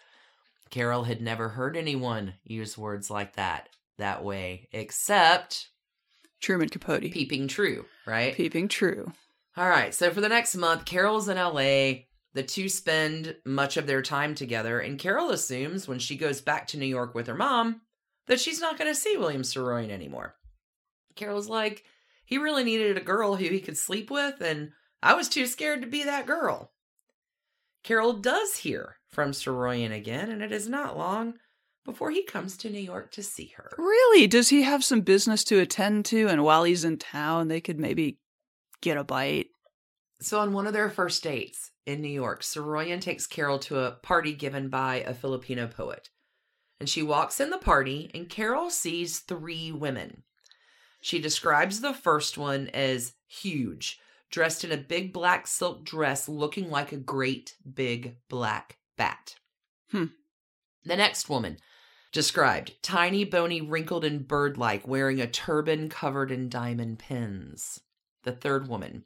Carol 0.72 1.04
had 1.04 1.22
never 1.22 1.50
heard 1.50 1.78
anyone 1.78 2.34
use 2.44 2.78
words 2.78 3.10
like 3.12 3.36
that, 3.36 3.70
that 3.98 4.24
way, 4.24 4.68
except 4.72 5.70
Truman 6.42 6.70
Capote. 6.70 7.12
peeping 7.12 7.48
true, 7.48 7.86
right? 8.06 8.36
Peeping 8.36 8.68
true. 8.68 9.12
All 9.58 9.70
right. 9.70 9.94
So 9.94 10.12
for 10.12 10.22
the 10.22 10.30
next 10.30 10.56
month, 10.56 10.86
Carol's 10.86 11.30
in 11.30 11.38
LA. 11.38 12.06
The 12.34 12.44
two 12.44 12.68
spend 12.68 13.38
much 13.46 13.78
of 13.78 13.88
their 13.88 14.02
time 14.02 14.36
together, 14.36 14.80
and 14.80 15.00
Carol 15.00 15.30
assumes 15.30 15.88
when 15.88 16.00
she 16.00 16.18
goes 16.18 16.42
back 16.42 16.68
to 16.68 16.78
New 16.78 16.86
York 16.86 17.16
with 17.16 17.28
her 17.28 17.36
mom 17.36 17.82
that 18.28 18.42
she's 18.42 18.60
not 18.60 18.78
going 18.78 18.92
to 18.92 19.00
see 19.00 19.16
William 19.16 19.44
Saroyan 19.44 19.90
anymore. 19.90 20.36
Carol's 21.16 21.50
like, 21.50 21.84
he 22.26 22.38
really 22.38 22.64
needed 22.64 22.98
a 22.98 23.02
girl 23.02 23.36
who 23.36 23.46
he 23.46 23.60
could 23.60 23.78
sleep 23.78 24.10
with, 24.10 24.42
and 24.42 24.72
I 25.02 25.14
was 25.14 25.30
too 25.30 25.46
scared 25.46 25.82
to 25.82 25.88
be 25.88 26.04
that 26.04 26.26
girl. 26.26 26.72
Carol 27.84 28.14
does 28.14 28.58
hear 28.58 28.98
from 29.12 29.32
Saroyan 29.32 29.96
again, 29.96 30.32
and 30.32 30.42
it 30.42 30.52
is 30.52 30.68
not 30.68 30.98
long 30.98 31.36
before 31.86 32.10
he 32.10 32.24
comes 32.24 32.58
to 32.58 32.70
New 32.70 32.80
York 32.80 33.12
to 33.12 33.22
see 33.22 33.54
her. 33.56 33.72
Really? 33.78 34.26
Does 34.26 34.50
he 34.50 34.64
have 34.64 34.84
some 34.84 35.02
business 35.02 35.44
to 35.46 35.60
attend 35.60 36.06
to? 36.06 36.28
And 36.28 36.44
while 36.44 36.64
he's 36.64 36.84
in 36.84 36.98
town, 36.98 37.48
they 37.48 37.62
could 37.62 37.80
maybe 37.80 38.18
get 38.82 38.98
a 38.98 39.04
bite. 39.04 39.48
So, 40.20 40.40
on 40.40 40.54
one 40.54 40.66
of 40.66 40.74
their 40.74 40.90
first 40.90 41.22
dates 41.22 41.72
in 41.86 42.02
New 42.02 42.08
York, 42.08 42.42
Saroyan 42.42 43.02
takes 43.02 43.28
Carol 43.28 43.60
to 43.60 43.80
a 43.80 43.92
party 43.92 44.34
given 44.34 44.70
by 44.70 45.02
a 45.02 45.14
Filipino 45.14 45.68
poet. 45.68 46.10
And 46.80 46.90
she 46.90 47.04
walks 47.04 47.40
in 47.40 47.52
the 47.52 47.58
party, 47.58 48.10
and 48.14 48.30
Carol 48.30 48.70
sees 48.70 49.20
three 49.20 49.72
women. 49.72 50.24
She 51.06 51.20
describes 51.20 51.82
the 51.82 51.94
first 51.94 52.36
one 52.36 52.68
as 52.70 53.14
huge, 53.28 54.00
dressed 54.32 54.64
in 54.64 54.72
a 54.72 54.78
big 54.78 55.14
black 55.14 55.46
silk 55.46 55.86
dress 55.86 56.28
looking 56.28 56.72
like 56.72 56.92
a 56.92 56.98
great 56.98 57.56
big 57.76 58.16
black 58.28 58.80
bat. 58.98 59.36
Hmm. 59.92 60.06
The 60.84 60.96
next 60.96 61.30
woman 61.30 61.58
described 62.12 62.82
tiny, 62.82 63.24
bony, 63.24 63.62
wrinkled, 63.62 64.04
and 64.04 64.28
bird 64.28 64.58
like, 64.58 64.88
wearing 64.88 65.22
a 65.22 65.28
turban 65.28 65.90
covered 65.90 66.32
in 66.32 66.50
diamond 66.50 66.98
pins. 66.98 67.82
The 68.24 68.32
third 68.32 68.68
woman 68.68 69.04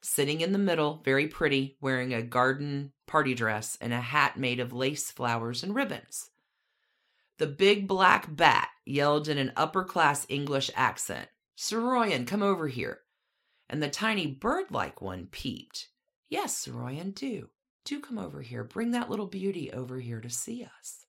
sitting 0.00 0.42
in 0.42 0.52
the 0.52 0.60
middle, 0.60 1.02
very 1.04 1.26
pretty, 1.26 1.76
wearing 1.80 2.14
a 2.14 2.22
garden 2.22 2.92
party 3.08 3.34
dress 3.34 3.76
and 3.80 3.92
a 3.92 4.00
hat 4.00 4.38
made 4.38 4.60
of 4.60 4.72
lace 4.72 5.10
flowers 5.10 5.64
and 5.64 5.74
ribbons. 5.74 6.30
The 7.38 7.48
big 7.48 7.88
black 7.88 8.36
bat 8.36 8.68
yelled 8.84 9.28
in 9.28 9.38
an 9.38 9.52
upper 9.56 9.84
class 9.84 10.26
English 10.28 10.70
accent, 10.74 11.28
Saroyan, 11.56 12.26
come 12.26 12.42
over 12.42 12.68
here. 12.68 13.00
And 13.68 13.82
the 13.82 13.88
tiny 13.88 14.26
bird 14.26 14.70
like 14.70 15.00
one 15.00 15.26
peeped. 15.30 15.88
Yes, 16.28 16.66
Saroyan, 16.66 17.14
do. 17.14 17.50
Do 17.84 18.00
come 18.00 18.18
over 18.18 18.42
here. 18.42 18.64
Bring 18.64 18.90
that 18.92 19.10
little 19.10 19.26
beauty 19.26 19.70
over 19.72 19.98
here 19.98 20.20
to 20.20 20.30
see 20.30 20.64
us. 20.78 21.06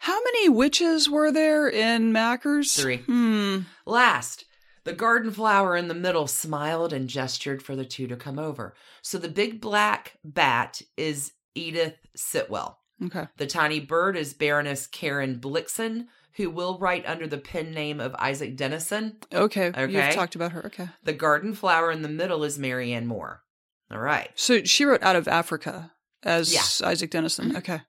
How 0.00 0.18
many 0.22 0.48
witches 0.48 1.08
were 1.08 1.30
there 1.30 1.68
in 1.68 2.12
Mackers? 2.12 2.74
Three. 2.74 2.98
Hmm. 2.98 3.60
Last, 3.86 4.44
the 4.84 4.92
garden 4.92 5.30
flower 5.30 5.76
in 5.76 5.88
the 5.88 5.94
middle 5.94 6.26
smiled 6.26 6.92
and 6.92 7.08
gestured 7.08 7.62
for 7.62 7.76
the 7.76 7.84
two 7.84 8.06
to 8.08 8.16
come 8.16 8.38
over. 8.38 8.74
So 9.02 9.18
the 9.18 9.28
big 9.28 9.60
black 9.60 10.16
bat 10.24 10.82
is 10.96 11.32
Edith 11.54 11.96
Sitwell. 12.16 12.76
Okay. 13.04 13.28
The 13.36 13.46
tiny 13.46 13.80
bird 13.80 14.16
is 14.16 14.34
Baroness 14.34 14.86
Karen 14.86 15.38
Blixen, 15.38 16.06
who 16.36 16.50
will 16.50 16.78
write 16.78 17.06
under 17.06 17.26
the 17.26 17.38
pen 17.38 17.72
name 17.72 18.00
of 18.00 18.14
Isak 18.22 18.56
Dinesen. 18.56 19.16
Okay. 19.32 19.68
Okay. 19.68 19.92
You've 19.92 20.14
talked 20.14 20.34
about 20.34 20.52
her. 20.52 20.66
Okay. 20.66 20.88
The 21.02 21.12
garden 21.12 21.54
flower 21.54 21.90
in 21.90 22.02
the 22.02 22.08
middle 22.08 22.44
is 22.44 22.58
Marianne 22.58 23.06
Moore. 23.06 23.42
All 23.90 23.98
right. 23.98 24.30
So 24.36 24.62
she 24.64 24.84
wrote 24.84 25.02
Out 25.02 25.16
of 25.16 25.26
Africa 25.28 25.92
as 26.22 26.52
Yeah. 26.52 26.90
Isak 26.90 27.10
Dinesen. 27.10 27.52
Mhm. 27.52 27.56
Okay. 27.58 27.80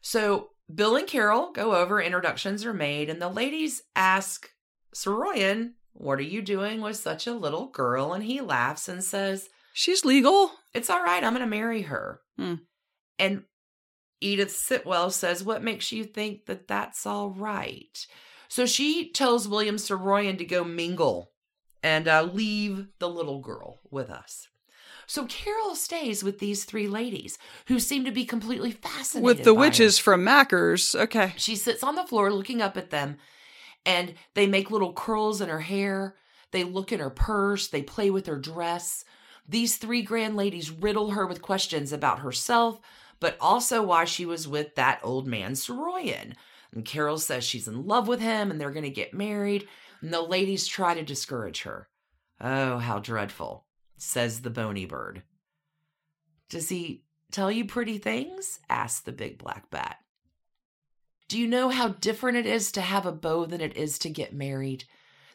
So 0.00 0.50
Bill 0.72 0.96
and 0.96 1.06
Carol 1.06 1.52
go 1.52 1.74
over, 1.74 2.00
introductions 2.00 2.64
are 2.64 2.72
made, 2.74 3.10
and 3.10 3.20
the 3.20 3.28
ladies 3.28 3.82
ask 3.96 4.50
Saroyan, 4.94 5.72
What 5.92 6.18
are 6.18 6.22
you 6.22 6.42
doing 6.42 6.80
with 6.80 6.96
such 6.96 7.26
a 7.26 7.32
little 7.34 7.66
girl? 7.66 8.12
And 8.12 8.24
he 8.24 8.40
laughs 8.40 8.88
and 8.88 9.02
says, 9.04 9.48
She's 9.72 10.04
legal. 10.04 10.52
It's 10.72 10.90
all 10.90 11.02
right, 11.02 11.22
I'm 11.22 11.32
going 11.34 11.44
to 11.44 11.50
marry 11.50 11.82
her. 11.82 12.20
Hmm. 12.36 12.54
And 13.18 13.44
Edith 14.24 14.50
Sitwell 14.50 15.12
says, 15.12 15.44
What 15.44 15.62
makes 15.62 15.92
you 15.92 16.04
think 16.04 16.46
that 16.46 16.66
that's 16.66 17.04
all 17.06 17.28
right? 17.30 18.06
So 18.48 18.64
she 18.64 19.10
tells 19.10 19.46
William 19.46 19.76
Saroyan 19.76 20.38
to 20.38 20.44
go 20.44 20.64
mingle 20.64 21.32
and 21.82 22.08
uh, 22.08 22.22
leave 22.22 22.86
the 22.98 23.08
little 23.08 23.40
girl 23.40 23.80
with 23.90 24.10
us. 24.10 24.48
So 25.06 25.26
Carol 25.26 25.74
stays 25.74 26.24
with 26.24 26.38
these 26.38 26.64
three 26.64 26.88
ladies 26.88 27.36
who 27.66 27.78
seem 27.78 28.06
to 28.06 28.10
be 28.10 28.24
completely 28.24 28.70
fascinated 28.70 29.26
With 29.26 29.44
the 29.44 29.54
her. 29.54 29.60
witches 29.60 29.98
from 29.98 30.24
Mackers. 30.24 30.94
Okay. 30.94 31.34
She 31.36 31.56
sits 31.56 31.82
on 31.82 31.94
the 31.94 32.04
floor 32.06 32.32
looking 32.32 32.62
up 32.62 32.78
at 32.78 32.88
them, 32.88 33.18
and 33.84 34.14
they 34.32 34.46
make 34.46 34.70
little 34.70 34.94
curls 34.94 35.42
in 35.42 35.50
her 35.50 35.60
hair. 35.60 36.16
They 36.52 36.64
look 36.64 36.92
in 36.92 37.00
her 37.00 37.10
purse. 37.10 37.68
They 37.68 37.82
play 37.82 38.08
with 38.08 38.26
her 38.26 38.38
dress. 38.38 39.04
These 39.46 39.76
three 39.76 40.00
grand 40.00 40.36
ladies 40.36 40.70
riddle 40.70 41.10
her 41.10 41.26
with 41.26 41.42
questions 41.42 41.92
about 41.92 42.20
herself, 42.20 42.80
but 43.24 43.38
also 43.40 43.82
why 43.82 44.04
she 44.04 44.26
was 44.26 44.46
with 44.46 44.74
that 44.74 45.00
old 45.02 45.26
man, 45.26 45.52
Saroyan. 45.52 46.34
And 46.74 46.84
Carol 46.84 47.16
says 47.16 47.42
she's 47.42 47.66
in 47.66 47.86
love 47.86 48.06
with 48.06 48.20
him 48.20 48.50
and 48.50 48.60
they're 48.60 48.70
going 48.70 48.84
to 48.84 48.90
get 48.90 49.14
married. 49.14 49.66
And 50.02 50.12
the 50.12 50.20
ladies 50.20 50.66
try 50.66 50.92
to 50.92 51.02
discourage 51.02 51.62
her. 51.62 51.88
Oh, 52.38 52.76
how 52.76 52.98
dreadful, 52.98 53.64
says 53.96 54.42
the 54.42 54.50
bony 54.50 54.84
bird. 54.84 55.22
Does 56.50 56.68
he 56.68 57.06
tell 57.32 57.50
you 57.50 57.64
pretty 57.64 57.96
things? 57.96 58.60
asked 58.68 59.06
the 59.06 59.12
big 59.12 59.38
black 59.38 59.70
bat. 59.70 59.96
Do 61.26 61.38
you 61.38 61.46
know 61.46 61.70
how 61.70 61.88
different 61.88 62.36
it 62.36 62.44
is 62.44 62.70
to 62.72 62.82
have 62.82 63.06
a 63.06 63.12
beau 63.12 63.46
than 63.46 63.62
it 63.62 63.74
is 63.74 63.98
to 64.00 64.10
get 64.10 64.34
married? 64.34 64.84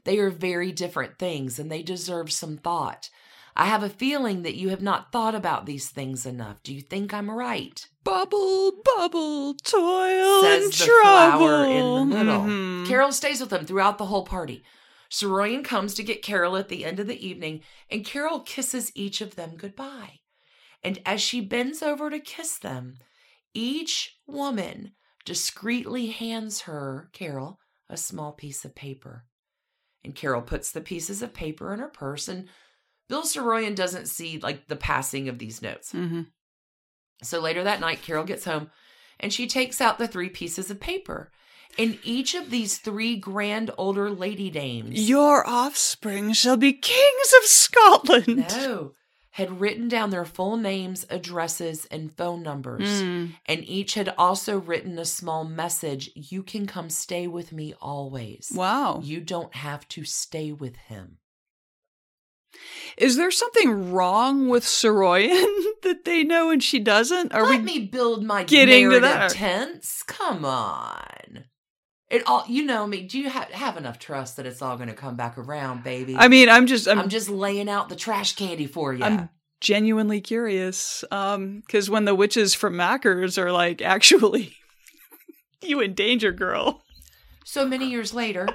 They 0.03 0.19
are 0.19 0.29
very 0.29 0.71
different 0.71 1.17
things 1.17 1.57
and 1.57 1.71
they 1.71 1.81
deserve 1.81 2.31
some 2.31 2.57
thought. 2.57 3.09
I 3.55 3.65
have 3.65 3.83
a 3.83 3.89
feeling 3.89 4.43
that 4.43 4.55
you 4.55 4.69
have 4.69 4.81
not 4.81 5.11
thought 5.11 5.35
about 5.35 5.65
these 5.65 5.89
things 5.89 6.25
enough. 6.25 6.63
Do 6.63 6.73
you 6.73 6.81
think 6.81 7.13
I'm 7.13 7.29
right? 7.29 7.85
Bubble, 8.03 8.81
bubble, 8.95 9.55
toil 9.55 10.41
Says 10.41 10.63
and 10.63 10.73
the 10.73 10.77
trouble. 10.77 11.47
flower 11.47 11.65
in 11.65 12.09
the 12.09 12.15
middle. 12.15 12.41
Mhm. 12.41 12.87
Carol 12.87 13.11
stays 13.11 13.39
with 13.41 13.49
them 13.49 13.65
throughout 13.65 13.97
the 13.97 14.05
whole 14.07 14.25
party. 14.25 14.63
Saroyan 15.11 15.63
comes 15.63 15.93
to 15.95 16.03
get 16.03 16.21
Carol 16.21 16.55
at 16.55 16.69
the 16.69 16.85
end 16.85 16.99
of 16.99 17.07
the 17.07 17.25
evening, 17.25 17.61
and 17.89 18.05
Carol 18.05 18.41
kisses 18.41 18.91
each 18.95 19.21
of 19.21 19.35
them 19.35 19.55
goodbye. 19.57 20.19
And 20.83 21.01
as 21.05 21.21
she 21.21 21.41
bends 21.41 21.81
over 21.81 22.09
to 22.09 22.19
kiss 22.19 22.57
them, 22.57 22.97
each 23.53 24.17
woman 24.27 24.93
discreetly 25.25 26.07
hands 26.07 26.61
her, 26.61 27.09
Carol, 27.11 27.59
a 27.89 27.97
small 27.97 28.31
piece 28.31 28.63
of 28.63 28.75
paper. 28.75 29.25
And 30.03 30.15
Carol 30.15 30.41
puts 30.43 30.71
the 30.71 30.79
pieces 30.81 31.21
of 31.21 31.33
paper 31.33 31.73
in 31.73 31.79
her 31.79 31.89
purse, 31.89 32.27
and 32.27 32.47
Bill 33.09 33.23
Saroyan 33.23 33.75
doesn't 33.75 34.07
see 34.07 34.39
like 34.39 34.67
the 34.67 34.75
passing 34.77 35.27
of 35.27 35.39
these 35.39 35.61
notes. 35.61 35.91
Mhm. 35.91 36.27
So 37.21 37.39
later 37.39 37.63
that 37.65 37.81
night, 37.81 38.01
Carol 38.01 38.23
gets 38.23 38.45
home 38.45 38.71
and 39.19 39.33
she 39.33 39.47
takes 39.47 39.81
out 39.81 39.97
the 39.97 40.07
three 40.07 40.29
pieces 40.29 40.71
of 40.71 40.79
paper. 40.79 41.31
And 41.77 41.99
each 42.03 42.33
of 42.33 42.49
these 42.49 42.77
three 42.79 43.15
grand 43.15 43.69
older 43.77 44.09
lady 44.09 44.49
dames 44.49 45.07
Your 45.07 45.47
offspring 45.47 46.33
shall 46.33 46.57
be 46.57 46.73
kings 46.73 47.33
of 47.37 47.43
Scotland. 47.45 48.37
no, 48.49 48.93
had 49.31 49.61
written 49.61 49.87
down 49.87 50.09
their 50.09 50.25
full 50.25 50.57
names, 50.57 51.05
addresses, 51.11 51.85
and 51.85 52.11
phone 52.17 52.41
numbers. 52.41 52.89
Mm. 53.03 53.35
And 53.45 53.69
each 53.69 53.93
had 53.93 54.13
also 54.17 54.57
written 54.59 54.97
a 54.97 55.05
small 55.05 55.45
message 55.45 56.09
You 56.15 56.41
can 56.41 56.65
come 56.65 56.89
stay 56.89 57.27
with 57.27 57.51
me 57.51 57.73
always. 57.79 58.51
Wow. 58.53 59.01
You 59.03 59.19
don't 59.21 59.53
have 59.55 59.87
to 59.89 60.03
stay 60.03 60.51
with 60.51 60.75
him. 60.75 61.18
Is 62.97 63.15
there 63.15 63.31
something 63.31 63.91
wrong 63.91 64.49
with 64.49 64.63
Saroyan 64.63 65.29
that 65.83 66.05
they 66.05 66.23
know 66.23 66.49
and 66.49 66.63
she 66.63 66.79
doesn't? 66.79 67.33
Are 67.33 67.43
Let 67.43 67.59
we 67.59 67.65
me 67.65 67.79
build 67.85 68.23
my 68.23 68.43
getting 68.43 68.89
to 68.89 68.99
that? 68.99 69.31
tense. 69.31 70.03
Come 70.03 70.45
on. 70.45 71.45
It 72.09 72.23
all 72.25 72.43
you 72.47 72.63
know 72.63 72.87
me. 72.87 73.01
Do 73.01 73.19
you 73.19 73.29
have 73.29 73.49
have 73.49 73.77
enough 73.77 73.99
trust 73.99 74.37
that 74.37 74.47
it's 74.47 74.61
all 74.61 74.77
going 74.77 74.89
to 74.89 74.95
come 74.95 75.15
back 75.15 75.37
around, 75.37 75.83
baby? 75.83 76.15
I 76.17 76.27
mean, 76.27 76.49
I'm 76.49 76.65
just 76.65 76.87
I'm, 76.87 76.99
I'm, 76.99 77.09
just 77.09 77.29
laying 77.29 77.69
out 77.69 77.89
the 77.89 77.95
trash 77.95 78.35
candy 78.35 78.65
for 78.65 78.93
you. 78.93 79.03
I'm 79.03 79.29
genuinely 79.61 80.19
curious. 80.19 81.03
Um 81.11 81.61
cuz 81.69 81.89
when 81.89 82.05
the 82.05 82.15
witches 82.15 82.55
from 82.55 82.75
Mackers 82.75 83.37
are 83.37 83.51
like 83.51 83.81
actually 83.81 84.55
you 85.61 85.79
in 85.81 85.93
danger, 85.93 86.31
girl. 86.31 86.81
so 87.45 87.65
many 87.65 87.87
years 87.89 88.13
later, 88.13 88.47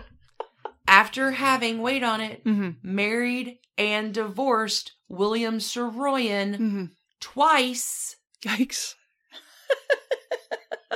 after 0.86 1.32
having 1.32 1.80
wait 1.80 2.02
on 2.02 2.20
it, 2.20 2.44
Mhm. 2.44 2.76
married 2.82 3.58
and 3.78 4.12
divorced 4.14 4.92
William 5.08 5.58
Saroyan 5.58 6.56
Mhm. 6.58 6.90
twice. 7.20 8.16
Yikes. 8.42 8.94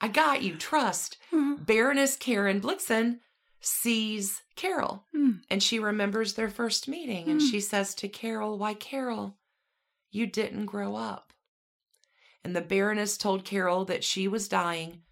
I 0.00 0.08
got 0.08 0.42
you. 0.42 0.56
Trust. 0.56 1.16
Mhm. 1.32 1.64
Baroness 1.64 2.16
Karen 2.16 2.60
Blixen 2.60 3.20
sees 3.60 4.42
Carol 4.54 5.06
Hmm. 5.12 5.38
and 5.50 5.62
she 5.62 5.78
remembers 5.78 6.34
their 6.34 6.50
first 6.50 6.86
meeting 6.86 7.28
and 7.28 7.40
Hmm. 7.40 7.46
she 7.48 7.60
says 7.60 7.94
to 7.96 8.08
Carol, 8.08 8.58
Why, 8.58 8.74
Carol, 8.74 9.38
you 10.10 10.26
didn't 10.26 10.66
grow 10.66 10.94
up. 10.96 11.32
And 12.44 12.54
the 12.54 12.60
Baroness 12.60 13.16
told 13.16 13.44
Carol 13.44 13.84
that 13.86 14.04
she 14.04 14.28
was 14.28 14.48
dying, 14.48 15.02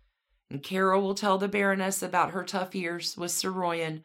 and 0.54 0.62
Carol 0.62 1.02
will 1.02 1.16
tell 1.16 1.36
the 1.36 1.48
Baroness 1.48 2.00
about 2.00 2.30
her 2.30 2.44
tough 2.44 2.76
years 2.76 3.16
with 3.16 3.32
Sir 3.32 3.50
Saroyan. 3.50 4.04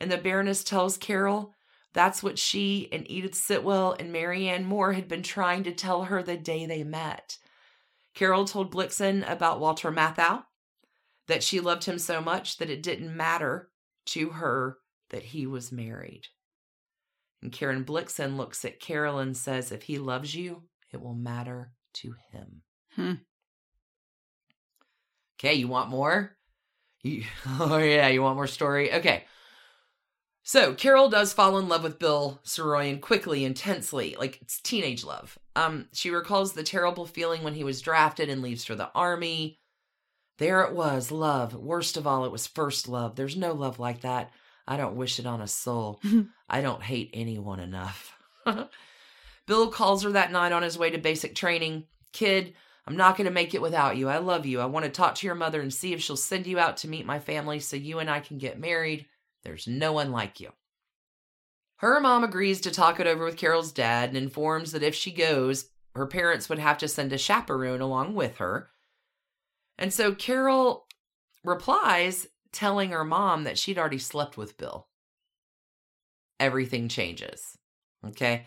And 0.00 0.10
the 0.10 0.18
Baroness 0.18 0.64
tells 0.64 0.96
Carol 0.96 1.54
that's 1.92 2.20
what 2.20 2.36
she 2.36 2.88
and 2.90 3.08
Edith 3.08 3.36
Sitwell 3.36 3.92
and 3.92 4.10
Marianne 4.10 4.64
Moore 4.64 4.94
had 4.94 5.06
been 5.06 5.22
trying 5.22 5.62
to 5.62 5.72
tell 5.72 6.06
her 6.06 6.20
the 6.20 6.36
day 6.36 6.66
they 6.66 6.82
met. 6.82 7.38
Carol 8.12 8.44
told 8.44 8.74
Blixen 8.74 9.22
about 9.30 9.60
Walter 9.60 9.92
Matthau, 9.92 10.42
that 11.28 11.44
she 11.44 11.60
loved 11.60 11.84
him 11.84 12.00
so 12.00 12.20
much 12.20 12.56
that 12.56 12.70
it 12.70 12.82
didn't 12.82 13.16
matter 13.16 13.70
to 14.06 14.30
her 14.30 14.78
that 15.10 15.22
he 15.22 15.46
was 15.46 15.70
married. 15.70 16.24
And 17.40 17.52
Karen 17.52 17.84
Blixen 17.84 18.36
looks 18.36 18.64
at 18.64 18.80
Carol 18.80 19.20
and 19.20 19.36
says, 19.36 19.70
If 19.70 19.84
he 19.84 19.98
loves 19.98 20.34
you, 20.34 20.64
it 20.92 21.00
will 21.00 21.14
matter 21.14 21.70
to 21.94 22.16
him. 22.32 22.62
Hmm. 22.96 23.12
Okay, 25.38 25.54
you 25.54 25.68
want 25.68 25.90
more? 25.90 26.36
You, 27.02 27.24
oh, 27.46 27.78
yeah, 27.78 28.08
you 28.08 28.22
want 28.22 28.36
more 28.36 28.46
story? 28.46 28.92
Okay. 28.92 29.24
So 30.42 30.72
Carol 30.74 31.10
does 31.10 31.34
fall 31.34 31.58
in 31.58 31.68
love 31.68 31.82
with 31.82 31.98
Bill 31.98 32.40
Saroyan 32.44 33.02
quickly, 33.02 33.44
intensely, 33.44 34.16
like 34.18 34.40
it's 34.40 34.60
teenage 34.62 35.04
love. 35.04 35.38
Um, 35.54 35.88
she 35.92 36.10
recalls 36.10 36.54
the 36.54 36.62
terrible 36.62 37.04
feeling 37.04 37.42
when 37.42 37.52
he 37.52 37.64
was 37.64 37.82
drafted 37.82 38.30
and 38.30 38.40
leaves 38.40 38.64
for 38.64 38.74
the 38.74 38.90
army. 38.94 39.58
There 40.38 40.62
it 40.62 40.72
was, 40.72 41.10
love. 41.10 41.54
Worst 41.54 41.96
of 41.98 42.06
all, 42.06 42.24
it 42.24 42.32
was 42.32 42.46
first 42.46 42.88
love. 42.88 43.14
There's 43.14 43.36
no 43.36 43.52
love 43.52 43.78
like 43.78 44.00
that. 44.00 44.30
I 44.66 44.76
don't 44.76 44.96
wish 44.96 45.18
it 45.18 45.26
on 45.26 45.42
a 45.42 45.48
soul. 45.48 46.00
I 46.48 46.62
don't 46.62 46.82
hate 46.82 47.10
anyone 47.12 47.60
enough. 47.60 48.16
Bill 49.46 49.70
calls 49.70 50.02
her 50.04 50.12
that 50.12 50.32
night 50.32 50.52
on 50.52 50.62
his 50.62 50.78
way 50.78 50.90
to 50.90 50.98
basic 50.98 51.34
training. 51.34 51.84
Kid, 52.12 52.54
I'm 52.88 52.96
not 52.96 53.18
going 53.18 53.26
to 53.26 53.30
make 53.30 53.52
it 53.52 53.60
without 53.60 53.98
you. 53.98 54.08
I 54.08 54.16
love 54.16 54.46
you. 54.46 54.60
I 54.60 54.64
want 54.64 54.86
to 54.86 54.90
talk 54.90 55.14
to 55.16 55.26
your 55.26 55.34
mother 55.34 55.60
and 55.60 55.74
see 55.74 55.92
if 55.92 56.00
she'll 56.00 56.16
send 56.16 56.46
you 56.46 56.58
out 56.58 56.78
to 56.78 56.88
meet 56.88 57.04
my 57.04 57.18
family 57.18 57.60
so 57.60 57.76
you 57.76 57.98
and 57.98 58.08
I 58.08 58.20
can 58.20 58.38
get 58.38 58.58
married. 58.58 59.04
There's 59.44 59.66
no 59.66 59.92
one 59.92 60.10
like 60.10 60.40
you. 60.40 60.52
Her 61.76 62.00
mom 62.00 62.24
agrees 62.24 62.62
to 62.62 62.70
talk 62.70 62.98
it 62.98 63.06
over 63.06 63.26
with 63.26 63.36
Carol's 63.36 63.72
dad 63.72 64.08
and 64.08 64.16
informs 64.16 64.72
that 64.72 64.82
if 64.82 64.94
she 64.94 65.12
goes, 65.12 65.68
her 65.94 66.06
parents 66.06 66.48
would 66.48 66.58
have 66.58 66.78
to 66.78 66.88
send 66.88 67.12
a 67.12 67.18
chaperone 67.18 67.82
along 67.82 68.14
with 68.14 68.38
her. 68.38 68.70
And 69.76 69.92
so 69.92 70.14
Carol 70.14 70.86
replies, 71.44 72.26
telling 72.52 72.92
her 72.92 73.04
mom 73.04 73.44
that 73.44 73.58
she'd 73.58 73.78
already 73.78 73.98
slept 73.98 74.38
with 74.38 74.56
Bill. 74.56 74.88
Everything 76.40 76.88
changes. 76.88 77.58
Okay. 78.06 78.46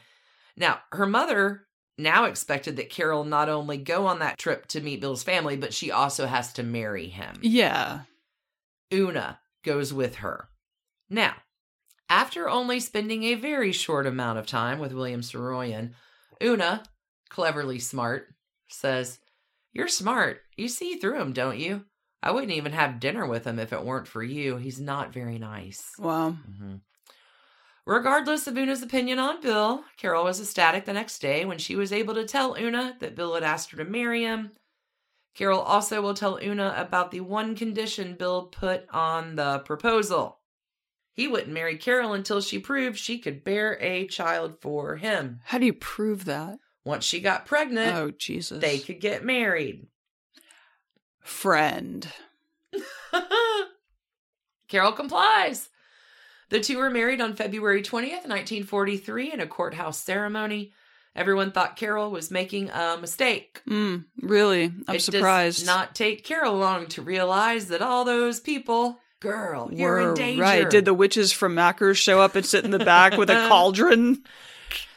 Now, 0.57 0.79
her 0.91 1.05
mother 1.05 1.67
now 2.01 2.25
expected 2.25 2.77
that 2.77 2.89
Carol 2.89 3.23
not 3.23 3.49
only 3.49 3.77
go 3.77 4.07
on 4.07 4.19
that 4.19 4.37
trip 4.37 4.67
to 4.67 4.81
meet 4.81 5.01
Bill's 5.01 5.23
family, 5.23 5.55
but 5.57 5.73
she 5.73 5.91
also 5.91 6.25
has 6.25 6.53
to 6.53 6.63
marry 6.63 7.07
him. 7.07 7.35
Yeah. 7.41 8.01
Oona 8.93 9.39
goes 9.63 9.93
with 9.93 10.15
her. 10.15 10.49
Now, 11.09 11.35
after 12.09 12.49
only 12.49 12.79
spending 12.79 13.23
a 13.23 13.35
very 13.35 13.71
short 13.71 14.05
amount 14.05 14.39
of 14.39 14.47
time 14.47 14.79
with 14.79 14.93
William 14.93 15.21
Saroyan, 15.21 15.91
Oona, 16.43 16.83
cleverly 17.29 17.79
smart, 17.79 18.27
says, 18.67 19.19
You're 19.73 19.87
smart. 19.87 20.41
You 20.57 20.67
see 20.67 20.95
through 20.95 21.19
him, 21.19 21.33
don't 21.33 21.57
you? 21.57 21.85
I 22.23 22.31
wouldn't 22.31 22.51
even 22.51 22.73
have 22.73 22.99
dinner 22.99 23.25
with 23.25 23.45
him 23.45 23.59
if 23.59 23.73
it 23.73 23.83
weren't 23.83 24.07
for 24.07 24.23
you. 24.23 24.57
He's 24.57 24.79
not 24.79 25.13
very 25.13 25.39
nice. 25.39 25.91
Wow. 25.97 26.31
hmm 26.31 26.75
Regardless 27.85 28.45
of 28.47 28.55
Oona's 28.57 28.83
opinion 28.83 29.17
on 29.19 29.41
Bill, 29.41 29.83
Carol 29.97 30.23
was 30.23 30.39
ecstatic 30.39 30.85
the 30.85 30.93
next 30.93 31.19
day 31.19 31.45
when 31.45 31.57
she 31.57 31.75
was 31.75 31.91
able 31.91 32.13
to 32.13 32.25
tell 32.25 32.55
Oona 32.57 32.95
that 32.99 33.15
Bill 33.15 33.33
had 33.33 33.43
asked 33.43 33.71
her 33.71 33.77
to 33.77 33.89
marry 33.89 34.23
him. 34.23 34.51
Carol 35.33 35.59
also 35.61 36.01
will 36.01 36.13
tell 36.13 36.37
Oona 36.43 36.75
about 36.77 37.11
the 37.11 37.21
one 37.21 37.55
condition 37.55 38.15
Bill 38.15 38.43
put 38.47 38.85
on 38.91 39.35
the 39.35 39.59
proposal. 39.59 40.37
He 41.13 41.27
wouldn't 41.27 41.53
marry 41.53 41.77
Carol 41.77 42.13
until 42.13 42.39
she 42.41 42.59
proved 42.59 42.97
she 42.99 43.17
could 43.17 43.43
bear 43.43 43.77
a 43.81 44.07
child 44.07 44.61
for 44.61 44.97
him. 44.97 45.39
How 45.45 45.57
do 45.57 45.65
you 45.65 45.73
prove 45.73 46.25
that? 46.25 46.59
Once 46.85 47.03
she 47.03 47.19
got 47.19 47.45
pregnant, 47.45 47.95
Oh, 47.95 48.11
Jesus. 48.11 48.61
they 48.61 48.79
could 48.79 48.99
get 49.01 49.23
married. 49.25 49.87
Friend. 51.21 52.07
Carol 54.67 54.91
complies. 54.93 55.69
The 56.51 56.59
two 56.59 56.77
were 56.79 56.89
married 56.89 57.21
on 57.21 57.33
February 57.33 57.81
20th, 57.81 58.27
1943, 58.27 59.31
in 59.31 59.39
a 59.39 59.47
courthouse 59.47 60.03
ceremony. 60.03 60.73
Everyone 61.15 61.53
thought 61.53 61.77
Carol 61.77 62.11
was 62.11 62.29
making 62.29 62.69
a 62.71 62.97
mistake. 62.99 63.61
Mm, 63.69 64.03
really? 64.21 64.65
I'm 64.85 64.95
it 64.95 65.01
surprised. 65.01 65.65
Not 65.65 65.95
take 65.95 66.25
Carol 66.25 66.57
long 66.57 66.87
to 66.87 67.01
realize 67.01 67.69
that 67.69 67.81
all 67.81 68.03
those 68.03 68.41
people, 68.41 68.99
girl, 69.21 69.69
you're 69.71 70.09
in 70.09 70.13
danger. 70.13 70.41
Right. 70.41 70.69
Did 70.69 70.83
the 70.83 70.93
witches 70.93 71.31
from 71.31 71.55
Mackers 71.55 71.97
show 71.97 72.19
up 72.19 72.35
and 72.35 72.45
sit 72.45 72.65
in 72.65 72.71
the 72.71 72.79
back 72.79 73.15
with 73.15 73.29
a 73.29 73.35
cauldron? 73.47 74.21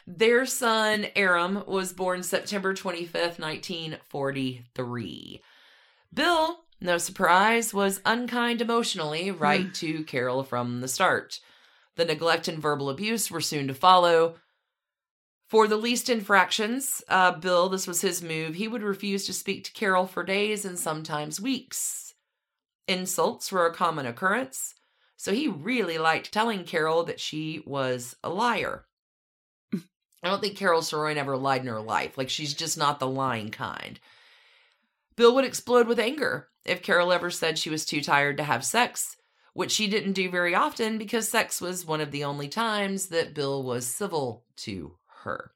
Their 0.05 0.45
son, 0.45 1.05
Aram, 1.15 1.63
was 1.65 1.93
born 1.93 2.23
September 2.23 2.73
25th, 2.73 3.39
1943. 3.39 5.41
Bill, 6.13 6.59
no 6.81 6.97
surprise, 6.97 7.73
was 7.73 8.01
unkind 8.05 8.59
emotionally 8.59 9.31
right 9.31 9.73
to 9.75 10.03
Carol 10.03 10.43
from 10.43 10.81
the 10.81 10.89
start. 10.89 11.39
The 11.95 12.05
neglect 12.05 12.47
and 12.47 12.61
verbal 12.61 12.89
abuse 12.89 13.31
were 13.31 13.41
soon 13.41 13.67
to 13.67 13.73
follow. 13.73 14.35
For 15.47 15.67
the 15.67 15.77
least 15.77 16.09
infractions, 16.09 17.03
uh, 17.07 17.31
Bill, 17.33 17.69
this 17.69 17.87
was 17.87 18.01
his 18.01 18.21
move, 18.21 18.55
he 18.55 18.67
would 18.67 18.81
refuse 18.81 19.25
to 19.27 19.33
speak 19.33 19.63
to 19.65 19.73
Carol 19.73 20.07
for 20.07 20.23
days 20.23 20.65
and 20.65 20.77
sometimes 20.77 21.39
weeks. 21.39 22.15
Insults 22.87 23.51
were 23.51 23.65
a 23.65 23.73
common 23.73 24.05
occurrence, 24.05 24.73
so 25.15 25.31
he 25.31 25.47
really 25.47 25.97
liked 25.97 26.31
telling 26.31 26.63
Carol 26.63 27.03
that 27.03 27.19
she 27.19 27.61
was 27.65 28.15
a 28.23 28.29
liar. 28.29 28.85
I 29.73 30.29
don't 30.29 30.41
think 30.41 30.57
Carol 30.57 30.81
Saroyan 30.81 31.17
ever 31.17 31.37
lied 31.37 31.61
in 31.61 31.67
her 31.67 31.79
life. 31.79 32.17
Like, 32.17 32.29
she's 32.29 32.55
just 32.55 32.79
not 32.79 32.99
the 32.99 33.07
lying 33.07 33.51
kind. 33.51 33.99
Bill 35.15 35.35
would 35.35 35.45
explode 35.45 35.87
with 35.87 35.99
anger 35.99 36.49
if 36.65 36.81
Carol 36.81 37.13
ever 37.13 37.29
said 37.29 37.59
she 37.59 37.69
was 37.69 37.85
too 37.85 38.01
tired 38.01 38.37
to 38.37 38.43
have 38.43 38.65
sex, 38.65 39.15
which 39.55 39.71
she 39.71 39.87
didn't 39.87 40.11
do 40.11 40.29
very 40.29 40.53
often 40.53 40.97
because 40.97 41.29
sex 41.29 41.61
was 41.61 41.85
one 41.85 42.01
of 42.01 42.11
the 42.11 42.25
only 42.25 42.49
times 42.49 43.07
that 43.07 43.33
Bill 43.33 43.63
was 43.63 43.87
civil 43.87 44.43
to 44.57 44.97
her. 45.23 45.53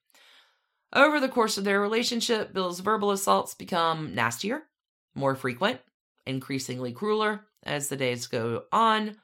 Over 0.93 1.19
the 1.19 1.27
course 1.27 1.57
of 1.57 1.65
their 1.65 1.81
relationship, 1.81 2.53
Bill's 2.53 2.79
verbal 2.79 3.11
assaults 3.11 3.53
become 3.53 4.15
nastier, 4.15 4.63
more 5.15 5.35
frequent, 5.35 5.81
increasingly 6.25 6.93
crueler 6.93 7.41
as 7.63 7.89
the 7.89 7.97
days 7.97 8.27
go 8.27 8.63
on. 8.71 9.17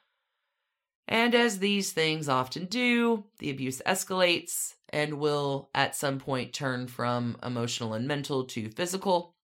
And 1.08 1.34
as 1.34 1.60
these 1.60 1.94
things 1.94 2.28
often 2.28 2.66
do, 2.66 3.24
the 3.40 3.52
abuse 3.52 3.82
escalates 3.86 4.74
and 4.90 5.20
will 5.20 5.70
at 5.74 5.96
some 5.96 6.20
point 6.20 6.52
turn 6.52 6.88
from 6.88 7.38
emotional 7.42 7.94
and 7.94 8.10
mental 8.10 8.44
to 8.48 8.70
physical. 8.72 9.36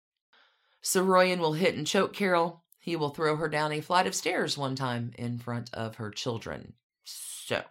Saroyan 0.83 1.37
will 1.37 1.53
hit 1.53 1.75
and 1.75 1.87
choke 1.87 2.11
Carol. 2.11 2.65
He 2.81 2.95
will 2.95 3.09
throw 3.09 3.35
her 3.35 3.47
down 3.47 3.71
a 3.71 3.79
flight 3.79 4.07
of 4.07 4.15
stairs 4.15 4.57
one 4.57 4.75
time 4.75 5.13
in 5.17 5.37
front 5.37 5.71
of 5.71 5.95
her 5.95 6.09
children. 6.09 6.73
So, 7.03 7.61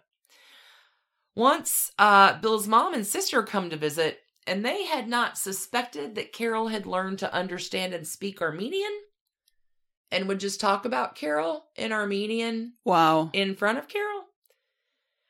once 1.35 1.91
uh, 1.99 2.39
Bill's 2.39 2.67
mom 2.67 2.93
and 2.93 3.05
sister 3.05 3.43
come 3.43 3.69
to 3.69 3.75
visit, 3.75 4.21
and 4.47 4.65
they 4.65 4.85
had 4.85 5.09
not 5.09 5.37
suspected 5.37 6.15
that 6.15 6.31
Carol 6.31 6.69
had 6.69 6.85
learned 6.85 7.19
to 7.19 7.33
understand 7.33 7.93
and 7.93 8.07
speak 8.07 8.41
Armenian, 8.41 8.91
and 10.11 10.29
would 10.29 10.39
just 10.39 10.61
talk 10.61 10.85
about 10.85 11.15
Carol 11.15 11.65
in 11.75 11.91
Armenian 11.91 12.73
Wow. 12.85 13.29
in 13.33 13.53
front 13.55 13.77
of 13.77 13.89
Carol. 13.89 14.23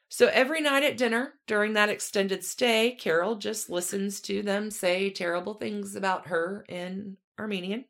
So 0.10 0.28
every 0.28 0.62
night 0.62 0.84
at 0.84 0.98
dinner 0.98 1.34
during 1.48 1.74
that 1.74 1.90
extended 1.90 2.44
stay, 2.44 2.92
Carol 3.00 3.36
just 3.36 3.70
listens 3.70 4.22
to 4.22 4.44
them 4.44 4.70
say 4.70 5.10
terrible 5.10 5.56
things 5.56 5.96
about 5.96 6.28
her 6.28 6.66
in 6.70 7.18
Armenian. 7.40 7.86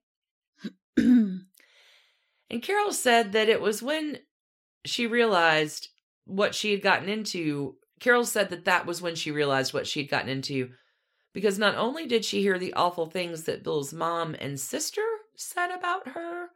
And 2.51 2.61
Carol 2.61 2.91
said 2.91 3.31
that 3.31 3.47
it 3.47 3.61
was 3.61 3.81
when 3.81 4.19
she 4.83 5.07
realized 5.07 5.87
what 6.25 6.53
she 6.53 6.71
had 6.71 6.81
gotten 6.81 7.07
into. 7.07 7.77
Carol 8.01 8.25
said 8.25 8.49
that 8.49 8.65
that 8.65 8.85
was 8.85 9.01
when 9.01 9.15
she 9.15 9.31
realized 9.31 9.73
what 9.73 9.87
she 9.87 10.01
had 10.01 10.09
gotten 10.09 10.27
into 10.27 10.71
because 11.33 11.57
not 11.57 11.75
only 11.75 12.05
did 12.05 12.25
she 12.25 12.41
hear 12.41 12.59
the 12.59 12.73
awful 12.73 13.05
things 13.05 13.43
that 13.43 13.63
Bill's 13.63 13.93
mom 13.93 14.35
and 14.37 14.59
sister 14.59 15.01
said 15.37 15.71
about 15.71 16.09
her, 16.09 16.49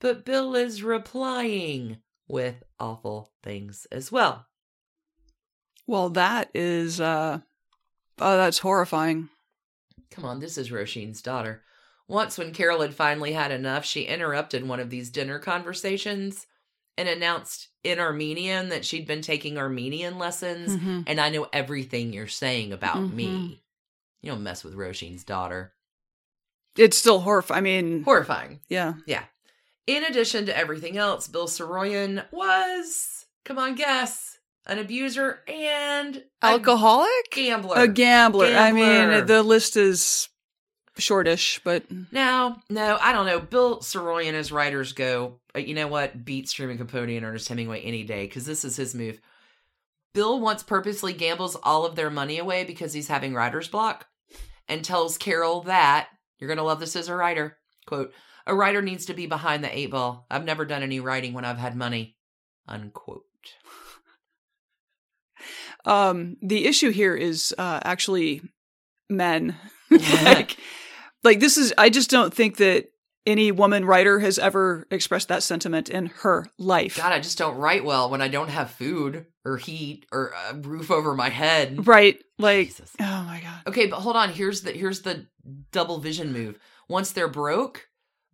but 0.00 0.26
Bill 0.26 0.54
is 0.54 0.82
replying 0.82 1.96
with 2.28 2.62
awful 2.78 3.32
things 3.42 3.86
as 3.90 4.12
well. 4.12 4.46
well, 5.86 6.10
that 6.10 6.50
is, 6.52 7.00
uh, 7.00 7.40
oh, 8.18 8.36
that's 8.36 8.58
horrifying. 8.58 9.30
Come 10.10 10.26
on, 10.26 10.40
this 10.40 10.58
is 10.58 10.70
Roshin's 10.70 11.22
daughter. 11.22 11.62
Once, 12.12 12.36
when 12.36 12.52
Carol 12.52 12.82
had 12.82 12.94
finally 12.94 13.32
had 13.32 13.50
enough, 13.50 13.84
she 13.84 14.02
interrupted 14.02 14.68
one 14.68 14.78
of 14.80 14.90
these 14.90 15.08
dinner 15.10 15.38
conversations 15.38 16.46
and 16.98 17.08
announced 17.08 17.68
in 17.82 17.98
Armenian 17.98 18.68
that 18.68 18.84
she'd 18.84 19.06
been 19.06 19.22
taking 19.22 19.56
Armenian 19.56 20.18
lessons. 20.18 20.76
Mhm. 20.76 21.04
And 21.06 21.18
I 21.18 21.30
know 21.30 21.48
everything 21.54 22.12
you're 22.12 22.28
saying 22.28 22.70
about 22.72 22.96
Mhm. 22.96 23.14
me. 23.14 23.62
You 24.20 24.30
don't 24.30 24.42
mess 24.42 24.62
with 24.62 24.74
Roshin's 24.74 25.24
daughter. 25.24 25.74
It's 26.76 26.96
still 26.98 27.20
horrifying. 27.20 27.58
I 27.58 27.60
mean, 27.62 28.02
Horrifying. 28.04 28.60
yeah. 28.68 28.94
Yeah. 29.06 29.24
In 29.86 30.04
addition 30.04 30.44
to 30.46 30.56
everything 30.56 30.96
else, 30.98 31.28
Bill 31.28 31.48
Saroyan 31.48 32.30
was, 32.30 33.24
come 33.44 33.58
on, 33.58 33.74
guess, 33.74 34.38
an 34.66 34.78
abuser 34.78 35.42
and 35.48 36.16
a 36.42 36.46
Alcoholic? 36.46 37.30
gambler. 37.30 37.76
A 37.78 37.88
gambler. 37.88 38.46
I 38.54 38.70
mean, 38.70 39.26
the 39.26 39.42
list 39.42 39.76
is 39.76 40.28
shortish, 40.98 41.60
but 41.64 41.84
Now, 42.10 42.62
no, 42.68 42.98
I 43.00 43.12
don't 43.12 43.26
know. 43.26 43.40
Bill 43.40 43.80
Saroyan, 43.80 44.34
as 44.34 44.52
writers 44.52 44.92
go, 44.92 45.40
uh, 45.54 45.60
you 45.60 45.74
know 45.74 45.88
what? 45.88 46.24
Beat 46.24 46.48
Truman 46.48 46.78
Capote 46.78 47.08
and 47.08 47.24
Ernest 47.24 47.48
Hemingway 47.48 47.80
any 47.82 48.02
day 48.02 48.26
because 48.26 48.46
this 48.46 48.64
is 48.64 48.76
his 48.76 48.94
move. 48.94 49.20
Bill 50.14 50.40
once 50.40 50.62
purposely 50.62 51.12
gambles 51.12 51.56
all 51.62 51.86
of 51.86 51.96
their 51.96 52.10
money 52.10 52.38
away 52.38 52.64
because 52.64 52.92
he's 52.92 53.08
having 53.08 53.34
writer's 53.34 53.68
block 53.68 54.06
and 54.68 54.84
tells 54.84 55.18
Carol 55.18 55.62
that, 55.62 56.08
you're 56.38 56.48
going 56.48 56.58
to 56.58 56.62
love 56.62 56.80
this 56.80 56.96
as 56.96 57.08
a 57.08 57.14
writer, 57.14 57.56
quote, 57.86 58.12
a 58.46 58.54
writer 58.54 58.82
needs 58.82 59.06
to 59.06 59.14
be 59.14 59.26
behind 59.26 59.62
the 59.64 59.76
eight 59.76 59.90
ball. 59.90 60.26
I've 60.30 60.44
never 60.44 60.64
done 60.64 60.82
any 60.82 61.00
writing 61.00 61.32
when 61.32 61.44
I've 61.44 61.58
had 61.58 61.76
money, 61.76 62.16
unquote. 62.68 63.24
um, 65.84 66.36
the 66.42 66.66
issue 66.66 66.90
here 66.90 67.14
is 67.14 67.54
uh, 67.56 67.80
actually 67.82 68.42
men. 69.08 69.56
like, 70.24 70.56
like 71.24 71.40
this 71.40 71.56
is. 71.56 71.72
I 71.78 71.90
just 71.90 72.10
don't 72.10 72.32
think 72.32 72.56
that 72.58 72.88
any 73.26 73.52
woman 73.52 73.84
writer 73.84 74.18
has 74.18 74.38
ever 74.38 74.86
expressed 74.90 75.28
that 75.28 75.42
sentiment 75.42 75.88
in 75.88 76.06
her 76.06 76.46
life. 76.58 76.96
God, 76.96 77.12
I 77.12 77.20
just 77.20 77.38
don't 77.38 77.56
write 77.56 77.84
well 77.84 78.10
when 78.10 78.20
I 78.20 78.28
don't 78.28 78.48
have 78.50 78.70
food 78.72 79.26
or 79.44 79.56
heat 79.56 80.06
or 80.12 80.32
a 80.50 80.54
roof 80.54 80.90
over 80.90 81.14
my 81.14 81.28
head. 81.28 81.86
Right? 81.86 82.20
Like, 82.38 82.68
Jesus. 82.68 82.90
oh 83.00 83.22
my 83.26 83.40
god. 83.40 83.60
Okay, 83.68 83.86
but 83.86 84.00
hold 84.00 84.16
on. 84.16 84.30
Here's 84.30 84.62
the 84.62 84.72
here's 84.72 85.02
the 85.02 85.26
double 85.70 85.98
vision 85.98 86.32
move. 86.32 86.58
Once 86.88 87.12
they're 87.12 87.28
broke, 87.28 87.86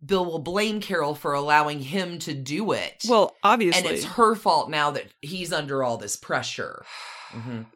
Bill 0.03 0.25
will 0.25 0.39
blame 0.39 0.81
Carol 0.81 1.13
for 1.13 1.33
allowing 1.33 1.79
him 1.79 2.17
to 2.19 2.33
do 2.33 2.71
it. 2.71 3.03
Well, 3.07 3.35
obviously. 3.43 3.81
and 3.87 3.91
it's 3.95 4.05
her 4.05 4.33
fault 4.33 4.69
now 4.69 4.91
that 4.91 5.05
he's 5.21 5.53
under 5.53 5.83
all 5.83 5.97
this 5.97 6.15
pressure. 6.15 6.83
Mhm. 7.31 7.67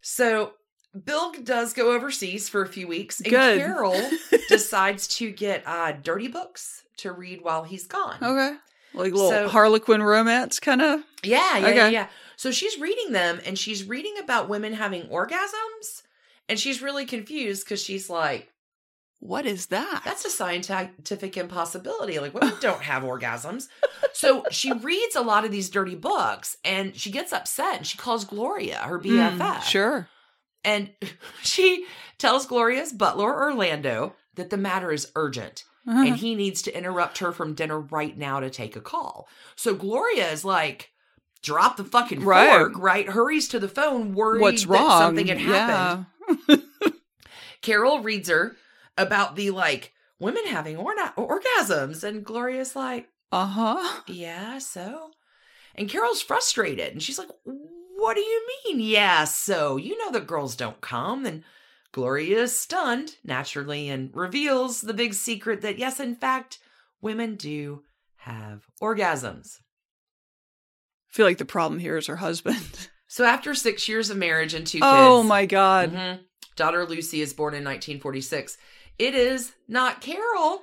So 0.00 0.52
Bill 1.04 1.32
does 1.42 1.72
go 1.72 1.92
overseas 1.94 2.48
for 2.48 2.62
a 2.62 2.68
few 2.68 2.86
weeks, 2.88 3.20
and 3.20 3.30
Good. 3.30 3.58
Carol 3.58 4.00
decides 4.48 5.06
to 5.18 5.30
get 5.30 5.62
uh, 5.66 5.92
dirty 5.92 6.28
books 6.28 6.84
to 6.98 7.12
read 7.12 7.42
while 7.42 7.64
he's 7.64 7.86
gone. 7.86 8.16
okay. 8.22 8.56
Like 8.94 9.12
little 9.12 9.30
So- 9.30 9.48
Harlequin 9.48 10.02
romance, 10.02 10.58
kind 10.58 10.80
of. 10.80 11.00
Yeah, 11.22 11.58
yeah, 11.58 11.68
yeah, 11.68 11.88
yeah. 11.88 12.06
So 12.36 12.50
she's 12.50 12.78
reading 12.80 13.12
them 13.12 13.40
and 13.44 13.58
she's 13.58 13.84
reading 13.84 14.14
about 14.22 14.48
women 14.48 14.72
having 14.74 15.02
orgasms. 15.08 16.02
And 16.48 16.58
she's 16.58 16.80
really 16.80 17.04
confused 17.04 17.64
because 17.64 17.82
she's 17.82 18.08
like, 18.08 18.50
What 19.20 19.44
is 19.46 19.66
that? 19.66 20.02
that's 20.04 20.24
a 20.24 20.30
scientific 20.30 21.36
impossibility. 21.36 22.18
Like, 22.20 22.32
women 22.34 22.54
don't 22.60 22.82
have 22.82 23.02
orgasms. 23.02 23.68
So 24.12 24.44
she 24.50 24.72
reads 24.82 25.16
a 25.16 25.22
lot 25.22 25.44
of 25.44 25.50
these 25.50 25.68
dirty 25.68 25.94
books 25.96 26.56
and 26.64 26.94
she 26.96 27.10
gets 27.10 27.32
upset 27.32 27.76
and 27.78 27.86
she 27.86 27.98
calls 27.98 28.24
Gloria, 28.24 28.76
her 28.78 28.98
BFF. 28.98 29.38
Mm, 29.38 29.62
sure. 29.62 30.08
And 30.66 30.90
she 31.42 31.86
tells 32.18 32.44
Gloria's 32.44 32.92
butler, 32.92 33.32
Orlando, 33.34 34.14
that 34.34 34.50
the 34.50 34.58
matter 34.58 34.92
is 34.92 35.10
urgent 35.16 35.64
and 35.88 36.16
he 36.16 36.34
needs 36.34 36.62
to 36.62 36.76
interrupt 36.76 37.18
her 37.18 37.30
from 37.30 37.54
dinner 37.54 37.78
right 37.78 38.18
now 38.18 38.40
to 38.40 38.50
take 38.50 38.74
a 38.74 38.80
call. 38.80 39.28
So 39.54 39.72
Gloria 39.76 40.28
is 40.32 40.44
like, 40.44 40.90
drop 41.42 41.76
the 41.76 41.84
fucking 41.84 42.24
Right. 42.24 42.50
fork, 42.58 42.72
right? 42.76 43.08
Hurries 43.08 43.46
to 43.48 43.60
the 43.60 43.68
phone, 43.68 44.12
worried 44.12 44.40
What's 44.42 44.66
that 44.66 44.98
something 44.98 45.28
had 45.28 45.38
happened. 45.38 46.06
Yeah. 46.48 46.56
Carol 47.62 48.00
reads 48.00 48.28
her 48.28 48.56
about 48.98 49.36
the 49.36 49.50
like 49.50 49.92
women 50.18 50.44
having 50.46 50.76
orna- 50.76 51.14
orgasms, 51.16 52.02
and 52.02 52.24
Gloria's 52.24 52.74
like, 52.74 53.08
Uh 53.30 53.46
huh. 53.46 54.00
yeah, 54.08 54.58
so. 54.58 55.10
And 55.76 55.88
Carol's 55.88 56.22
frustrated, 56.22 56.92
and 56.92 57.02
she's 57.02 57.18
like, 57.18 57.28
what 57.96 58.14
do 58.14 58.20
you 58.20 58.46
mean, 58.66 58.80
yeah, 58.80 59.24
so? 59.24 59.76
You 59.76 59.96
know 59.98 60.10
that 60.12 60.26
girls 60.26 60.56
don't 60.56 60.80
come. 60.80 61.24
And 61.26 61.42
Gloria 61.92 62.42
is 62.42 62.58
stunned, 62.58 63.16
naturally, 63.24 63.88
and 63.88 64.10
reveals 64.14 64.80
the 64.82 64.94
big 64.94 65.14
secret 65.14 65.62
that, 65.62 65.78
yes, 65.78 65.98
in 66.00 66.14
fact, 66.14 66.58
women 67.00 67.36
do 67.36 67.82
have 68.18 68.64
orgasms. 68.82 69.60
I 71.10 71.12
feel 71.16 71.26
like 71.26 71.38
the 71.38 71.44
problem 71.44 71.80
here 71.80 71.96
is 71.96 72.06
her 72.06 72.16
husband. 72.16 72.88
So 73.08 73.24
after 73.24 73.54
six 73.54 73.88
years 73.88 74.10
of 74.10 74.16
marriage 74.16 74.52
and 74.52 74.66
two 74.66 74.78
kids. 74.78 74.84
oh 74.84 75.22
my 75.22 75.46
god. 75.46 75.92
Mhm. 75.92 76.18
Daughter 76.56 76.84
Lucy 76.84 77.20
is 77.20 77.32
born 77.32 77.54
in 77.54 77.62
1946. 77.62 78.58
It 78.98 79.14
is 79.14 79.52
not 79.68 80.00
Carol 80.00 80.62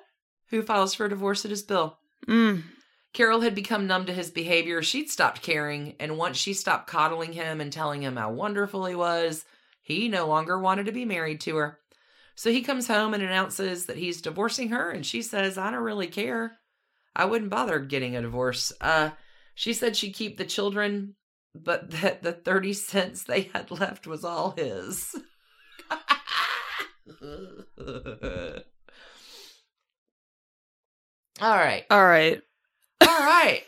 who 0.49 0.61
files 0.61 0.93
for 0.93 1.07
divorce 1.07 1.45
at 1.45 1.51
his 1.51 1.63
bill. 1.63 1.97
Mm. 2.27 2.63
Carol 3.13 3.41
had 3.41 3.53
become 3.53 3.85
numb 3.85 4.07
to 4.07 4.13
his 4.13 4.31
behavior. 4.31 4.81
She'd 4.81 5.09
stopped 5.09 5.43
caring, 5.43 5.95
and 5.99 6.17
once 6.17 6.37
she 6.37 6.53
stopped 6.53 6.87
coddling 6.87 7.33
him 7.33 7.61
and 7.61 7.71
telling 7.71 8.01
him 8.01 8.15
how 8.15 8.31
wonderful 8.31 8.85
he 8.85 8.95
was, 8.95 9.45
he 9.81 10.07
no 10.07 10.25
longer 10.27 10.57
wanted 10.57 10.87
to 10.87 10.91
be 10.91 11.05
married 11.05 11.39
to 11.41 11.55
her. 11.57 11.79
So 12.35 12.51
he 12.51 12.63
comes 12.63 12.87
home 12.87 13.13
and 13.13 13.21
announces 13.21 13.85
that 13.85 13.97
he's 13.97 14.21
divorcing 14.21 14.69
her, 14.69 14.89
and 14.89 15.05
she 15.05 15.21
says, 15.21 15.59
I 15.59 15.69
don't 15.69 15.83
really 15.83 16.07
care. 16.07 16.57
I 17.15 17.25
wouldn't 17.25 17.51
bother 17.51 17.79
getting 17.79 18.15
a 18.15 18.21
divorce. 18.23 18.73
Uh, 18.81 19.11
she 19.53 19.73
said 19.73 19.95
she'd 19.95 20.15
keep 20.15 20.37
the 20.37 20.45
children, 20.45 21.13
but 21.53 21.91
that 22.01 22.23
the 22.23 22.31
30 22.31 22.73
cents 22.73 23.23
they 23.23 23.41
had 23.53 23.69
left 23.69 24.07
was 24.07 24.25
all 24.25 24.55
his. 24.57 25.15
all 31.39 31.57
right. 31.57 31.85
All 31.91 32.05
right. 32.05 32.41
All 33.07 33.25
right. 33.25 33.63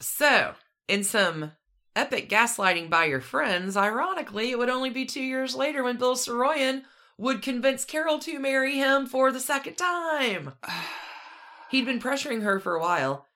So, 0.00 0.54
in 0.88 1.04
some 1.04 1.52
epic 1.94 2.28
gaslighting 2.28 2.90
by 2.90 3.06
your 3.06 3.20
friends, 3.20 3.76
ironically, 3.76 4.50
it 4.50 4.58
would 4.58 4.68
only 4.68 4.90
be 4.90 5.06
two 5.06 5.22
years 5.22 5.54
later 5.54 5.82
when 5.82 5.96
Bill 5.96 6.14
Saroyan 6.14 6.82
would 7.18 7.42
convince 7.42 7.84
Carol 7.84 8.18
to 8.20 8.38
marry 8.38 8.76
him 8.76 9.06
for 9.06 9.32
the 9.32 9.40
second 9.40 9.76
time. 9.76 10.52
He'd 11.70 11.86
been 11.86 12.00
pressuring 12.00 12.42
her 12.42 12.60
for 12.60 12.74
a 12.74 12.80
while. 12.80 13.26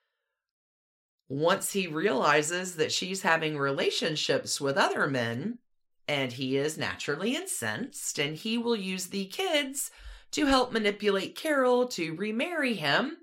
Once 1.29 1.73
he 1.73 1.87
realizes 1.87 2.77
that 2.77 2.93
she's 2.93 3.23
having 3.23 3.57
relationships 3.57 4.61
with 4.61 4.77
other 4.77 5.07
men, 5.07 5.59
and 6.07 6.33
he 6.33 6.57
is 6.57 6.77
naturally 6.77 7.37
incensed, 7.37 8.19
and 8.19 8.37
he 8.37 8.59
will 8.59 8.77
use 8.77 9.07
the 9.07 9.27
kids 9.27 9.91
to 10.33 10.47
help 10.47 10.73
manipulate 10.73 11.37
Carol 11.37 11.87
to 11.87 12.15
remarry 12.15 12.75
him. 12.75 13.17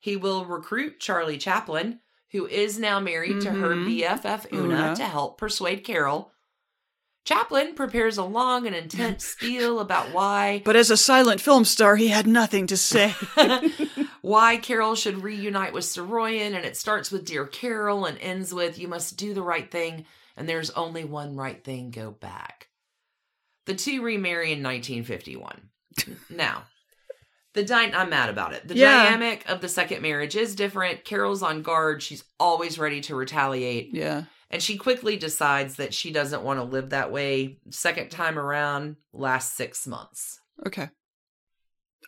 He 0.00 0.16
will 0.16 0.44
recruit 0.44 0.98
Charlie 0.98 1.38
Chaplin, 1.38 2.00
who 2.32 2.46
is 2.46 2.78
now 2.78 2.98
married 2.98 3.40
to 3.42 3.50
her 3.50 3.74
Mhm. 3.76 3.84
BFF 3.86 4.46
Oona, 4.52 4.62
Oona. 4.86 4.96
to 4.96 5.04
help 5.04 5.38
persuade 5.38 5.84
Carol. 5.84 6.32
Chaplin 7.24 7.74
prepares 7.74 8.16
a 8.16 8.24
long 8.24 8.66
and 8.66 8.74
intense 8.74 9.24
spiel 9.36 9.78
about 9.78 10.10
why 10.12 10.62
But 10.64 10.74
as 10.76 10.90
a 10.90 10.96
silent 10.96 11.40
film 11.40 11.64
star, 11.66 11.96
he 11.96 12.08
had 12.08 12.26
nothing 12.26 12.66
to 12.68 12.76
say. 12.78 13.14
why 14.22 14.56
Carol 14.56 14.94
should 14.94 15.22
reunite 15.22 15.72
with 15.74 15.84
Saroyan, 15.84 16.54
and 16.54 16.64
it 16.64 16.76
starts 16.78 17.10
with 17.10 17.26
Dear 17.26 17.46
Carol 17.46 18.06
and 18.06 18.16
ends 18.18 18.54
with 18.54 18.78
You 18.78 18.88
must 18.88 19.16
do 19.18 19.34
the 19.34 19.42
right 19.42 19.70
thing, 19.70 20.06
and 20.36 20.48
there's 20.48 20.70
only 20.70 21.04
one 21.04 21.36
right 21.36 21.62
thing, 21.62 21.90
go 21.90 22.10
back. 22.10 22.68
The 23.66 23.74
two 23.74 24.02
remarry 24.02 24.52
in 24.52 24.62
1951. 24.62 25.68
now, 26.30 26.64
the 27.54 27.64
dy- 27.64 27.92
I'm 27.92 28.10
mad 28.10 28.28
about 28.30 28.52
it. 28.52 28.66
The 28.68 28.76
Yeah. 28.76 29.04
dynamic 29.04 29.48
of 29.48 29.60
the 29.60 29.68
second 29.68 30.02
marriage 30.02 30.36
is 30.36 30.54
different. 30.54 31.04
Carol's 31.04 31.42
on 31.42 31.62
guard. 31.62 32.02
She's 32.02 32.24
always 32.38 32.78
ready 32.78 33.00
to 33.02 33.14
retaliate. 33.14 33.90
yeah. 33.94 34.24
And 34.52 34.60
she 34.60 34.76
quickly 34.76 35.16
decides 35.16 35.76
that 35.76 35.94
she 35.94 36.10
doesn't 36.12 36.42
want 36.42 36.58
to 36.58 36.64
live 36.64 36.90
that 36.90 37.12
way. 37.12 37.58
Second 37.70 38.10
time 38.10 38.36
around, 38.36 38.96
last 39.12 39.54
six 39.56 39.86
months. 39.86 40.40
Okay. 40.66 40.88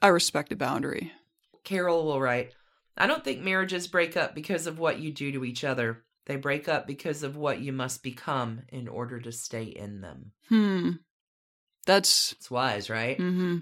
I 0.00 0.08
respect 0.08 0.50
a 0.50 0.56
boundary. 0.56 1.12
Carol 1.62 2.04
will 2.04 2.20
write, 2.20 2.50
I 2.96 3.06
don't 3.06 3.22
think 3.22 3.40
marriages 3.42 3.86
break 3.86 4.16
up 4.16 4.34
because 4.34 4.66
of 4.66 4.80
what 4.80 4.98
you 4.98 5.12
do 5.12 5.30
to 5.30 5.44
each 5.44 5.62
other. 5.62 6.02
They 6.26 6.34
break 6.34 6.68
up 6.68 6.86
because 6.86 7.22
of 7.22 7.36
what 7.36 7.60
you 7.60 7.72
must 7.72 8.02
become 8.02 8.62
in 8.70 8.88
order 8.88 9.20
to 9.20 9.30
stay 9.30 9.64
in 9.64 10.00
them. 10.00 10.32
Hmm. 10.48 10.90
That's. 11.86 12.32
It's 12.32 12.50
wise, 12.50 12.90
right? 12.90 13.16
hmm 13.16 13.58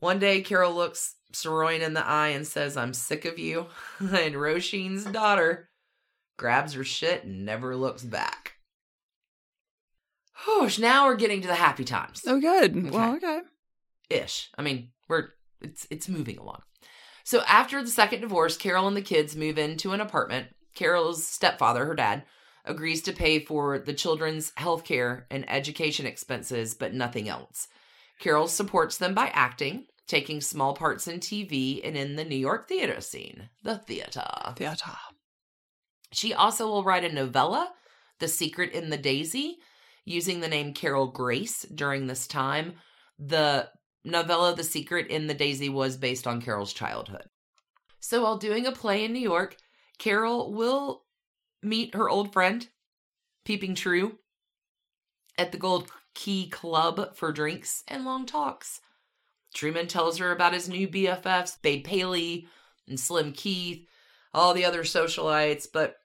One 0.00 0.18
day, 0.18 0.40
Carol 0.42 0.74
looks 0.74 1.14
Saroyan 1.32 1.80
in 1.80 1.94
the 1.94 2.06
eye 2.06 2.28
and 2.28 2.46
says, 2.46 2.76
I'm 2.76 2.94
sick 2.94 3.24
of 3.24 3.38
you. 3.38 3.66
and 4.00 4.34
Rosheen's 4.34 5.04
daughter 5.04 5.68
grabs 6.36 6.72
her 6.72 6.84
shit 6.84 7.24
and 7.24 7.44
never 7.44 7.76
looks 7.76 8.02
back. 8.02 8.54
Whew, 10.44 10.70
now 10.78 11.06
we're 11.06 11.16
getting 11.16 11.42
to 11.42 11.48
the 11.48 11.54
happy 11.54 11.84
times. 11.84 12.22
Oh, 12.26 12.40
good. 12.40 12.76
Okay. 12.76 12.90
Well, 12.90 13.16
okay. 13.16 13.40
ish. 14.08 14.50
I 14.56 14.62
mean, 14.62 14.90
we're 15.08 15.28
it's 15.60 15.86
it's 15.90 16.08
moving 16.08 16.38
along. 16.38 16.62
So 17.24 17.42
after 17.46 17.82
the 17.82 17.90
second 17.90 18.22
divorce, 18.22 18.56
Carol 18.56 18.88
and 18.88 18.96
the 18.96 19.02
kids 19.02 19.36
move 19.36 19.58
into 19.58 19.92
an 19.92 20.00
apartment. 20.00 20.48
Carol's 20.74 21.26
stepfather, 21.26 21.84
her 21.84 21.94
dad, 21.94 22.24
agrees 22.64 23.02
to 23.02 23.12
pay 23.12 23.38
for 23.38 23.78
the 23.78 23.92
children's 23.92 24.52
health 24.56 24.84
care 24.84 25.26
and 25.30 25.48
education 25.50 26.06
expenses, 26.06 26.74
but 26.74 26.94
nothing 26.94 27.28
else. 27.28 27.68
Carol 28.18 28.48
supports 28.48 28.98
them 28.98 29.14
by 29.14 29.28
acting, 29.28 29.86
taking 30.10 30.40
small 30.40 30.74
parts 30.74 31.06
in 31.06 31.20
TV 31.20 31.80
and 31.84 31.96
in 31.96 32.16
the 32.16 32.24
New 32.24 32.36
York 32.36 32.68
theater 32.68 33.00
scene, 33.00 33.48
the 33.62 33.78
theater. 33.78 34.26
Theater. 34.56 34.90
She 36.12 36.34
also 36.34 36.66
will 36.66 36.82
write 36.82 37.04
a 37.04 37.12
novella, 37.12 37.72
The 38.18 38.26
Secret 38.26 38.72
in 38.72 38.90
the 38.90 38.98
Daisy, 38.98 39.58
using 40.04 40.40
the 40.40 40.48
name 40.48 40.74
Carol 40.74 41.06
Grace 41.06 41.62
during 41.62 42.08
this 42.08 42.26
time. 42.26 42.74
The 43.20 43.68
novella 44.04 44.56
The 44.56 44.64
Secret 44.64 45.06
in 45.06 45.28
the 45.28 45.34
Daisy 45.34 45.68
was 45.68 45.96
based 45.96 46.26
on 46.26 46.42
Carol's 46.42 46.72
childhood. 46.72 47.26
So 48.00 48.24
while 48.24 48.36
doing 48.36 48.66
a 48.66 48.72
play 48.72 49.04
in 49.04 49.12
New 49.12 49.20
York, 49.20 49.56
Carol 49.98 50.52
will 50.52 51.04
meet 51.62 51.94
her 51.94 52.08
old 52.08 52.32
friend, 52.32 52.66
Peeping 53.44 53.76
True, 53.76 54.18
at 55.38 55.52
the 55.52 55.58
Gold 55.58 55.88
Key 56.14 56.48
Club 56.48 57.14
for 57.14 57.30
drinks 57.30 57.84
and 57.86 58.04
long 58.04 58.26
talks. 58.26 58.80
Truman 59.54 59.86
tells 59.88 60.18
her 60.18 60.30
about 60.32 60.54
his 60.54 60.68
new 60.68 60.86
BFFs, 60.88 61.60
Babe 61.60 61.84
Paley 61.84 62.48
and 62.88 62.98
Slim 62.98 63.32
Keith, 63.32 63.86
all 64.32 64.54
the 64.54 64.64
other 64.64 64.82
socialites, 64.82 65.66
but 65.70 65.96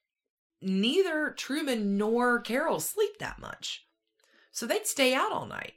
neither 0.62 1.32
Truman 1.32 1.98
nor 1.98 2.40
Carol 2.40 2.80
sleep 2.80 3.20
that 3.20 3.40
much. 3.40 3.86
So 4.52 4.66
they'd 4.66 4.88
stay 4.88 5.14
out 5.14 5.32
all 5.32 5.46
night. 5.46 5.74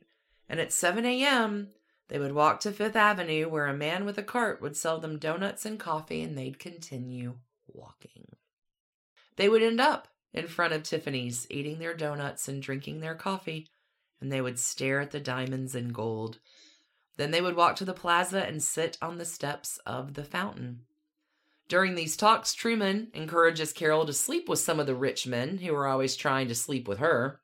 And 0.48 0.60
at 0.60 0.72
7 0.72 1.04
a.m., 1.04 1.68
they 2.08 2.18
would 2.18 2.32
walk 2.32 2.60
to 2.60 2.72
Fifth 2.72 2.96
Avenue 2.96 3.48
where 3.48 3.66
a 3.66 3.74
man 3.74 4.06
with 4.06 4.16
a 4.16 4.22
cart 4.22 4.62
would 4.62 4.76
sell 4.76 4.98
them 4.98 5.18
donuts 5.18 5.66
and 5.66 5.78
coffee 5.78 6.22
and 6.22 6.38
they'd 6.38 6.58
continue 6.58 7.34
walking. 7.66 8.28
They 9.36 9.48
would 9.48 9.62
end 9.62 9.80
up 9.80 10.08
in 10.32 10.46
front 10.46 10.72
of 10.72 10.82
Tiffany's 10.82 11.46
eating 11.50 11.78
their 11.78 11.94
donuts 11.94 12.48
and 12.48 12.62
drinking 12.62 13.00
their 13.00 13.14
coffee, 13.14 13.68
and 14.20 14.32
they 14.32 14.40
would 14.40 14.58
stare 14.58 15.00
at 15.00 15.10
the 15.10 15.20
diamonds 15.20 15.74
and 15.74 15.94
gold. 15.94 16.38
Then 17.18 17.32
they 17.32 17.42
would 17.42 17.56
walk 17.56 17.76
to 17.76 17.84
the 17.84 17.92
plaza 17.92 18.46
and 18.46 18.62
sit 18.62 18.96
on 19.02 19.18
the 19.18 19.24
steps 19.26 19.78
of 19.84 20.14
the 20.14 20.24
fountain. 20.24 20.84
During 21.68 21.96
these 21.96 22.16
talks, 22.16 22.54
Truman 22.54 23.08
encourages 23.12 23.74
Carol 23.74 24.06
to 24.06 24.12
sleep 24.14 24.48
with 24.48 24.60
some 24.60 24.80
of 24.80 24.86
the 24.86 24.94
rich 24.94 25.26
men 25.26 25.58
who 25.58 25.74
are 25.74 25.86
always 25.86 26.16
trying 26.16 26.48
to 26.48 26.54
sleep 26.54 26.88
with 26.88 26.98
her. 26.98 27.40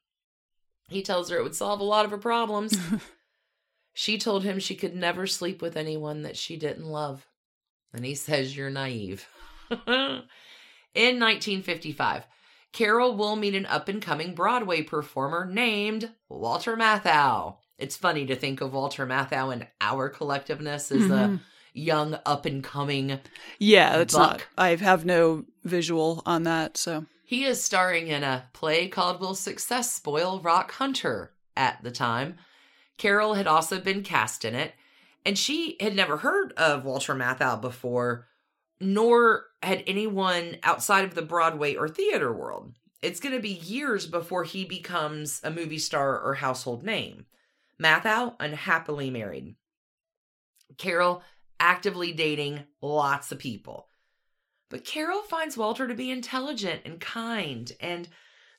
He 0.89 1.03
tells 1.03 1.29
her 1.29 1.37
it 1.37 1.43
would 1.43 1.57
solve 1.57 1.81
a 1.81 1.85
lot 1.85 2.05
of 2.05 2.13
her 2.13 2.19
problems. 2.19 2.79
she 3.93 4.17
told 4.17 4.45
him 4.45 4.59
she 4.59 4.77
could 4.77 4.95
never 4.95 5.27
sleep 5.27 5.61
with 5.61 5.77
anyone 5.77 6.23
that 6.23 6.37
she 6.37 6.57
didn't 6.57 6.87
love. 6.87 7.27
And 7.93 8.05
he 8.05 8.15
says, 8.15 8.57
You're 8.57 8.71
naive. 8.71 9.29
In 9.71 11.19
1955, 11.19 12.27
Carol 12.73 13.17
will 13.17 13.37
meet 13.37 13.55
an 13.55 13.67
up 13.67 13.89
and 13.89 14.01
coming 14.01 14.35
Broadway 14.35 14.83
performer 14.83 15.45
named 15.45 16.11
Walter 16.29 16.77
Matthau. 16.77 17.57
It's 17.79 17.97
funny 17.97 18.25
to 18.27 18.37
think 18.37 18.61
of 18.61 18.73
Walter 18.73 19.07
Matthau 19.07 19.53
and 19.53 19.67
our 19.81 20.09
collectiveness 20.11 20.93
as 20.93 21.11
a 21.11 21.29
Mhm. 21.29 21.41
young 21.73 22.19
up 22.25 22.47
and 22.47 22.63
coming 22.63 23.21
Yeah, 23.59 23.99
that's 23.99 24.15
not. 24.15 24.47
I 24.57 24.77
have 24.77 25.05
no 25.05 25.45
visual 25.65 26.23
on 26.25 26.45
that, 26.45 26.77
so. 26.77 27.07
He 27.25 27.45
is 27.45 27.65
starring 27.65 28.09
in 28.09 28.23
a 28.23 28.49
play 28.53 28.87
called 28.89 29.21
Will 29.21 29.35
Success 29.35 29.93
Spoil 29.93 30.41
Rock 30.41 30.73
Hunter 30.73 31.33
at 31.57 31.83
the 31.83 31.91
time. 31.91 32.37
Carol 32.97 33.35
had 33.35 33.47
also 33.49 33.81
been 33.81 34.03
cast 34.03 34.45
in 34.45 34.55
it, 34.55 34.75
And 35.27 35.39
she 35.39 35.79
had 35.81 35.97
never 35.97 36.19
heard 36.19 36.53
of 36.53 36.85
Walter 36.85 37.15
Matthau 37.15 37.59
before, 37.59 38.29
nor 38.79 39.47
had 39.63 39.83
anyone 39.87 40.59
outside 40.63 41.07
of 41.07 41.15
the 41.15 41.23
Broadway 41.23 41.75
or 41.75 41.89
theater 41.89 42.31
world. 42.31 42.75
It's 43.01 43.21
going 43.21 43.35
to 43.35 43.41
be 43.41 43.49
years 43.55 44.07
before 44.07 44.45
he 44.45 44.67
becomes 44.67 45.41
a 45.43 45.51
movie 45.51 45.79
star 45.79 46.21
or 46.21 46.35
household 46.35 46.85
name. 46.85 47.25
Matthau, 47.83 48.35
unhappily 48.41 49.11
married. 49.11 49.57
Carol, 50.79 51.23
actively 51.61 52.13
dating 52.13 52.65
lots 52.81 53.33
of 53.33 53.39
people. 53.39 53.89
But 54.71 54.85
Carol 54.85 55.23
finds 55.23 55.57
Walter 55.57 55.87
to 55.87 55.95
be 55.95 56.11
intelligent 56.11 56.83
and 56.85 57.01
kind, 57.01 57.71
and 57.81 58.09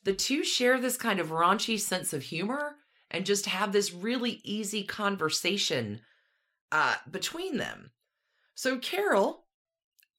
the 0.03 0.13
two 0.13 0.43
share 0.43 0.79
this 0.79 0.97
kind 0.97 1.19
of 1.19 1.29
raunchy 1.29 1.79
sense 1.79 2.13
of 2.13 2.23
humor 2.23 2.75
and 3.11 3.25
just 3.25 3.47
have 3.47 3.71
this 3.71 3.93
really 3.93 4.41
easy 4.43 4.83
conversation 4.83 6.01
uh, 6.71 6.95
between 7.09 7.57
them. 7.57 7.91
So, 8.53 8.77
Carol, 8.77 9.45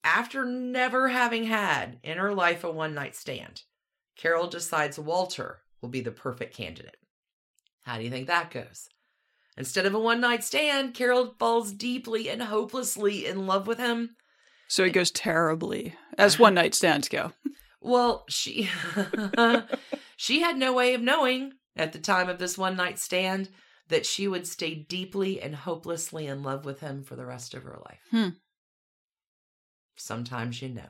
after 0.03 0.45
never 0.45 1.09
having 1.09 1.45
had 1.45 1.99
in 2.03 2.17
her 2.17 2.33
life 2.33 2.63
a 2.63 2.71
one 2.71 2.93
night 2.93 3.15
stand, 3.15 3.63
Carol 4.15 4.47
decides 4.47 4.99
Walter 4.99 5.61
will 5.81 5.89
be 5.89 6.01
the 6.01 6.11
perfect 6.11 6.55
candidate. 6.55 6.97
How 7.87 7.97
do 7.97 8.03
you 8.03 8.09
think 8.09 8.27
that 8.27 8.51
goes? 8.51 8.89
Instead 9.57 9.85
of 9.85 9.95
a 9.95 9.99
one 9.99 10.19
night 10.19 10.43
stand, 10.43 10.93
Carol 10.93 11.35
falls 11.39 11.71
deeply 11.71 12.29
and 12.29 12.43
hopelessly 12.43 13.25
in 13.25 13.47
love 13.47 13.65
with 13.65 13.77
him. 13.77 14.17
So 14.67 14.83
it 14.83 14.91
goes 14.91 15.09
terribly, 15.09 15.95
as 16.17 16.37
one 16.37 16.53
night 16.53 16.75
stands 16.75 17.07
go. 17.07 17.31
Well, 17.79 18.25
she 18.27 18.69
she 20.17 20.41
had 20.41 20.57
no 20.57 20.73
way 20.73 20.95
of 20.95 21.01
knowing 21.01 21.53
at 21.77 21.93
the 21.93 21.99
time 21.99 22.27
of 22.27 22.39
this 22.39 22.57
one 22.57 22.75
night 22.75 22.99
stand 22.99 23.47
that 23.87 24.05
she 24.05 24.27
would 24.27 24.45
stay 24.45 24.75
deeply 24.75 25.41
and 25.41 25.55
hopelessly 25.55 26.27
in 26.27 26.43
love 26.43 26.65
with 26.65 26.81
him 26.81 27.05
for 27.05 27.15
the 27.15 27.25
rest 27.25 27.53
of 27.53 27.63
her 27.63 27.79
life. 27.85 28.01
Hmm. 28.11 28.29
Sometimes 29.95 30.61
you 30.61 30.67
know. 30.67 30.89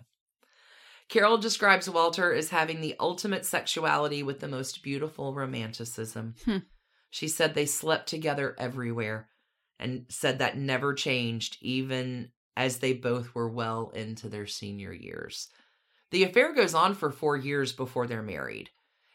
Carol 1.10 1.38
describes 1.38 1.88
Walter 1.88 2.34
as 2.34 2.50
having 2.50 2.82
the 2.82 2.95
ultimate 3.00 3.45
sexuality 3.45 4.24
with 4.24 4.39
the 4.39 4.48
most 4.48 4.82
beautiful 4.82 5.36
romanticism. 5.36 6.34
Hmm. 6.43 6.58
She 7.10 7.28
said 7.28 7.53
they 7.53 7.66
slept 7.66 8.08
together 8.10 8.55
everywhere 8.58 9.30
and 9.80 10.05
said 10.10 10.39
that 10.39 10.58
never 10.58 10.93
changed, 10.93 11.58
even 11.62 12.32
as 12.55 12.80
they 12.80 12.93
both 12.93 13.34
were 13.36 13.49
well 13.49 13.91
into 13.95 14.28
their 14.30 14.47
senior 14.47 14.91
years. 14.91 15.49
The 16.12 16.24
affair 16.24 16.53
goes 16.53 16.74
on 16.74 16.95
for 16.95 17.12
four 17.12 17.38
years 17.38 17.74
before 17.74 18.08
they're 18.08 18.24
married. 18.24 18.70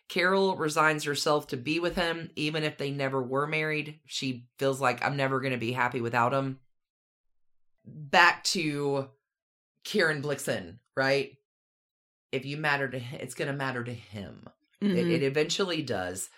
Carol 0.09 0.57
resigns 0.57 1.05
herself 1.05 1.47
to 1.49 1.57
be 1.57 1.81
with 1.81 1.97
him, 1.97 2.31
even 2.37 2.65
if 2.65 2.77
they 2.77 2.91
never 2.91 3.23
were 3.23 3.47
married. 3.47 3.99
She 4.07 4.47
feels 4.59 4.81
like 4.81 5.05
I'm 5.05 5.17
never 5.17 5.41
going 5.41 5.53
to 5.55 5.59
be 5.59 5.73
happy 5.73 6.01
without 6.01 6.33
him. 6.35 6.61
Back 7.85 8.45
to 8.45 9.09
Karen 9.85 10.23
Blixen, 10.23 10.79
right? 10.97 11.37
If 12.31 12.45
you 12.45 12.57
matter 12.57 12.89
to 12.89 12.99
him, 12.99 13.21
it's 13.23 13.35
going 13.35 13.51
to 13.51 13.57
matter 13.57 13.83
to 13.83 13.93
him. 13.93 14.49
It, 14.81 14.87
Mhm. 14.87 15.13
it 15.13 15.23
eventually 15.23 15.83
does. 15.83 16.29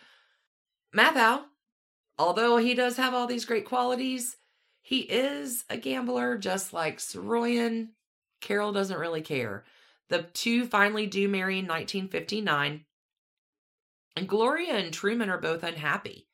Matthau, 0.95 1.45
although 2.19 2.57
he 2.57 2.75
does 2.75 2.97
have 2.97 3.15
all 3.15 3.27
these 3.27 3.45
great 3.45 3.65
qualities, 3.65 4.37
he 4.81 5.01
is 5.01 5.65
a 5.69 5.77
gambler 5.77 6.39
just 6.39 6.73
like 6.73 6.99
Saroyan. 6.99 7.89
Carol 8.41 8.73
doesn't 8.73 8.99
really 8.99 9.23
care. 9.23 9.65
The 10.09 10.23
two 10.35 10.67
finally 10.67 11.07
do 11.07 11.29
marry 11.29 11.59
in 11.59 11.67
1959. 11.67 12.85
And 14.17 14.29
Gloria 14.29 14.75
and 14.75 14.93
Truman 14.93 15.31
are 15.31 15.41
both 15.41 15.65
unhappy 15.65 16.29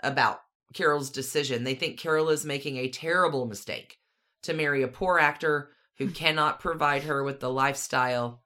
about 0.00 0.40
Carol's 0.72 1.10
decision. 1.10 1.64
They 1.64 1.74
think 1.74 1.98
Carol 1.98 2.30
is 2.30 2.44
making 2.44 2.76
a 2.76 2.88
terrible 2.88 3.46
mistake 3.46 3.98
to 4.44 4.54
marry 4.54 4.82
a 4.82 4.88
poor 4.88 5.18
actor 5.18 5.70
who 5.98 6.10
cannot 6.12 6.60
provide 6.60 7.02
her 7.02 7.22
with 7.22 7.40
the 7.40 7.50
lifestyle 7.50 8.42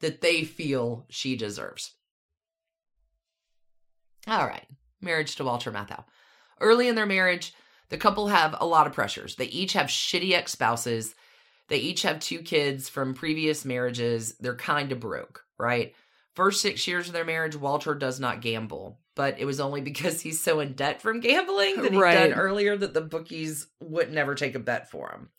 that 0.00 0.22
they 0.22 0.44
feel 0.44 1.06
she 1.10 1.36
deserves. 1.36 1.94
All 4.26 4.46
right, 4.46 4.66
marriage 5.00 5.36
to 5.36 5.44
Walter 5.44 5.70
Matthau. 5.70 6.04
Early 6.60 6.88
in 6.88 6.94
their 6.94 7.06
marriage, 7.06 7.54
the 7.88 7.96
couple 7.98 8.28
have 8.28 8.54
a 8.60 8.66
lot 8.66 8.86
of 8.86 8.92
pressures. 8.92 9.36
They 9.36 9.46
each 9.46 9.72
have 9.72 9.86
shitty 9.86 10.32
ex 10.32 10.52
spouses. 10.52 11.14
They 11.68 11.78
each 11.78 12.02
have 12.02 12.20
two 12.20 12.40
kids 12.40 12.88
from 12.88 13.14
previous 13.14 13.64
marriages. 13.64 14.34
They're 14.38 14.56
kind 14.56 14.92
of 14.92 15.00
broke, 15.00 15.44
right? 15.58 15.94
First 16.34 16.60
six 16.62 16.86
years 16.86 17.06
of 17.08 17.12
their 17.12 17.24
marriage, 17.24 17.56
Walter 17.56 17.94
does 17.94 18.20
not 18.20 18.40
gamble, 18.40 19.00
but 19.16 19.38
it 19.40 19.44
was 19.44 19.60
only 19.60 19.80
because 19.90 20.20
he's 20.20 20.40
so 20.42 20.60
in 20.60 20.74
debt 20.74 21.00
from 21.02 21.20
gambling 21.20 21.82
that 21.82 21.92
he'd 21.92 21.98
Right. 22.00 22.30
done 22.30 22.38
earlier 22.38 22.76
that 22.76 22.94
the 22.94 23.00
bookies 23.00 23.66
would 23.80 24.12
never 24.12 24.34
take 24.34 24.54
a 24.54 24.60
bet 24.60 24.90
for 24.90 25.10
him. 25.10 25.30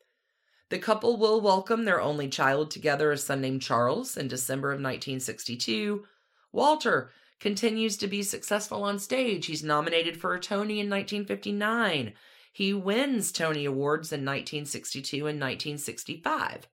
The 0.69 0.79
couple 0.79 1.17
will 1.17 1.41
welcome 1.41 1.83
their 1.83 1.99
only 2.01 2.29
child 2.29 2.71
together, 2.71 3.11
a 3.11 3.17
son 3.17 3.41
named 3.41 3.61
Charles, 3.61 4.15
in 4.15 4.29
December 4.29 4.69
of 4.69 4.79
1962. 4.79 6.05
Walter 6.53 7.11
continues 7.41 7.97
to 7.97 8.07
be 8.07 8.23
successful 8.23 8.83
on 8.83 8.97
stage. 8.99 9.47
He's 9.47 9.63
nominated 9.63 10.15
for 10.15 10.33
a 10.33 10.39
Tony 10.39 10.79
in 10.79 10.89
1959. 10.89 12.13
He 12.53 12.73
wins 12.73 13.31
Tony 13.33 13.65
Awards 13.65 14.11
in 14.13 14.21
1962 14.21 15.17
and 15.27 15.39
1965. 15.41 16.67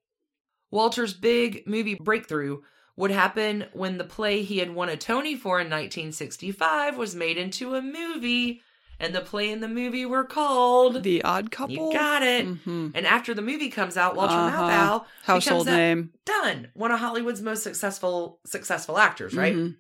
Walter's 0.71 1.15
big 1.15 1.67
movie 1.67 1.95
breakthrough 1.95 2.59
would 2.97 3.11
happen 3.11 3.65
when 3.73 3.97
the 3.97 4.05
play 4.05 4.43
he 4.43 4.59
had 4.59 4.75
won 4.75 4.89
a 4.89 4.97
Tony 4.97 5.35
for 5.37 5.59
in 5.61 5.67
1965 5.71 6.97
was 6.97 7.15
made 7.15 7.39
into 7.39 7.75
a 7.77 7.81
movie, 7.83 8.61
and 9.01 9.15
the 9.15 9.21
play 9.21 9.51
and 9.53 9.63
the 9.63 9.69
movie 9.69 10.05
were 10.05 10.25
called 10.25 11.05
The 11.05 11.23
Odd 11.23 11.51
Couple. 11.53 11.75
You 11.77 11.93
got 11.93 12.23
it. 12.25 12.45
Mhm. 12.47 12.91
And 12.95 13.07
after 13.07 13.33
the 13.35 13.41
movie 13.43 13.71
comes 13.71 13.97
out, 13.97 14.17
Walter 14.17 14.35
Uh-huh. 14.35 14.63
Matthau 14.69 15.05
Household 15.23 15.67
name. 15.67 16.11
done 16.27 16.69
one 16.75 16.91
of 16.91 16.99
Hollywood's 16.99 17.41
most 17.41 17.63
successful 17.63 18.41
successful 18.45 18.99
actors, 18.99 19.35
right? 19.35 19.55
Mhm. 19.55 19.77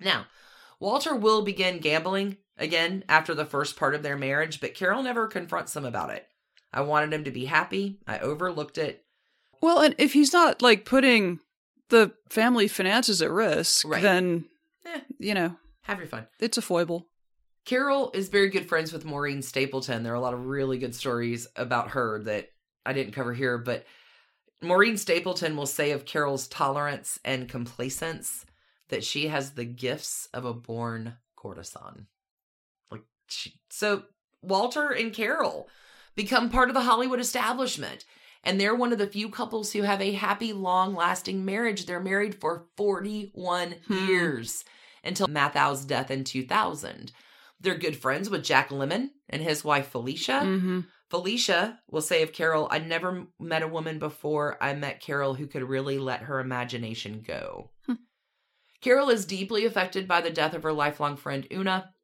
Now, 0.00 0.26
Walter 0.80 1.14
will 1.14 1.42
begin 1.42 1.78
gambling 1.78 2.36
again 2.56 3.04
after 3.08 3.34
the 3.34 3.44
first 3.44 3.76
part 3.76 3.94
of 3.94 4.02
their 4.02 4.16
marriage, 4.16 4.60
but 4.60 4.74
Carol 4.74 5.02
never 5.02 5.26
confronts 5.26 5.74
him 5.76 5.84
about 5.84 6.10
it. 6.10 6.26
I 6.72 6.82
wanted 6.82 7.12
him 7.12 7.24
to 7.24 7.30
be 7.30 7.46
happy. 7.46 7.98
I 8.06 8.18
overlooked 8.18 8.78
it. 8.78 9.04
Well, 9.60 9.80
and 9.80 9.94
if 9.98 10.12
he's 10.12 10.32
not 10.32 10.62
like 10.62 10.84
putting 10.84 11.40
the 11.88 12.12
family 12.28 12.68
finances 12.68 13.22
at 13.22 13.30
risk, 13.30 13.86
Right. 13.88 14.02
then 14.02 14.44
Eh. 14.84 15.00
you 15.18 15.34
know 15.34 15.56
Have 15.82 15.98
your 15.98 16.06
fun. 16.06 16.26
it's 16.38 16.58
a 16.58 16.62
foible. 16.62 17.08
Carol 17.64 18.10
is 18.14 18.28
very 18.28 18.48
good 18.48 18.68
friends 18.68 18.92
with 18.92 19.04
Maureen 19.04 19.42
Stapleton. 19.42 20.02
There 20.02 20.12
are 20.12 20.16
a 20.16 20.20
lot 20.20 20.32
of 20.34 20.46
really 20.46 20.78
good 20.78 20.94
stories 20.94 21.46
about 21.56 21.90
her 21.90 22.22
that 22.24 22.48
I 22.86 22.92
didn't 22.92 23.12
cover 23.14 23.34
here, 23.34 23.58
but 23.58 23.84
Maureen 24.62 24.96
Stapleton 24.96 25.56
will 25.56 25.66
say 25.66 25.90
of 25.90 26.04
Carol's 26.06 26.48
tolerance 26.48 27.18
and 27.24 27.48
complacence 27.48 28.44
that 28.88 29.04
she 29.04 29.28
has 29.28 29.52
the 29.52 29.64
gifts 29.64 30.28
of 30.32 30.44
a 30.44 30.54
born 30.54 31.14
courtesan. 31.36 32.06
Like 32.90 33.02
she, 33.28 33.54
so 33.70 34.04
Walter 34.42 34.90
and 34.90 35.12
Carol 35.12 35.68
become 36.14 36.50
part 36.50 36.68
of 36.68 36.74
the 36.74 36.82
Hollywood 36.82 37.20
establishment. 37.20 38.04
And 38.44 38.60
they're 38.60 38.74
one 38.74 38.92
of 38.92 38.98
the 38.98 39.06
few 39.08 39.28
couples 39.30 39.72
who 39.72 39.82
have 39.82 40.00
a 40.00 40.12
happy, 40.12 40.52
long 40.52 40.94
lasting 40.94 41.44
marriage. 41.44 41.86
They're 41.86 42.00
married 42.00 42.36
for 42.40 42.66
41 42.76 43.74
Hmm. 43.88 44.06
years 44.08 44.64
until 45.02 45.26
Matthau's 45.26 45.84
death 45.84 46.10
in 46.10 46.22
2000. 46.24 47.12
They're 47.60 47.74
good 47.76 47.96
friends 47.96 48.30
with 48.30 48.44
Jack 48.44 48.68
Lemmon 48.70 49.10
and 49.28 49.42
his 49.42 49.64
wife 49.64 49.88
Felicia. 49.88 50.40
hmm 50.44 50.80
Felicia 51.10 51.80
will 51.90 52.02
say 52.02 52.22
of 52.22 52.32
Carol, 52.34 52.68
I 52.70 52.78
never 52.78 53.26
met 53.40 53.62
a 53.62 53.68
woman 53.68 53.98
before 53.98 54.56
I 54.62 54.74
met 54.74 55.00
Carol 55.00 55.34
who 55.34 55.46
could 55.46 55.62
really 55.62 55.98
let 55.98 56.20
her 56.22 56.38
imagination 56.38 57.24
go. 57.26 57.70
Carol 58.80 59.10
is 59.10 59.26
deeply 59.26 59.64
affected 59.64 60.06
by 60.06 60.20
the 60.20 60.30
death 60.30 60.54
of 60.54 60.62
her 60.62 60.72
lifelong 60.72 61.16
friend 61.16 61.46
Oona. 61.52 61.94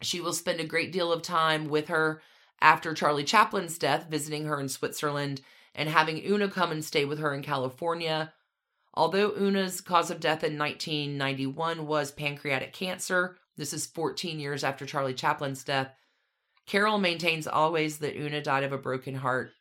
She 0.00 0.20
will 0.20 0.32
spend 0.32 0.60
a 0.60 0.66
great 0.66 0.92
deal 0.92 1.12
of 1.12 1.22
time 1.22 1.68
with 1.68 1.88
her 1.88 2.22
after 2.60 2.94
Charlie 2.94 3.24
Chaplin's 3.24 3.78
death, 3.78 4.06
visiting 4.08 4.46
her 4.46 4.58
in 4.60 4.68
Switzerland 4.68 5.42
and 5.74 5.88
having 5.88 6.24
Oona 6.26 6.48
come 6.48 6.70
and 6.70 6.84
stay 6.84 7.04
with 7.04 7.18
her 7.18 7.34
in 7.34 7.42
California. 7.42 8.32
Although 8.94 9.34
Oona's 9.38 9.80
cause 9.80 10.10
of 10.10 10.20
death 10.20 10.44
in 10.44 10.58
1991 10.58 11.86
was 11.86 12.10
pancreatic 12.10 12.72
cancer, 12.72 13.38
this 13.56 13.72
is 13.72 13.86
14 13.86 14.38
years 14.38 14.64
after 14.64 14.86
Charlie 14.86 15.14
Chaplin's 15.14 15.64
death. 15.64 15.92
Carol 16.66 16.98
maintains 16.98 17.46
always 17.46 17.98
that 17.98 18.16
Oona 18.16 18.42
died 18.42 18.64
of 18.64 18.72
a 18.72 18.78
broken 18.78 19.16
heart 19.16 19.52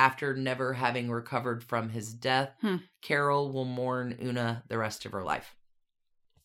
after 0.00 0.32
never 0.32 0.72
having 0.72 1.10
recovered 1.10 1.62
from 1.62 1.90
his 1.90 2.14
death. 2.14 2.54
Hmm. 2.62 2.76
Carol 3.02 3.52
will 3.52 3.66
mourn 3.66 4.16
Oona 4.22 4.62
the 4.66 4.78
rest 4.78 5.04
of 5.04 5.12
her 5.12 5.22
life. 5.22 5.54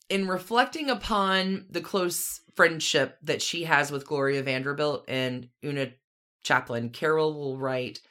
In 0.09 0.27
reflecting 0.27 0.89
upon 0.89 1.65
the 1.69 1.79
close 1.79 2.41
friendship 2.53 3.17
that 3.23 3.41
she 3.41 3.63
has 3.63 3.91
with 3.91 4.05
Gloria 4.05 4.43
Vanderbilt 4.43 5.05
and 5.07 5.47
Oona 5.63 5.93
Chaplin, 6.43 6.89
Carol 6.89 7.33
will 7.33 7.57
write 7.57 8.01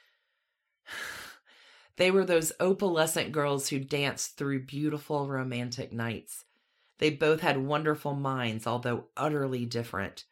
They 1.97 2.09
were 2.09 2.25
those 2.25 2.51
opalescent 2.59 3.31
girls 3.31 3.69
who 3.69 3.77
danced 3.79 4.37
through 4.37 4.65
beautiful 4.65 5.29
romantic 5.29 5.93
nights. 5.93 6.43
They 6.97 7.11
both 7.11 7.41
had 7.41 7.57
wonderful 7.59 8.15
minds, 8.15 8.65
although 8.65 9.05
utterly 9.15 9.65
different. 9.67 10.25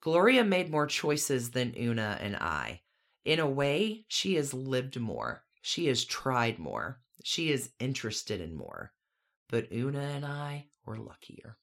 Gloria 0.00 0.42
made 0.42 0.70
more 0.70 0.86
choices 0.86 1.50
than 1.50 1.74
Oona 1.78 2.16
and 2.18 2.34
I. 2.36 2.80
In 3.24 3.40
a 3.40 3.48
way, 3.48 4.04
she 4.08 4.34
has 4.34 4.52
lived 4.52 4.98
more. 4.98 5.44
She 5.62 5.86
has 5.86 6.04
tried 6.04 6.58
more. 6.58 7.00
She 7.22 7.50
is 7.50 7.70
interested 7.80 8.40
in 8.40 8.54
more. 8.54 8.92
But 9.48 9.68
Oona 9.72 10.00
and 10.00 10.26
I 10.26 10.66
were 10.84 10.98
luckier. 10.98 11.56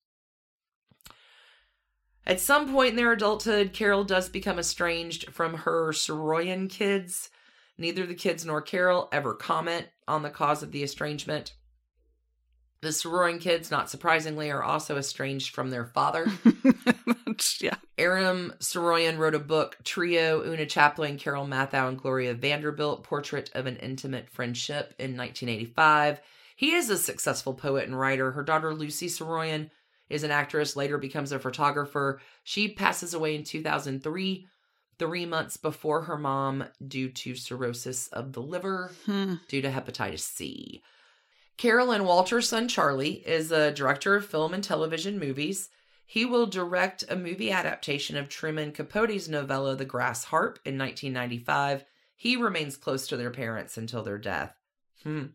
At 2.25 2.39
some 2.39 2.71
point 2.71 2.91
in 2.91 2.95
their 2.95 3.11
adulthood, 3.11 3.73
Carol 3.73 4.03
does 4.03 4.29
become 4.29 4.59
estranged 4.59 5.31
from 5.33 5.55
her 5.55 5.91
Saroyan 5.91 6.69
kids. 6.69 7.29
Neither 7.77 8.05
the 8.05 8.13
kids 8.13 8.45
nor 8.45 8.61
Carol 8.61 9.09
ever 9.11 9.33
comment 9.33 9.87
on 10.07 10.21
the 10.21 10.29
cause 10.29 10.61
of 10.61 10.71
the 10.71 10.83
estrangement. 10.83 11.53
The 12.81 12.89
Saroyan 12.89 13.39
kids, 13.39 13.69
not 13.69 13.91
surprisingly, 13.91 14.49
are 14.49 14.63
also 14.63 14.97
estranged 14.97 15.53
from 15.53 15.69
their 15.69 15.85
father. 15.85 16.25
yeah. 17.59 17.75
Aram 17.97 18.53
Saroyan 18.59 19.19
wrote 19.19 19.35
a 19.35 19.39
book, 19.39 19.77
Trio, 19.83 20.41
Oona 20.41 20.65
Chaplin, 20.65 21.17
Carol 21.17 21.45
Matthau, 21.45 21.87
and 21.89 21.99
Gloria 21.99 22.33
Vanderbilt, 22.33 23.03
Portrait 23.03 23.51
of 23.53 23.67
an 23.67 23.77
Intimate 23.77 24.29
Friendship 24.29 24.95
in 24.97 25.15
1985. 25.15 26.21
He 26.55 26.73
is 26.73 26.89
a 26.89 26.97
successful 26.97 27.53
poet 27.53 27.85
and 27.85 27.99
writer. 27.99 28.31
Her 28.31 28.43
daughter, 28.43 28.73
Lucy 28.73 29.07
Saroyan, 29.07 29.69
is 30.09 30.23
an 30.23 30.31
actress, 30.31 30.75
later 30.75 30.97
becomes 30.97 31.31
a 31.31 31.39
photographer. 31.39 32.19
She 32.43 32.69
passes 32.69 33.13
away 33.13 33.35
in 33.35 33.43
2003, 33.43 34.47
three 34.97 35.25
months 35.25 35.57
before 35.57 36.01
her 36.03 36.17
mom, 36.17 36.65
due 36.87 37.09
to 37.09 37.35
cirrhosis 37.35 38.07
of 38.07 38.33
the 38.33 38.41
liver 38.41 38.91
Hmm. 39.05 39.35
due 39.47 39.61
to 39.61 39.71
hepatitis 39.71 40.19
C. 40.21 40.81
Carolyn 41.57 42.05
Walter's 42.05 42.49
son 42.49 42.67
Charlie 42.67 43.23
is 43.27 43.51
a 43.51 43.71
director 43.71 44.15
of 44.15 44.25
film 44.25 44.53
and 44.53 44.63
television 44.63 45.19
movies. 45.19 45.69
He 46.05 46.25
will 46.25 46.47
direct 46.47 47.03
a 47.07 47.15
movie 47.15 47.51
adaptation 47.51 48.17
of 48.17 48.29
Truman 48.29 48.71
Capote's 48.71 49.27
novella 49.27 49.75
The 49.75 49.85
Grass 49.85 50.25
Harp 50.25 50.59
in 50.65 50.77
1995. 50.77 51.85
He 52.15 52.35
remains 52.35 52.77
close 52.77 53.07
to 53.07 53.17
their 53.17 53.31
parents 53.31 53.77
until 53.77 54.03
their 54.03 54.17
death. 54.17 54.53
Hmm. 55.03 55.27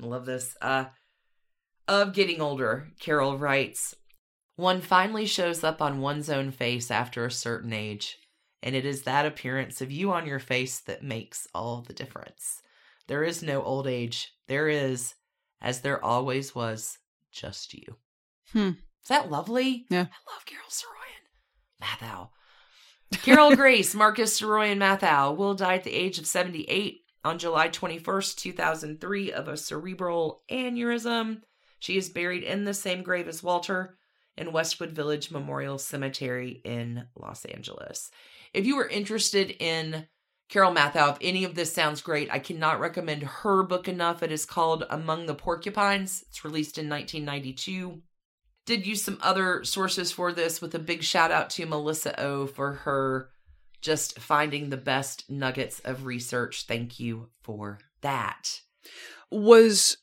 Love 0.00 0.26
this. 0.26 0.56
Uh 0.60 0.86
of 1.88 2.12
getting 2.12 2.40
older, 2.40 2.88
Carol 2.98 3.38
writes, 3.38 3.94
one 4.56 4.80
finally 4.80 5.26
shows 5.26 5.62
up 5.62 5.82
on 5.82 6.00
one's 6.00 6.30
own 6.30 6.50
face 6.50 6.90
after 6.90 7.26
a 7.26 7.30
certain 7.30 7.72
age, 7.72 8.18
and 8.62 8.74
it 8.74 8.86
is 8.86 9.02
that 9.02 9.26
appearance 9.26 9.80
of 9.80 9.92
you 9.92 10.10
on 10.12 10.26
your 10.26 10.38
face 10.38 10.80
that 10.80 11.04
makes 11.04 11.46
all 11.54 11.84
the 11.86 11.92
difference. 11.92 12.62
There 13.08 13.24
is 13.24 13.42
no 13.42 13.62
old 13.62 13.86
age. 13.86 14.32
There 14.48 14.68
is, 14.68 15.14
as 15.60 15.80
there 15.80 16.04
always 16.04 16.54
was, 16.54 16.98
just 17.32 17.74
you. 17.74 17.96
Hmm. 18.52 18.70
Is 19.02 19.08
that 19.08 19.30
lovely? 19.30 19.86
Yeah. 19.90 20.06
I 20.06 20.32
love 20.32 20.46
Carol 20.46 20.66
Saroyan. 20.68 21.82
Matthau. 21.82 22.28
Carol 23.22 23.56
Grace, 23.56 23.94
Marcus 23.94 24.40
Saroyan 24.40 24.78
Matthau, 24.78 25.36
will 25.36 25.54
die 25.54 25.74
at 25.74 25.84
the 25.84 25.92
age 25.92 26.18
of 26.18 26.26
78 26.26 27.02
on 27.24 27.38
July 27.38 27.68
21st, 27.68 28.36
2003, 28.36 29.32
of 29.32 29.48
a 29.48 29.56
cerebral 29.56 30.42
aneurysm. 30.50 31.42
She 31.78 31.96
is 31.96 32.08
buried 32.08 32.42
in 32.42 32.64
the 32.64 32.74
same 32.74 33.02
grave 33.02 33.28
as 33.28 33.42
Walter 33.42 33.98
in 34.36 34.52
Westwood 34.52 34.90
Village 34.90 35.30
Memorial 35.30 35.78
Cemetery 35.78 36.60
in 36.64 37.06
Los 37.16 37.44
Angeles. 37.44 38.10
If 38.52 38.66
you 38.66 38.78
are 38.78 38.88
interested 38.88 39.50
in 39.62 40.06
Carol 40.48 40.72
Matthau, 40.72 41.12
if 41.12 41.18
any 41.20 41.44
of 41.44 41.54
this 41.54 41.74
sounds 41.74 42.00
great, 42.00 42.30
I 42.30 42.38
cannot 42.38 42.80
recommend 42.80 43.22
her 43.22 43.62
book 43.62 43.88
enough. 43.88 44.22
It 44.22 44.30
is 44.30 44.46
called 44.46 44.84
Among 44.88 45.26
the 45.26 45.34
Porcupines. 45.34 46.24
It's 46.28 46.44
released 46.44 46.78
in 46.78 46.88
1992. 46.88 48.02
Did 48.64 48.86
use 48.86 49.02
some 49.02 49.18
other 49.22 49.64
sources 49.64 50.12
for 50.12 50.32
this 50.32 50.60
with 50.60 50.74
a 50.74 50.80
big 50.80 51.02
shout 51.02 51.30
out 51.30 51.50
to 51.50 51.66
Melissa 51.66 52.18
O 52.20 52.46
for 52.46 52.72
her 52.72 53.30
just 53.80 54.18
finding 54.18 54.68
the 54.68 54.76
best 54.76 55.30
nuggets 55.30 55.80
of 55.80 56.06
research. 56.06 56.64
Thank 56.66 56.98
you 56.98 57.28
for 57.42 57.78
that. 58.00 58.60
Was 59.30 59.96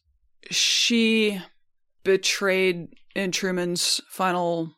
she 0.50 1.42
betrayed 2.04 2.94
in 3.16 3.32
Truman's 3.32 4.00
final? 4.10 4.78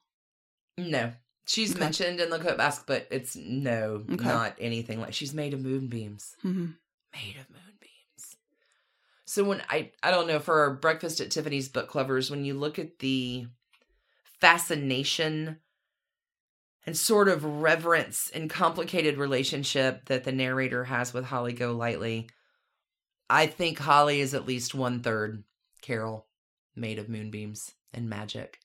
No. 0.78 1.14
She's 1.46 1.72
Okay. 1.72 1.80
mentioned 1.80 2.20
in 2.20 2.30
the 2.32 2.40
Côte 2.40 2.58
Basque, 2.58 2.86
but 2.88 3.08
it's 3.12 3.36
no, 3.36 4.04
Okay. 4.12 4.24
not 4.26 4.56
anything 4.60 5.00
like 5.00 5.14
she's 5.14 5.34
made 5.34 5.54
of 5.54 5.62
moonbeams. 5.62 6.36
Mhm. 6.44 6.76
Made 7.14 7.38
of 7.38 7.50
moonbeams. 7.50 8.36
So 9.26 9.44
when 9.44 9.62
I 9.70 9.92
I 10.02 10.12
don't 10.12 10.28
know 10.28 10.40
for 10.40 10.60
our 10.62 10.74
breakfast 10.74 11.22
at 11.22 11.32
Tiffany's 11.32 11.70
book 11.70 11.88
clovers, 11.88 12.30
when 12.32 12.46
you 12.46 12.56
look 12.56 12.80
at 12.80 13.00
the 13.00 13.48
fascination 14.40 15.60
and 16.86 16.98
sort 16.98 17.28
of 17.28 17.44
reverence 17.44 18.30
and 18.32 18.50
complicated 18.50 19.18
relationship 19.18 20.06
that 20.06 20.24
the 20.24 20.32
narrator 20.32 20.84
has 20.86 21.14
with 21.14 21.26
Holly 21.26 21.54
Golightly, 21.54 22.30
I 23.30 23.48
think 23.48 23.80
Holly 23.80 24.20
is 24.20 24.34
at 24.34 24.46
least 24.46 24.76
one 24.76 25.02
third 25.02 25.44
Carol, 25.82 26.28
made 26.76 27.00
of 27.00 27.10
moonbeams 27.10 27.72
and 27.94 28.10
magic. 28.10 28.60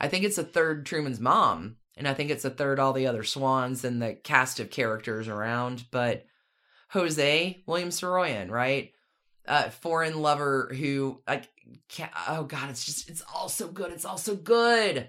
I 0.00 0.08
think 0.08 0.24
it's 0.24 0.38
a 0.38 0.44
third 0.44 0.84
Truman's 0.84 1.20
mom, 1.20 1.76
and 1.96 2.06
I 2.06 2.14
think 2.14 2.30
it's 2.30 2.44
a 2.44 2.50
third 2.50 2.78
all 2.78 2.92
the 2.92 3.06
other 3.06 3.24
swans 3.24 3.84
and 3.84 4.00
the 4.02 4.14
cast 4.14 4.60
of 4.60 4.70
characters 4.70 5.28
around. 5.28 5.84
But 5.90 6.26
Jose 6.90 7.62
William 7.66 7.88
Saroyan, 7.90 8.50
right? 8.50 8.92
Uh, 9.46 9.70
foreign 9.70 10.20
lover 10.20 10.72
who 10.76 11.20
like, 11.28 11.48
oh 12.28 12.44
god, 12.44 12.70
it's 12.70 12.84
just 12.84 13.08
it's 13.08 13.22
all 13.34 13.48
so 13.48 13.68
good. 13.68 13.92
It's 13.92 14.04
all 14.04 14.18
so 14.18 14.34
good. 14.34 15.08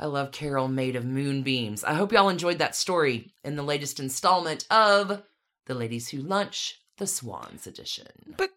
I 0.00 0.06
love 0.06 0.30
Carol 0.30 0.68
made 0.68 0.94
of 0.96 1.04
moonbeams. 1.04 1.82
I 1.82 1.94
hope 1.94 2.12
y'all 2.12 2.28
enjoyed 2.28 2.58
that 2.58 2.76
story 2.76 3.32
in 3.42 3.56
the 3.56 3.64
latest 3.64 3.98
installment 3.98 4.64
of 4.70 5.22
The 5.66 5.74
Ladies 5.74 6.08
Who 6.10 6.18
Lunch, 6.18 6.80
the 6.98 7.06
Swans 7.06 7.66
edition. 7.66 8.06
But 8.36 8.50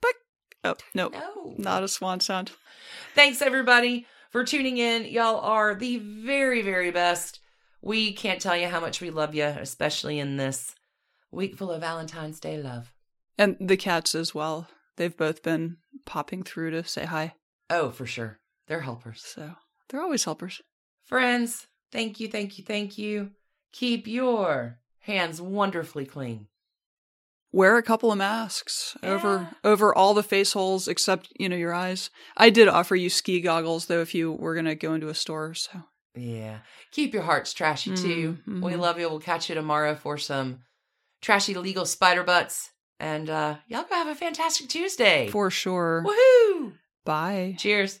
but 0.00 0.14
oh 0.62 0.76
no, 0.94 1.08
No. 1.08 1.54
not 1.58 1.82
a 1.82 1.88
swan 1.88 2.20
sound. 2.20 2.52
Thanks 3.14 3.42
everybody 3.42 4.06
for 4.34 4.42
tuning 4.42 4.78
in. 4.78 5.04
Y'all 5.04 5.38
are 5.38 5.76
the 5.76 5.98
very, 5.98 6.60
very 6.60 6.90
best. 6.90 7.38
We 7.80 8.12
can't 8.12 8.40
tell 8.40 8.56
you 8.56 8.66
how 8.66 8.80
much 8.80 9.00
we 9.00 9.10
love 9.10 9.32
you, 9.32 9.44
especially 9.44 10.18
in 10.18 10.38
this 10.38 10.74
week 11.30 11.56
full 11.56 11.70
of 11.70 11.82
Valentine's 11.82 12.40
Day 12.40 12.60
love. 12.60 12.92
And 13.38 13.56
the 13.60 13.76
cats 13.76 14.12
as 14.12 14.34
well. 14.34 14.66
They've 14.96 15.16
both 15.16 15.44
been 15.44 15.76
popping 16.04 16.42
through 16.42 16.72
to 16.72 16.82
say 16.82 17.04
hi. 17.04 17.34
Oh, 17.70 17.90
for 17.90 18.06
sure. 18.06 18.40
They're 18.66 18.80
helpers. 18.80 19.22
So 19.24 19.52
they're 19.88 20.02
always 20.02 20.24
helpers. 20.24 20.60
Friends, 21.04 21.68
thank 21.92 22.18
you, 22.18 22.26
thank 22.26 22.58
you, 22.58 22.64
thank 22.64 22.98
you. 22.98 23.30
Keep 23.70 24.08
your 24.08 24.80
hands 24.98 25.40
wonderfully 25.40 26.06
clean. 26.06 26.48
Wear 27.54 27.76
a 27.76 27.82
couple 27.84 28.10
of 28.10 28.18
masks 28.18 28.96
over 29.04 29.48
Yeah. 29.62 29.70
over 29.70 29.94
all 29.94 30.12
the 30.12 30.24
face 30.24 30.52
holes 30.54 30.88
except 30.88 31.28
you 31.38 31.48
know 31.48 31.54
your 31.56 31.72
eyes. 31.72 32.10
I 32.36 32.50
did 32.50 32.66
offer 32.66 32.96
you 32.96 33.08
ski 33.08 33.40
goggles 33.40 33.86
though 33.86 34.00
if 34.00 34.12
you 34.14 34.32
were 34.32 34.56
gonna 34.56 34.74
go 34.74 34.92
into 34.94 35.08
a 35.08 35.14
store. 35.14 35.54
So 35.54 35.70
Yeah. 36.16 36.58
Keep 36.90 37.14
your 37.14 37.22
hearts 37.22 37.52
trashy 37.52 37.94
too. 37.94 38.38
Mhm, 38.48 38.60
We 38.62 38.74
love 38.74 38.98
you. 38.98 39.08
We'll 39.08 39.20
catch 39.20 39.48
you 39.48 39.54
tomorrow 39.54 39.94
for 39.94 40.18
some 40.18 40.60
trashy 41.22 41.54
legal 41.54 41.86
spider 41.86 42.24
butts. 42.24 42.70
And 42.98 43.30
uh 43.30 43.56
y'all 43.68 43.84
go 43.88 43.94
have 43.94 44.08
a 44.08 44.14
fantastic 44.16 44.68
Tuesday. 44.68 45.28
for 45.30 45.48
sure. 45.50 46.04
Woohoo! 46.06 46.72
Bye. 47.04 47.54
Cheers. 47.58 48.00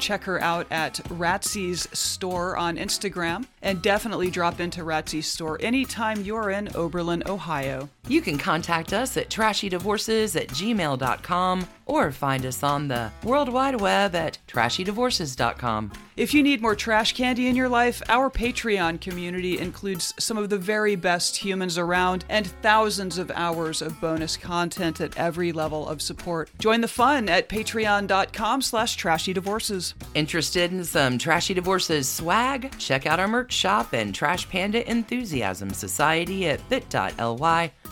Check 0.00 0.24
her 0.24 0.40
out 0.42 0.66
at 0.70 0.94
Ratsy's 1.08 1.86
store 1.96 2.56
on 2.56 2.76
Instagram. 2.76 3.46
And 3.62 3.82
definitely 3.82 4.30
drop 4.30 4.58
into 4.58 4.82
Ratsy's 4.82 5.26
store 5.26 5.58
anytime 5.60 6.22
you're 6.22 6.50
in 6.50 6.74
Oberlin, 6.74 7.22
Ohio. 7.26 7.88
You 8.10 8.20
can 8.20 8.38
contact 8.38 8.92
us 8.92 9.16
at 9.16 9.30
trashydivorces 9.30 10.34
at 10.34 10.48
gmail.com 10.48 11.68
or 11.86 12.10
find 12.10 12.44
us 12.44 12.64
on 12.64 12.88
the 12.88 13.12
World 13.22 13.48
Wide 13.48 13.80
Web 13.80 14.16
at 14.16 14.36
trashydivorces.com. 14.48 15.92
If 16.16 16.34
you 16.34 16.42
need 16.42 16.60
more 16.60 16.74
trash 16.74 17.12
candy 17.14 17.46
in 17.46 17.54
your 17.54 17.68
life, 17.68 18.02
our 18.08 18.28
Patreon 18.28 19.00
community 19.00 19.58
includes 19.58 20.12
some 20.18 20.36
of 20.36 20.50
the 20.50 20.58
very 20.58 20.96
best 20.96 21.36
humans 21.36 21.78
around 21.78 22.24
and 22.28 22.48
thousands 22.62 23.16
of 23.16 23.30
hours 23.30 23.80
of 23.80 24.00
bonus 24.00 24.36
content 24.36 25.00
at 25.00 25.16
every 25.16 25.52
level 25.52 25.88
of 25.88 26.02
support. 26.02 26.50
Join 26.58 26.80
the 26.80 26.88
fun 26.88 27.28
at 27.28 27.48
patreon.com 27.48 28.60
slash 28.60 28.98
trashydivorces. 28.98 29.94
Interested 30.14 30.72
in 30.72 30.84
some 30.84 31.16
Trashy 31.16 31.54
Divorces 31.54 32.08
swag? 32.08 32.76
Check 32.76 33.06
out 33.06 33.20
our 33.20 33.28
merch 33.28 33.52
shop 33.52 33.92
and 33.92 34.12
Trash 34.12 34.48
Panda 34.48 34.88
Enthusiasm 34.90 35.70
Society 35.70 36.48
at 36.48 36.68
bit.ly 36.68 37.70